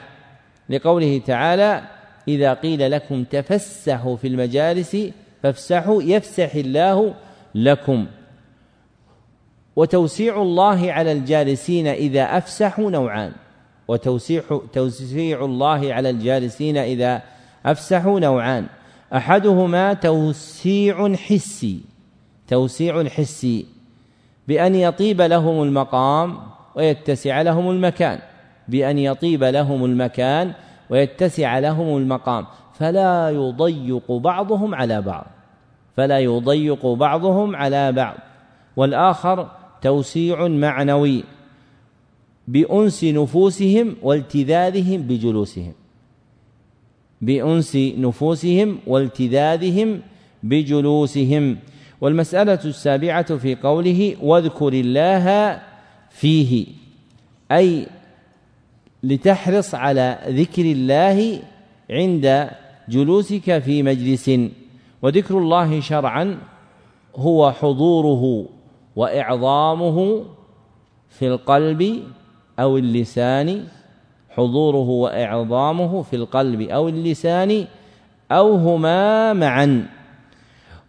لقوله 0.69 1.21
تعالى 1.25 1.81
إذا 2.27 2.53
قيل 2.53 2.91
لكم 2.91 3.23
تفسحوا 3.23 4.17
في 4.17 4.27
المجالس 4.27 4.97
فافسحوا 5.45 6.03
يفسح 6.03 6.55
الله 6.55 7.13
لكم. 7.55 8.05
وتوسيع 9.75 10.41
الله 10.41 10.91
على 10.91 11.11
الجالسين 11.11 11.87
إذا 11.87 12.37
أفسحوا 12.37 12.91
نوعان. 12.91 13.31
وتوسيع 13.87 14.43
توسيع 14.73 15.45
الله 15.45 15.93
على 15.93 16.09
الجالسين 16.09 16.77
إذا 16.77 17.21
أفسحوا 17.65 18.19
نوعان. 18.19 18.65
أحدهما 19.13 19.93
توسيع 19.93 21.15
حسي. 21.15 21.81
توسيع 22.47 23.03
حسي. 23.03 23.65
بأن 24.47 24.75
يطيب 24.75 25.21
لهم 25.21 25.63
المقام 25.63 26.37
ويتسع 26.75 27.41
لهم 27.41 27.69
المكان. 27.69 28.19
بأن 28.67 28.99
يطيب 28.99 29.43
لهم 29.43 29.85
المكان 29.85 30.53
ويتسع 30.89 31.59
لهم 31.59 31.97
المقام. 31.97 32.45
فلا 32.79 33.29
يضيق 33.29 34.11
بعضهم 34.11 34.75
على 34.75 35.01
بعض 35.01 35.25
فلا 35.97 36.19
يضيق 36.19 36.85
بعضهم 36.85 37.55
على 37.55 37.91
بعض. 37.91 38.15
والآخر 38.75 39.51
توسيع 39.81 40.47
معنوي 40.47 41.23
بأنس 42.47 43.03
نفوسهم 43.03 43.95
والتذاذهم 44.01 45.01
بجلوسهم 45.01 45.73
بأنس 47.21 47.75
نفوسهم 47.75 48.79
والتذاذهم 48.87 50.01
بجلوسهم. 50.43 51.57
والمسألة 52.01 52.59
السابعة 52.65 53.37
في 53.37 53.55
قوله 53.55 54.15
واذكر 54.21 54.73
الله 54.73 55.59
فيه 56.09 56.67
أي 57.51 57.87
لتحرص 59.03 59.75
على 59.75 60.19
ذكر 60.27 60.61
الله 60.61 61.39
عند 61.89 62.49
جلوسك 62.89 63.59
في 63.59 63.83
مجلس 63.83 64.31
وذكر 65.01 65.37
الله 65.37 65.79
شرعا 65.79 66.37
هو 67.15 67.51
حضوره 67.51 68.45
وإعظامه 68.95 70.23
في 71.09 71.27
القلب 71.27 72.03
أو 72.59 72.77
اللسان 72.77 73.63
حضوره 74.29 74.89
وإعظامه 74.89 76.01
في 76.01 76.15
القلب 76.15 76.61
أو 76.61 76.89
اللسان 76.89 77.65
أو 78.31 78.55
هما 78.55 79.33
معا. 79.33 79.87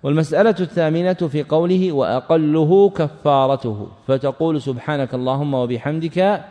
والمسألة 0.03 0.55
الثامنة 0.61 1.13
في 1.15 1.43
قوله 1.43 1.93
وأقله 1.93 2.91
كفارته 2.91 3.89
فتقول 4.07 4.63
سبحانك 4.63 5.15
اللهم 5.15 5.55
وبحمدك 5.55 6.45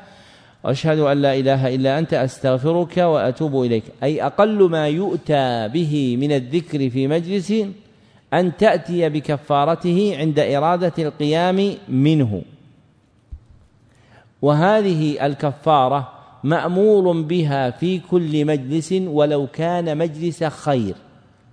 أشهد 0.66 1.00
أن 1.00 1.22
لا 1.22 1.36
إله 1.36 1.76
إلا 1.76 2.00
أنت 2.00 2.14
أستغفرك 2.14 2.98
وأتوب 2.98 3.64
إليك. 3.64 3.84
أي 4.04 4.26
أقل 4.26 4.70
ما 4.70 4.88
يؤتى 4.88 5.68
به 5.68 6.18
من 6.20 6.32
الذكر 6.32 6.90
في 6.90 7.08
مجلس 7.08 7.54
أن 8.34 8.58
تأتي 8.58 9.10
بكفارته 9.10 10.16
عند 10.20 10.40
إرادة 10.40 10.94
القيام 11.00 11.74
منه. 11.90 12.42
وهذه 14.42 15.26
الكفارة 15.26 16.12
مأمور 16.44 17.22
بها 17.22 17.70
في 17.70 18.00
كل 18.00 18.46
مجلس 18.46 18.92
ولو 18.92 19.48
كان 19.48 19.98
مجلس 19.98 20.44
خير. 20.44 20.96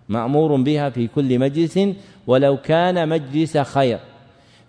مأمور 0.08 0.56
بها 0.56 0.90
في 0.90 1.06
كل 1.06 1.38
مجلس 1.38 1.78
ولو 2.26 2.56
كان 2.56 3.08
مجلس 3.08 3.58
خير. 3.58 3.98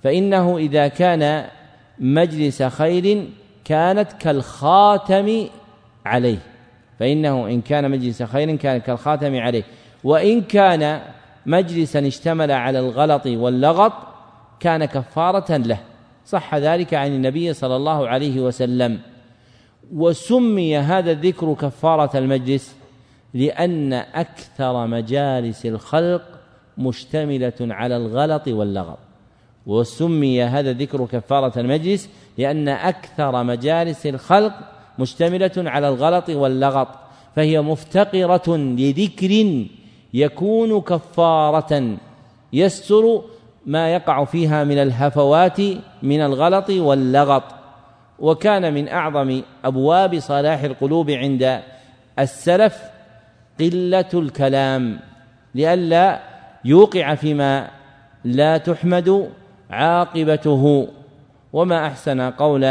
فإنه 0.03 0.57
إذا 0.57 0.87
كان 0.87 1.45
مجلس 1.99 2.63
خير 2.63 3.27
كانت 3.65 4.13
كالخاتم 4.13 5.47
عليه. 6.05 6.37
فإنه 6.99 7.47
إن 7.47 7.61
كان 7.61 7.91
مجلس 7.91 8.23
خير 8.23 8.55
كان 8.55 8.77
كالخاتم 8.79 9.35
عليه. 9.35 9.63
وإن 10.03 10.41
كان 10.41 11.01
مجلسا 11.45 12.07
اشتمل 12.07 12.51
على 12.51 12.79
الغلط 12.79 13.25
واللغط 13.25 13.93
كان 14.59 14.85
كفارة 14.85 15.57
له. 15.57 15.77
صح 16.25 16.55
ذلك 16.55 16.93
عن 16.93 17.07
النبي 17.07 17.53
صلى 17.53 17.75
الله 17.75 18.07
عليه 18.07 18.39
وسلم. 18.39 18.99
وسمي 19.93 20.77
هذا 20.77 21.11
الذكر 21.11 21.53
كفارة 21.53 22.17
المجلس 22.17 22.75
لأن 23.33 23.93
أكثر 23.93 24.87
مجالس 24.87 25.65
الخلق 25.65 26.21
مشتملة 26.77 27.53
على 27.61 27.97
الغلط 27.97 28.47
واللغط. 28.47 28.97
وسمي 29.65 30.43
هذا 30.43 30.71
الذكر 30.71 31.05
كفارة 31.05 31.59
المجلس 31.59 32.09
لأن 32.37 32.69
أكثر 32.69 33.43
مجالس 33.43 34.05
الخلق 34.05 34.53
مشتملة 34.99 35.51
على 35.57 35.89
الغلط 35.89 36.29
واللغط 36.29 36.87
فهي 37.35 37.61
مفتقرة 37.61 38.57
لذكر 38.57 39.65
يكون 40.13 40.81
كفارة 40.81 41.97
يستر 42.53 43.21
ما 43.65 43.93
يقع 43.93 44.25
فيها 44.25 44.63
من 44.63 44.77
الهفوات 44.77 45.59
من 46.03 46.21
الغلط 46.21 46.69
واللغط. 46.69 47.43
وكان 48.19 48.73
من 48.73 48.87
أعظم 48.87 49.41
أبواب 49.65 50.19
صلاح 50.19 50.63
القلوب 50.63 51.11
عند 51.11 51.61
السلف 52.19 52.81
قلة 53.59 54.09
الكلام 54.13 54.99
لئلا 55.55 56.19
يوقع 56.65 57.15
فيما 57.15 57.69
لا 58.23 58.57
تحمد 58.57 59.29
عاقبته. 59.69 60.87
وما 61.53 61.87
أحسن 61.87 62.21
قول 62.21 62.63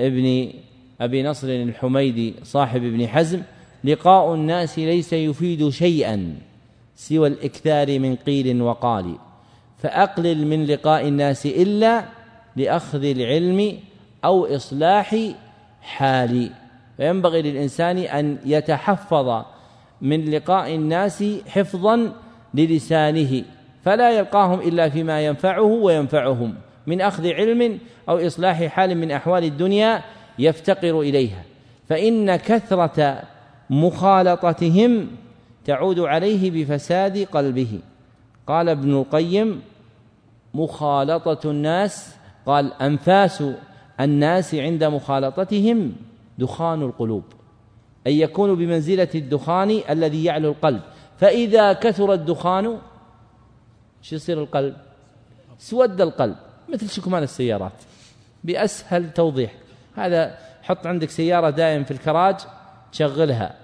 ابن 0.00 0.52
أبي 1.00 1.22
نصر 1.22 1.48
الحميدي 1.48 2.34
صاحب 2.42 2.84
ابن 2.84 3.08
حزم 3.08 3.42
لقاء 3.84 4.34
الناس 4.34 4.78
ليس 4.78 5.12
يفيد 5.12 5.68
شيئا 5.68 6.34
سوى 6.96 7.28
الإكثار 7.28 7.98
من 7.98 8.16
قيل 8.16 8.62
وقال 8.62 9.14
فأقلل 9.78 10.46
من 10.46 10.64
لقاء 10.64 11.08
الناس 11.08 11.46
إلا 11.46 12.04
لأخذ 12.56 13.04
العلم 13.04 13.78
أو 14.24 14.46
إصلاح 14.56 15.16
حال. 15.82 16.50
فينبغي 16.96 17.42
للإنسان 17.42 17.98
أن 17.98 18.38
يتحفظ 18.46 19.44
من 20.00 20.30
لقاء 20.30 20.74
الناس 20.74 21.24
حفظا 21.48 22.12
للسانه 22.54 23.44
فلا 23.84 24.18
يلقاهم 24.18 24.60
إلا 24.60 24.88
فيما 24.88 25.26
ينفعه 25.26 25.62
وينفعهم. 25.62 26.54
من 26.86 27.00
أخذ 27.00 27.26
علم 27.26 27.78
أو 28.08 28.26
إصلاح 28.26 28.64
حال 28.64 28.94
من 28.94 29.10
أحوال 29.10 29.44
الدنيا 29.44 30.02
يفتقر 30.38 31.00
إليها. 31.00 31.42
فإن 31.88 32.36
كثرة 32.36 33.22
مخالطتهم 33.70 35.08
تعود 35.64 36.00
عليه 36.00 36.50
بفساد 36.50 37.18
قلبه. 37.18 37.80
قال 38.46 38.68
ابن 38.68 38.94
القيم 38.94 39.62
مخالطة 40.54 41.50
الناس 41.50 42.16
قال 42.46 42.72
أنفاس 42.72 43.44
الناس 44.00 44.54
عند 44.54 44.84
مخالطتهم 44.84 45.92
دخان 46.38 46.82
القلوب. 46.82 47.22
أن 48.06 48.12
يكون 48.12 48.54
بمنزلة 48.54 49.08
الدخان 49.14 49.80
الذي 49.90 50.24
يعلو 50.24 50.50
القلب. 50.50 50.80
فإذا 51.18 51.72
كثر 51.72 52.12
الدخان 52.12 52.78
شو 54.02 54.16
يصير 54.16 54.42
القلب؟ 54.42 54.76
سود 55.58 56.00
القلب. 56.00 56.36
مثل 56.74 56.90
شكمان 56.90 57.22
السيارات. 57.22 57.72
بأسهل 58.44 59.12
توضيح. 59.12 59.52
هذا 59.96 60.38
حط 60.62 60.86
عندك 60.86 61.10
سيارة 61.10 61.50
دائم 61.50 61.84
في 61.84 61.90
الكراج 61.90 62.36
تشغلها. 62.92 63.54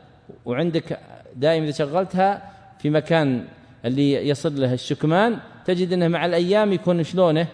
وعندك 0.45 0.99
دائما 1.37 1.65
إذا 1.65 1.73
شغلتها 1.73 2.51
في 2.79 2.91
مكان 2.91 3.45
اللي 3.85 4.29
يصل 4.29 4.61
له 4.61 4.73
الشكمان 4.73 5.39
تجد 5.65 5.93
أنه 5.93 6.09
مع 6.09 6.27
الأيام 6.27 6.73
يكون 6.73 7.03
شلونه؟ 7.03 7.47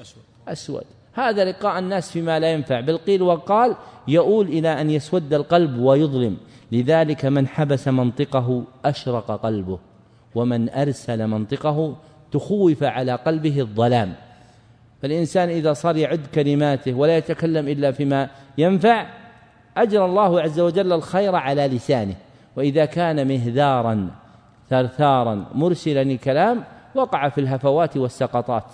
أسود. 0.00 0.22
أسود. 0.48 0.84
هذا 1.12 1.44
لقاء 1.44 1.78
الناس 1.78 2.10
فيما 2.10 2.38
لا 2.38 2.52
ينفع. 2.52 2.80
بالقيل 2.80 3.22
وقال 3.22 3.76
يؤول 4.08 4.46
إلى 4.46 4.80
أن 4.80 4.90
يسود 4.90 5.34
القلب 5.34 5.78
ويظلم. 5.78 6.36
لذلك 6.72 7.24
من 7.24 7.48
حبس 7.48 7.88
منطقه 7.88 8.64
أشرق 8.84 9.30
قلبه 9.42 9.78
ومن 10.34 10.68
أرسل 10.68 11.26
منطقه 11.26 11.96
تخوف 12.32 12.82
على 12.82 13.14
قلبه 13.14 13.60
الظلام. 13.60 14.14
فالإنسان 15.02 15.48
إذا 15.48 15.72
صار 15.72 15.96
يعد 15.96 16.26
كلماته 16.34 16.94
ولا 16.94 17.16
يتكلم 17.16 17.68
إلا 17.68 17.92
فيما 17.92 18.30
ينفع 18.58 19.06
أجرى 19.76 20.04
الله 20.04 20.40
عز 20.40 20.60
وجل 20.60 20.92
الخير 20.92 21.34
على 21.34 21.66
لسانه. 21.66 22.14
وإذا 22.56 22.84
كان 22.84 23.28
مهذارا 23.28 24.10
ثرثارا 24.70 25.44
مرسلا 25.54 26.02
الكلام 26.02 26.64
وقع 26.94 27.28
في 27.28 27.40
الهفوات 27.40 27.96
والسقطات. 27.96 28.64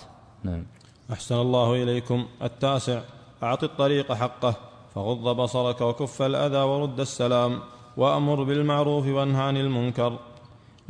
نعم. 0.44 0.64
أحسن 1.12 1.34
الله 1.34 1.82
إليكم. 1.82 2.26
التاسع 2.42 3.00
أعط 3.42 3.64
الطريق 3.64 4.12
حقه. 4.12 4.54
فغض 4.94 5.36
بصرك 5.36 5.80
وكف 5.80 6.22
الأذى 6.22 6.56
ورد 6.58 7.00
السلام. 7.00 7.58
وأمر 7.96 8.42
بالمعروف 8.42 9.06
وانه 9.06 9.42
عن 9.42 9.56
المنكر. 9.56 10.18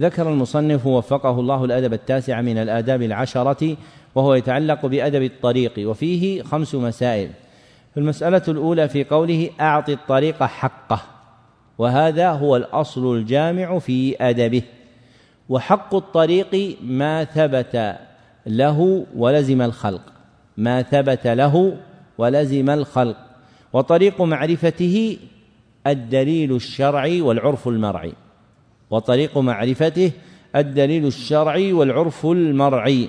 ذكر 0.00 0.28
المصنف 0.28 0.86
وفقه 0.86 1.40
الله 1.40 1.64
الأدب 1.64 1.92
التاسع 1.92 2.40
من 2.40 2.58
الآداب 2.58 3.02
العشرة 3.02 3.76
وهو 4.14 4.34
يتعلق 4.34 4.86
بأدب 4.86 5.22
الطريق 5.22 5.72
وفيه 5.78 6.42
خمس 6.42 6.74
مسائل. 6.74 7.30
المسألة 7.96 8.42
الأولى 8.48 8.88
في 8.88 9.04
قوله 9.04 9.50
أعط 9.60 9.88
الطريق 9.88 10.42
حقه 10.42 11.02
وهذا 11.78 12.30
هو 12.30 12.56
الأصل 12.56 13.16
الجامع 13.16 13.78
في 13.78 14.16
أدبه. 14.20 14.62
وحق 15.48 15.94
الطريق 15.94 16.76
ما 16.82 17.24
ثبت 17.24 17.96
له 18.46 19.06
ولزم 19.16 19.62
الخلق 19.62 20.02
ما 20.56 20.82
ثبت 20.82 21.26
له 21.26 21.76
ولزم 22.18 22.70
الخلق. 22.70 23.16
وطريق 23.72 24.22
معرفته 24.22 25.18
الدليل 25.86 26.54
الشرعي 26.54 27.20
والعرف 27.20 27.68
المرعي. 27.68 28.12
وطريق 28.90 29.38
معرفته 29.38 30.12
الدليل 30.56 31.06
الشرعي 31.06 31.72
والعرف 31.72 32.26
المرعي. 32.26 33.08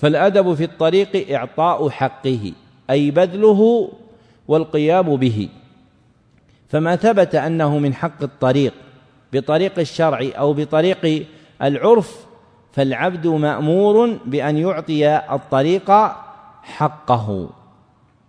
فالأدب 0.00 0.54
في 0.54 0.64
الطريق 0.64 1.34
إعطاء 1.34 1.88
حقه 1.88 2.52
أي 2.90 3.10
بذله 3.10 3.92
والقيام 4.48 5.16
به. 5.16 5.48
فما 6.68 6.96
ثبت 6.96 7.34
أنه 7.34 7.78
من 7.78 7.94
حق 7.94 8.22
الطريق 8.22 8.74
بطريق 9.32 9.78
الشرع 9.78 10.30
أو 10.38 10.52
بطريق 10.52 11.26
العرف 11.62 12.26
فالعبد 12.72 13.26
مأمور 13.26 14.18
بأن 14.26 14.56
يعطي 14.56 15.16
الطريق 15.16 15.90
حقه. 16.62 17.48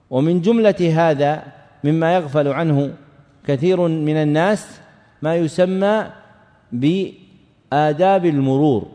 ومن 0.09 0.41
جملة 0.41 0.93
هذا 0.95 1.43
مما 1.83 2.15
يغفل 2.15 2.47
عنه 2.47 2.93
كثير 3.47 3.87
من 3.87 4.15
الناس 4.15 4.79
ما 5.21 5.35
يسمى 5.35 6.05
بآداب 6.71 8.25
المرور. 8.25 8.87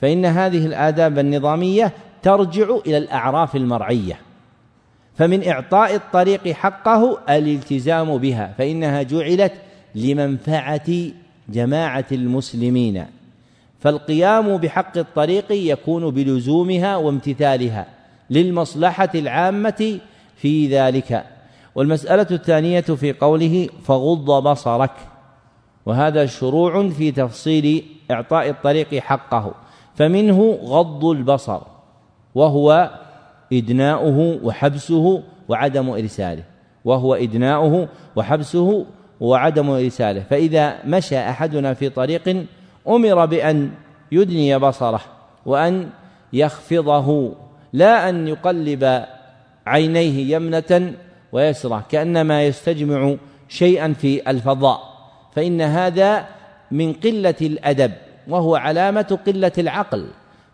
فإن 0.00 0.24
هذه 0.26 0.66
الآداب 0.66 1.18
النظامية 1.18 1.92
ترجع 2.22 2.76
إلى 2.86 2.98
الأعراف 2.98 3.56
المرعية. 3.56 4.18
فمن 5.14 5.48
إعطاء 5.48 5.94
الطريق 5.94 6.48
حقه 6.48 7.18
الالتزام 7.28 8.18
بها 8.18 8.54
فإنها 8.58 9.02
جعلت 9.02 9.52
لمنفعة 9.94 10.90
جماعة 11.48 12.04
المسلمين. 12.12 13.06
فالقيام 13.80 14.56
بحق 14.56 14.98
الطريق 14.98 15.46
يكون 15.50 16.10
بلزومها 16.10 16.96
وامتثالها 16.96 17.86
للمصلحة 18.30 19.10
العامة 19.14 20.00
في 20.36 20.68
ذلك. 20.68 21.24
والمسألة 21.74 22.26
الثانية 22.30 22.80
في 22.80 23.12
قوله 23.12 23.68
فغض 23.84 24.48
بصرك. 24.48 24.94
وهذا 25.86 26.26
شروع 26.26 26.88
في 26.88 27.12
تفصيل 27.12 27.84
إعطاء 28.10 28.48
الطريق 28.48 28.94
حقه. 28.94 29.54
فمنه 29.94 30.58
غض 30.64 31.04
البصر. 31.04 31.71
وهو 32.34 32.90
إدناؤه 33.52 34.38
وحبسه 34.42 35.22
وعدم 35.48 35.90
إرساله. 35.90 36.42
وهو 36.84 37.14
إدناؤه 37.14 37.88
وحبسه 38.16 38.86
وعدم 39.20 39.70
إرساله. 39.70 40.22
فإذا 40.30 40.74
مشى 40.84 41.18
أحدنا 41.18 41.74
في 41.74 41.88
طريق 41.88 42.46
أمر 42.88 43.26
بأن 43.26 43.70
يدني 44.12 44.58
بصره 44.58 45.00
وأن 45.46 45.88
يخفضه 46.32 47.32
لا 47.72 48.08
أن 48.08 48.28
يقلب 48.28 49.04
عينيه 49.66 50.34
يمنة 50.36 50.92
ويسرى 51.32 51.82
كأنما 51.90 52.46
يستجمع 52.46 53.14
شيئا 53.48 53.92
في 53.92 54.30
الفضاء. 54.30 54.80
فإن 55.34 55.60
هذا 55.60 56.26
من 56.70 56.92
قلة 56.92 57.34
الأدب 57.40 57.92
وهو 58.28 58.56
علامة 58.56 59.18
قلة 59.26 59.52
العقل. 59.58 60.06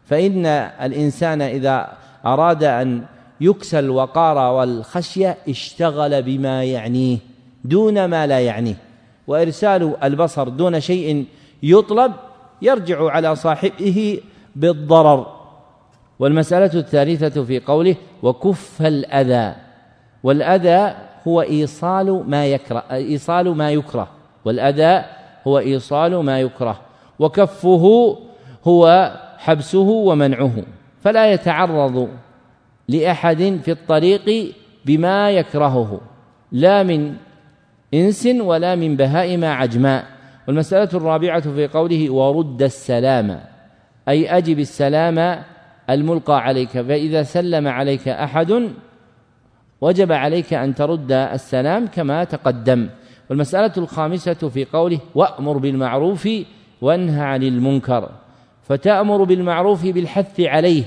فإن 0.09 0.47
الإنسان 0.83 1.43
إذا 1.43 1.89
أراد 2.27 2.65
أن 2.65 3.03
يكسى 3.41 3.79
الوقار 3.79 4.53
والخشية 4.53 5.37
اشتغل 5.49 6.23
بما 6.23 6.65
يعنيه 6.65 7.19
دون 7.65 8.05
ما 8.05 8.27
لا 8.27 8.41
يعنيه. 8.41 8.77
وإرسال 9.27 10.05
البصر 10.05 10.49
دون 10.49 10.81
شيء 10.81 11.25
يطلب 11.63 12.13
يرجع 12.63 13.11
على 13.11 13.37
صاحبه 13.37 14.21
بالضرر. 14.57 15.27
والمسألة 16.19 16.81
الثالثة 16.81 17.45
في 17.45 17.61
قوله 17.61 17.97
وكف 18.23 18.83
الأذى. 18.83 19.55
والأذى 20.23 20.95
هو 21.29 21.43
إيصال 21.43 22.25
ما 22.31 22.47
يكره 22.47 22.85
إيصال 22.91 23.57
ما 23.57 23.71
يكره. 23.71 24.09
والأذى 24.45 25.05
هو 25.47 25.59
إيصال 25.59 26.17
ما 26.17 26.41
يكره. 26.41 26.81
وكفه 27.19 28.17
هو 28.65 29.13
حبسه 29.39 29.89
ومنعه 29.89 30.53
فلا 31.03 31.33
يتعرض 31.33 32.09
لأحد 32.89 33.61
في 33.65 33.71
الطريق 33.71 34.55
بما 34.85 35.31
يكرهه 35.31 36.01
لا 36.53 36.83
من 36.83 37.15
إنس 37.95 38.27
ولا 38.27 38.75
من 38.75 38.97
بهائم 38.97 39.45
عجماء. 39.45 40.05
والمسألة 40.49 40.89
الرابعة 40.95 41.41
في 41.41 41.67
قوله 41.67 42.13
ورد 42.13 42.63
السلام 42.63 43.41
أي 44.09 44.39
أجب 44.39 44.59
السلام 44.59 45.43
الملقى 45.91 46.41
عليك 46.41 46.69
فإذا 46.69 47.23
سلم 47.23 47.69
عليك 47.69 48.09
أحد 48.09 48.71
وجب 49.81 50.13
عليك 50.13 50.55
أن 50.55 50.75
ترد 50.75 51.13
السلام 51.13 51.87
كما 51.87 52.25
تقدم. 52.25 52.89
والمسألة 53.31 53.73
الخامسة 53.77 54.35
في 54.49 54.65
قوله 54.65 55.01
وأمر 55.15 55.59
بالمعروف 55.59 56.29
وانهى 56.81 57.25
عن 57.25 57.43
المنكر 57.43 58.09
فتأمر 58.69 59.25
بالمعروف 59.25 59.87
بالحث 59.87 60.41
عليه 60.41 60.85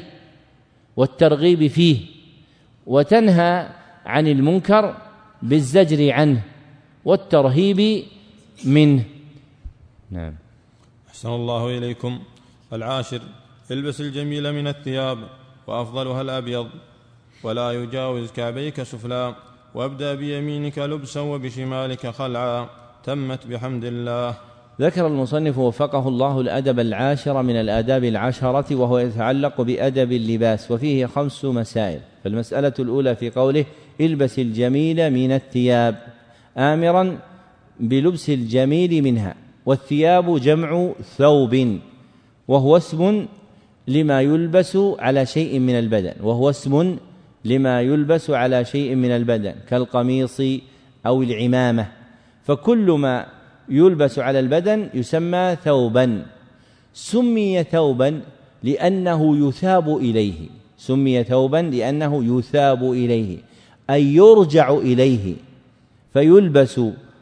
والترغيب 0.97 1.67
فيه 1.67 2.05
وتنهى 2.87 3.69
عن 4.05 4.27
المنكر 4.27 4.97
بالزجر 5.41 6.13
عنه 6.13 6.41
والترهيب 7.05 8.03
منه. 8.65 9.03
نعم. 10.11 10.33
أحسن 11.09 11.29
الله 11.29 11.77
إليكم. 11.77 12.19
العاشر. 12.73 13.21
البس 13.71 14.01
الجميل 14.01 14.53
من 14.53 14.67
الثياب 14.67 15.17
وأفضلها 15.67 16.21
الأبيض. 16.21 16.69
ولا 17.43 17.71
يجاوز 17.71 18.31
كعبيك 18.31 18.83
سفلا 18.83 19.35
وابدأ 19.75 20.15
بيمينك 20.15 20.77
لبسا 20.77 21.21
وبشمالك 21.21 22.07
خلعا. 22.07 22.69
تمت 23.03 23.47
بحمد 23.47 23.85
الله. 23.85 24.50
ذكر 24.79 25.07
المصنف 25.07 25.57
وفقه 25.57 26.07
الله 26.07 26.41
الأدب 26.41 26.79
العاشر 26.79 27.41
من 27.41 27.55
الآداب 27.55 28.03
العشرة 28.03 28.75
وهو 28.75 28.97
يتعلق 28.97 29.61
بأدب 29.61 30.11
اللباس 30.11 30.71
وفيه 30.71 31.05
خمس 31.05 31.45
مسائل. 31.45 31.99
فالمسألة 32.23 32.73
الأولى 32.79 33.15
في 33.15 33.29
قوله 33.29 33.65
البس 34.01 34.39
الجميل 34.39 35.09
من 35.13 35.31
الثياب 35.31 35.95
امرا 36.57 37.19
بلبس 37.79 38.29
الجميل 38.29 39.01
منها 39.03 39.35
والثياب 39.65 40.39
جمع 40.39 40.91
ثوب 41.17 41.79
وهو 42.47 42.77
اسم 42.77 43.25
لما 43.87 44.21
يلبس 44.21 44.77
على 44.99 45.25
شيء 45.25 45.59
من 45.59 45.79
البدن 45.79 46.13
وهو 46.23 46.49
اسم 46.49 46.97
لما 47.45 47.81
يلبس 47.81 48.29
على 48.29 48.65
شيء 48.65 48.95
من 48.95 49.11
البدن 49.11 49.53
كالقميص 49.69 50.41
أو 51.05 51.23
العمامة. 51.23 51.87
فكل 52.43 52.91
ما 52.91 53.25
يلبس 53.69 54.19
على 54.19 54.39
البدن 54.39 54.89
يسمى 54.93 55.57
ثوبا. 55.63 56.25
سمي 56.93 57.63
ثوبا 57.63 58.21
لأنه 58.63 59.47
يثاب 59.47 59.97
إليه. 59.97 60.49
سمي 60.77 61.23
ثوبا 61.23 61.57
لأنه 61.57 62.37
يثاب 62.37 62.91
إليه. 62.91 63.37
أي 63.89 64.15
يرجع 64.15 64.73
إليه. 64.73 65.35
فيلبس 66.13 66.81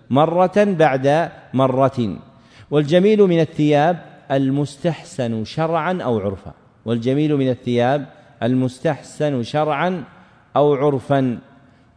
مرة 0.09 0.53
بعد 0.57 1.29
مرة. 1.53 2.17
والجميل 2.71 3.21
من 3.21 3.39
الثياب 3.39 3.99
المستحسن 4.31 5.43
شرعا 5.43 6.01
أو 6.01 6.19
عرفا. 6.19 6.53
والجميل 6.85 7.35
من 7.35 7.49
الثياب 7.49 8.05
المستحسن 8.43 9.43
شرعا 9.43 10.03
أو 10.55 10.73
عرفا. 10.73 11.39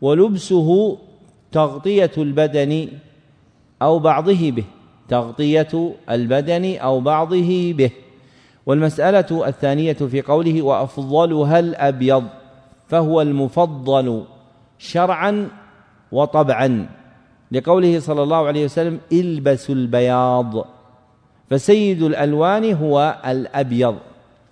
ولبسه 0.00 0.98
تغطية 1.52 2.10
البدن 2.18 2.88
أو 3.82 3.98
بعضه 3.98 4.50
به 4.50 4.64
تغطية 5.08 5.94
البدن 6.10 6.76
أو 6.76 7.00
بعضه 7.00 7.72
به. 7.72 7.90
والمسألة 8.66 9.48
الثانية 9.48 9.92
في 9.92 10.22
قوله 10.22 10.62
وافضلها 10.62 11.58
الابيض 11.58 12.24
فهو 12.88 13.22
المفضل 13.22 14.24
شرعا 14.78 15.48
وطبعا. 16.12 16.86
لقوله 17.52 18.00
صلى 18.00 18.22
الله 18.22 18.46
عليه 18.46 18.64
وسلم 18.64 19.00
البسوا 19.12 19.74
البياض 19.74 20.66
فسيد 21.50 22.02
الألوان 22.02 22.72
هو 22.74 23.20
الأبيض 23.26 23.96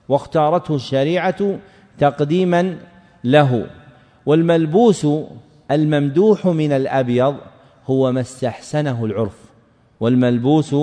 واختارته 0.09 0.75
الشريعة 0.75 1.59
تقديما 1.99 2.77
له. 3.25 3.67
والملبوس 4.27 5.07
الممدوح 5.71 6.47
من 6.47 6.73
الأبيض 6.73 7.37
هو 7.91 8.13
ما 8.13 8.21
استحسنه 8.21 9.05
العرف 9.05 9.39
والملبوس 10.01 10.77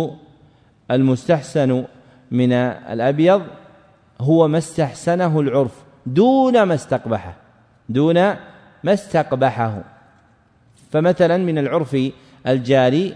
المستحسن 0.91 1.85
من 2.31 2.53
الأبيض 2.53 3.43
هو 4.21 4.47
ما 4.47 4.57
استحسنه 4.57 5.39
العرف 5.39 5.83
دون 6.05 6.63
ما 6.63 6.73
استقبحه 6.73 7.35
دون 7.89 8.15
ما 8.83 8.93
استقبحه. 8.93 9.83
فمثلا 10.91 11.37
من 11.37 11.57
العرف 11.57 11.97
الجاري 12.47 13.15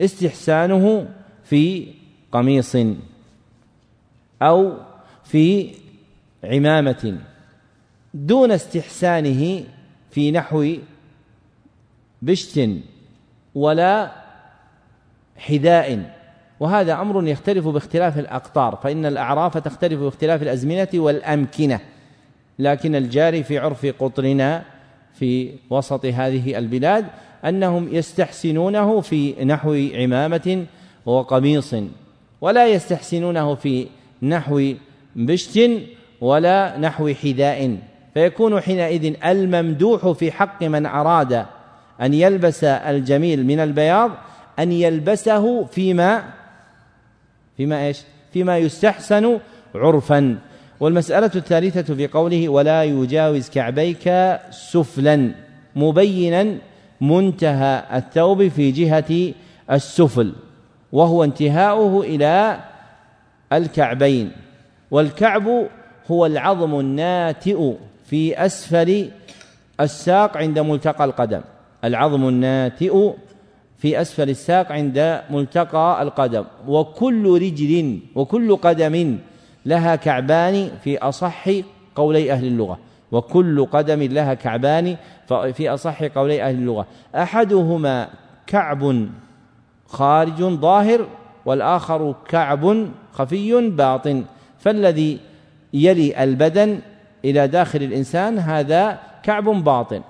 استحسانه 0.00 1.08
في 1.44 1.86
قميص 2.32 2.76
أو 4.42 4.72
في 5.24 5.74
عمامة 6.44 7.18
دون 8.14 8.52
استحسانه 8.52 9.64
في 10.10 10.30
نحو 10.30 10.76
بشت 12.22 12.68
ولا 13.54 14.12
حذاء 15.36 16.14
وهذا 16.60 17.00
أمر 17.00 17.28
يختلف 17.28 17.68
باختلاف 17.68 18.18
الأقطار 18.18 18.78
فإن 18.82 19.06
الأعراف 19.06 19.58
تختلف 19.58 20.00
باختلاف 20.00 20.42
الأزمنة 20.42 20.88
والأمكنة 20.94 21.80
لكن 22.58 22.94
الجاري 22.94 23.42
في 23.42 23.58
عرف 23.58 23.86
قطرنا 23.86 24.64
في 25.14 25.54
وسط 25.70 26.06
هذه 26.06 26.58
البلاد 26.58 27.06
أنهم 27.44 27.94
يستحسنونه 27.94 29.00
في 29.00 29.44
نحو 29.44 29.88
عمامة 29.94 30.66
وقميص 31.06 31.74
ولا 32.40 32.66
يستحسنونه 32.66 33.54
في 33.54 33.86
نحو 34.22 34.72
بشت 35.16 35.70
ولا 36.20 36.78
نحو 36.78 37.14
حذاء 37.14 37.78
فيكون 38.14 38.60
حينئذ 38.60 39.14
الممدوح 39.24 40.10
في 40.10 40.32
حق 40.32 40.62
من 40.62 40.86
أراد 40.86 41.46
أن 42.00 42.14
يلبس 42.14 42.64
الجميل 42.64 43.46
من 43.46 43.60
البياض 43.60 44.10
أن 44.58 44.72
يلبسه 44.72 45.64
فيما 45.64 46.24
فيما 47.56 47.86
إيش؟ 47.86 48.02
فيما 48.32 48.58
يستحسن 48.58 49.38
عرفا. 49.74 50.38
والمسألة 50.80 51.30
الثالثة 51.36 51.94
في 51.94 52.06
قوله 52.06 52.48
ولا 52.48 52.84
يجاوز 52.84 53.50
كعبيك 53.50 54.38
سفلا 54.50 55.34
مبينا 55.76 56.58
منتهى 57.00 57.82
الثوب 57.94 58.48
في 58.48 58.70
جهة 58.70 59.34
السفل 59.70 60.32
وهو 60.92 61.24
انتهاؤه 61.24 62.00
إلى 62.02 62.60
الكعبين. 63.52 64.32
والكعب 64.90 65.66
هو 66.10 66.26
العظم 66.26 66.80
الناتئ 66.80 67.72
في 68.04 68.46
أسفل 68.46 69.10
الساق 69.80 70.36
عند 70.36 70.58
ملتقى 70.58 71.04
القدم. 71.04 71.40
العظم 71.84 72.28
الناتئ 72.28 73.10
في 73.78 74.00
أسفل 74.00 74.30
الساق 74.30 74.72
عند 74.72 75.22
ملتقى 75.30 76.02
القدم. 76.02 76.44
وكل 76.68 77.40
رجل 77.42 77.98
وكل 78.14 78.56
قدم 78.56 79.18
لها 79.66 79.96
كعبان 79.96 80.70
في 80.84 80.98
أصح 80.98 81.48
قولي 81.94 82.32
أهل 82.32 82.46
اللغة. 82.46 82.78
وكل 83.12 83.66
قدم 83.66 84.02
لها 84.02 84.34
كعبان 84.34 84.96
في 85.28 85.68
أصح 85.68 86.04
قولي 86.04 86.42
أهل 86.42 86.54
اللغة. 86.54 86.86
أحدهما 87.14 88.08
كعب 88.46 89.08
خارج 89.86 90.42
ظاهر 90.42 91.06
والآخر 91.46 92.14
كعب 92.28 92.88
خفي 93.12 93.70
باطن. 93.70 94.24
فالذي 94.58 95.18
يلي 95.74 96.24
البدن 96.24 96.80
إلى 97.24 97.48
داخل 97.48 97.82
الإنسان 97.82 98.38
هذا 98.38 98.98
كعب 99.22 99.44
باطن. 99.44 100.02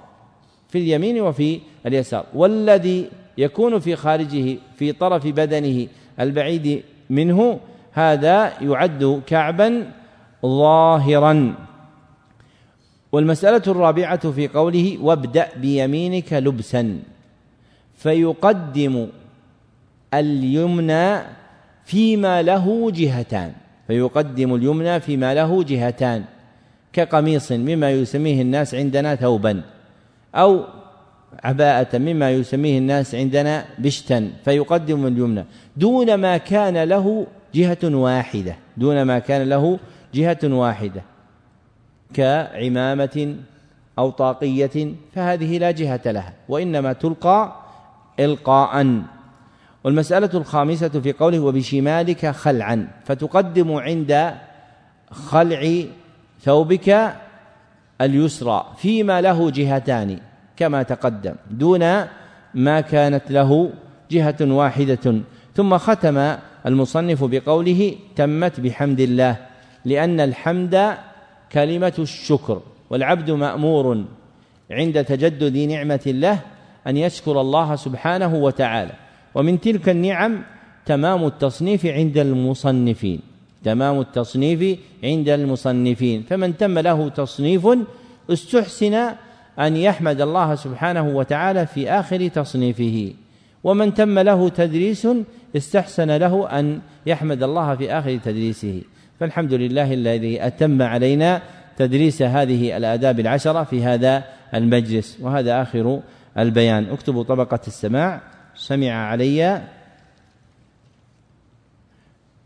في 0.68 0.78
اليمين 0.78 1.20
وفي 1.20 1.60
اليسار. 1.86 2.26
والذي 2.34 3.08
يكون 3.38 3.78
في 3.78 3.96
خارجه 3.96 4.56
في 4.76 4.92
طرف 4.92 5.26
بدنه 5.26 5.86
البعيد 6.20 6.82
منه 7.10 7.60
هذا 7.92 8.52
يعد 8.60 9.22
كعبا 9.26 9.92
ظاهرا. 10.46 11.54
والمسألة 13.12 13.62
الرابعة 13.66 14.30
في 14.30 14.48
قوله 14.48 14.98
وابدأ 15.02 15.48
بيمينك 15.56 16.32
لبسا. 16.32 16.98
فيقدم 17.96 19.08
اليمنى 20.14 21.18
فيما 21.84 22.42
له 22.42 22.90
جهتان. 22.90 23.52
فيقدم 23.86 24.54
اليمنى 24.54 25.00
فيما 25.00 25.34
له 25.34 25.64
جهتان. 25.64 26.24
كقميص 26.92 27.52
مما 27.52 27.90
يسميه 27.90 28.42
الناس 28.42 28.74
عندنا 28.74 29.14
ثوبا. 29.14 29.62
أو 30.34 30.64
عباءة 31.44 31.98
مما 31.98 32.30
يسميه 32.30 32.78
الناس 32.78 33.14
عندنا 33.14 33.64
بشتا 33.78 34.30
فيقدم 34.44 35.06
اليمنى. 35.06 35.44
دون 35.76 36.14
ما 36.14 36.36
كان 36.36 36.82
له 36.84 37.26
جهة 37.55 37.78
واحدة 37.84 38.56
دون 38.76 39.02
ما 39.02 39.18
كان 39.18 39.48
له 39.48 39.78
جهة 40.14 40.38
واحدة 40.44 41.02
كعمامة 42.14 43.36
أو 43.98 44.10
طاقية 44.10 44.94
فهذه 45.14 45.59
لا 45.59 45.70
جهة 45.70 46.00
لها 46.06 46.32
وإنما 46.48 46.92
تلقى 46.92 47.52
إلقاء. 48.20 49.02
والمسألة 49.84 50.30
الخامسة 50.34 50.88
في 50.88 51.12
قوله 51.12 51.40
وبشمالك 51.40 52.26
خلعا 52.26 52.88
فتقدم 53.05 53.72
عند 53.72 54.34
خلع 55.10 55.84
ثوبك 56.42 57.14
اليسرى 58.00 58.66
فيما 58.76 59.20
له 59.20 59.50
جهتان 59.50 60.18
كما 60.56 60.82
تقدم 60.82 61.34
دون 61.50 62.04
ما 62.54 62.80
كانت 62.80 63.30
له 63.30 63.70
جهة 64.10 64.36
واحدة. 64.40 65.20
ثم 65.54 65.78
ختم 65.78 66.36
المصنف 66.66 67.24
بقوله 67.24 67.94
تمت 68.16 68.60
بحمد 68.60 69.00
الله 69.00 69.36
لأن 69.84 70.20
الحمد 70.20 70.94
كلمة 71.52 71.92
الشكر 71.98 72.62
والعبد 72.90 73.30
مأمور 73.30 74.04
عند 74.70 75.04
تجدد 75.04 75.56
نعمة 75.56 76.00
الله 76.06 76.38
أن 76.86 76.96
يشكر 76.96 77.40
الله 77.40 77.76
سبحانه 77.76 78.34
وتعالى. 78.34 78.92
ومن 79.34 79.60
تلك 79.60 79.88
النعم 79.88 80.42
تمام 80.86 81.24
التصنيف 81.24 81.86
عند 81.86 82.18
المصنفين. 82.18 83.20
تمام 83.68 84.00
التصنيف 84.00 84.78
عند 85.04 85.28
المصنفين. 85.28 86.22
فمن 86.22 86.56
تم 86.56 86.78
له 86.78 87.08
تصنيف 87.08 87.68
استحسن 88.30 88.94
أن 89.58 89.76
يحمد 89.76 90.20
الله 90.20 90.54
سبحانه 90.54 91.06
وتعالى 91.08 91.66
في 91.66 91.90
آخر 91.90 92.28
تصنيفه. 92.28 93.12
ومن 93.64 93.94
تم 93.94 94.18
له 94.18 94.48
تدريس 94.48 95.08
استحسن 95.56 96.10
له 96.16 96.58
أن 96.58 96.80
يحمد 97.06 97.42
الله 97.42 97.76
في 97.76 97.92
آخر 97.92 98.16
تدريسه. 98.16 98.82
فالحمد 99.20 99.52
لله 99.52 99.94
الذي 99.94 100.46
أتم 100.46 100.82
علينا 100.82 101.42
تدريس 101.76 102.22
هذه 102.22 102.76
الآداب 102.76 103.20
العشرة 103.20 103.64
في 103.64 103.84
هذا 103.84 104.24
المجلس. 104.54 105.18
وهذا 105.20 105.62
آخر 105.62 106.00
البيان. 106.38 106.84
اكتبوا 106.90 107.24
طبقة 107.24 107.60
السماع. 107.66 108.20
سمع 108.54 108.92
علي 108.92 109.62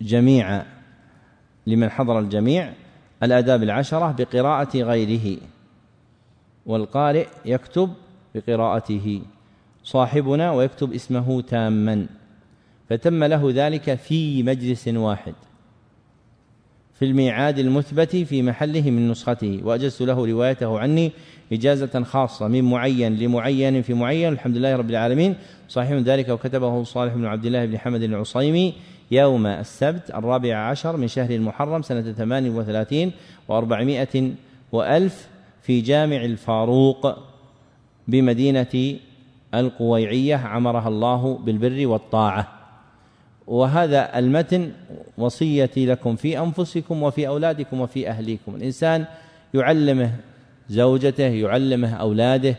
جميع 0.03 0.63
لمن 1.67 1.91
حضر 1.91 2.19
الجميع 2.19 2.73
الآداب 3.23 3.63
العشرة 3.63 4.15
بقراءة 4.19 4.79
غيره 4.79 5.39
والقارئ 6.67 7.27
يكتب 7.45 7.91
بقراءته 8.35 9.23
صاحبنا 9.85 10.53
ويكتب 10.53 10.93
اسمه 10.93 11.41
تاما 11.41 12.07
فتم 12.89 13.25
له 13.25 13.53
ذلك 13.55 13.95
في 13.95 14.43
مجلس 14.43 14.89
واحد 14.89 15.35
في 16.99 17.05
الميعاد 17.05 17.59
المثبت 17.59 18.17
في 18.17 18.43
محله 18.43 18.91
من 18.91 19.11
نسخته 19.11 19.61
وأجزت 19.65 20.03
له 20.03 20.27
روايته 20.27 20.79
عني 20.79 21.13
إجازة 21.53 22.03
خاصة 22.03 22.49
من 22.49 22.65
معين 22.65 23.17
لمعين 23.17 23.83
في 23.83 23.95
معين 23.95 24.33
الحمد 24.33 24.57
لله 24.57 24.77
رب 24.77 24.91
العالمين. 24.91 25.35
صحيح 25.69 25.93
ذلك 25.93 26.29
وكتبه 26.29 26.85
صالح 26.85 27.15
بن 27.15 27.25
عبد 27.25 27.47
الله 27.47 27.65
بن 27.67 27.79
حمد 27.79 28.03
العصيمي 28.03 28.75
يوم 29.13 29.47
السبت 29.47 30.11
الرابع 30.11 30.57
عشر 30.57 30.97
من 30.97 31.09
شهر 31.09 31.31
المحرم 31.31 31.83
سنة 31.83 32.13
ثمان 32.13 32.51
وثلاثين 32.51 33.13
وأربعمائة 33.49 34.33
وألف 34.73 35.29
في 35.63 35.81
جامع 35.81 36.17
الفاروق 36.17 37.19
بمدينة 38.09 38.97
القويعية 39.55 40.37
عمرها 40.37 40.89
الله 40.89 41.39
بالبر 41.39 41.87
والطاعة. 41.87 42.49
وهذا 43.47 44.19
المتن 44.19 44.73
وصيتي 45.19 45.87
لكم 45.87 46.17
في 46.17 46.39
أنفسكم 46.39 47.03
وفي 47.03 47.29
أولادكم 47.29 47.81
وفي 47.81 48.09
أهليكم. 48.09 48.55
الإنسان 48.55 49.05
يعلمه 49.55 50.11
زوجته 50.69 51.23
يعلمه 51.23 51.95
أولاده 51.95 52.57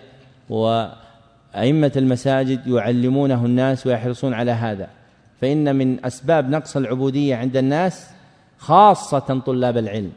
وأئمة 0.50 1.92
المساجد 1.96 2.68
يعلمونه 2.68 3.46
الناس 3.46 3.88
ويحرصون 3.88 4.34
على 4.34 4.52
هذا. 4.52 5.03
فإن 5.44 5.76
من 5.76 6.06
أسباب 6.06 6.49
نقص 6.49 6.78
العبودية 6.78 7.36
عند 7.36 7.57
الناس 7.57 8.10
خاصة 8.57 9.41
طلاب 9.45 9.78
العلم 9.78 10.11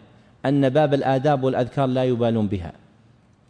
أن 0.46 0.68
باب 0.68 0.94
الآداب 0.94 1.44
والأذكار 1.44 1.86
لا 1.86 2.04
يبالون 2.04 2.46
بها 2.46 2.72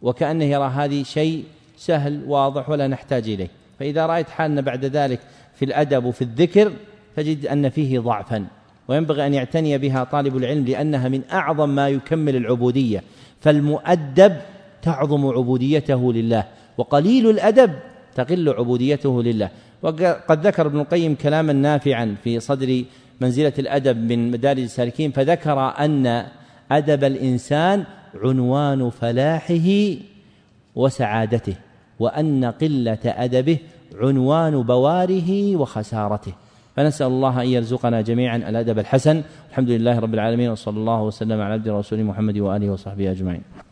وكأنه 0.01 0.45
يرى 0.45 0.67
هذه 0.67 1.03
شيء 1.03 1.43
سهل 1.77 2.23
واضح 2.27 2.69
ولا 2.69 2.87
نحتاج 2.87 3.29
إليه. 3.29 3.49
فإذا 3.79 4.05
رأيت 4.05 4.29
حالنا 4.29 4.61
بعد 4.61 4.85
ذلك 4.85 5.19
في 5.55 5.65
الأدب 5.65 6.05
وفي 6.05 6.21
الذكر 6.21 6.71
تجد 7.15 7.45
أن 7.45 7.69
فيه 7.69 7.99
ضعفا 7.99 8.45
وينبغي 8.87 9.27
أن 9.27 9.33
يعتني 9.33 9.77
بها 9.77 10.03
طالب 10.03 10.37
العلم 10.37 10.65
لأنها 10.65 11.09
من 11.09 11.21
أعظم 11.31 11.69
ما 11.69 11.89
يكمل 11.89 12.35
العبودية. 12.35 13.03
فالمؤدب 13.39 14.35
تعظم 14.81 15.27
عبوديته 15.27 16.13
لله 16.13 16.43
وقليل 16.77 17.29
الأدب 17.29 17.73
تقل 18.15 18.49
عبوديته 18.49 19.23
لله. 19.23 19.49
وقد 19.81 20.47
ذكر 20.47 20.65
ابن 20.65 20.79
القيم 20.79 21.15
كلاما 21.15 21.53
نافعا 21.53 22.15
في 22.23 22.39
صدر 22.39 22.83
منزلة 23.21 23.53
الأدب 23.59 23.97
من 23.97 24.31
مدارج 24.31 24.61
السالكين 24.61 25.11
فذكر 25.11 25.59
أن 25.59 26.25
أدب 26.71 27.03
الإنسان 27.03 27.83
عنوان 28.23 28.89
فلاحه 28.89 29.69
وسعادته 30.75 31.55
وأن 31.99 32.45
قلة 32.45 32.99
أدبه 33.05 33.57
عنوان 33.95 34.61
بواره 34.63 35.55
وخسارته. 35.55 36.33
فنسأل 36.75 37.07
الله 37.07 37.41
أن 37.41 37.47
يرزقنا 37.47 38.01
جميعا 38.01 38.37
الأدب 38.37 38.79
الحسن. 38.79 39.23
الحمد 39.49 39.69
لله 39.69 39.99
رب 39.99 40.13
العالمين 40.13 40.49
وصلى 40.49 40.77
الله 40.77 41.01
وسلم 41.03 41.41
على 41.41 41.53
عبد 41.53 41.67
رسول 41.69 42.03
محمد 42.03 42.37
وآله 42.37 42.69
وصحبه 42.69 43.11
أجمعين. 43.11 43.66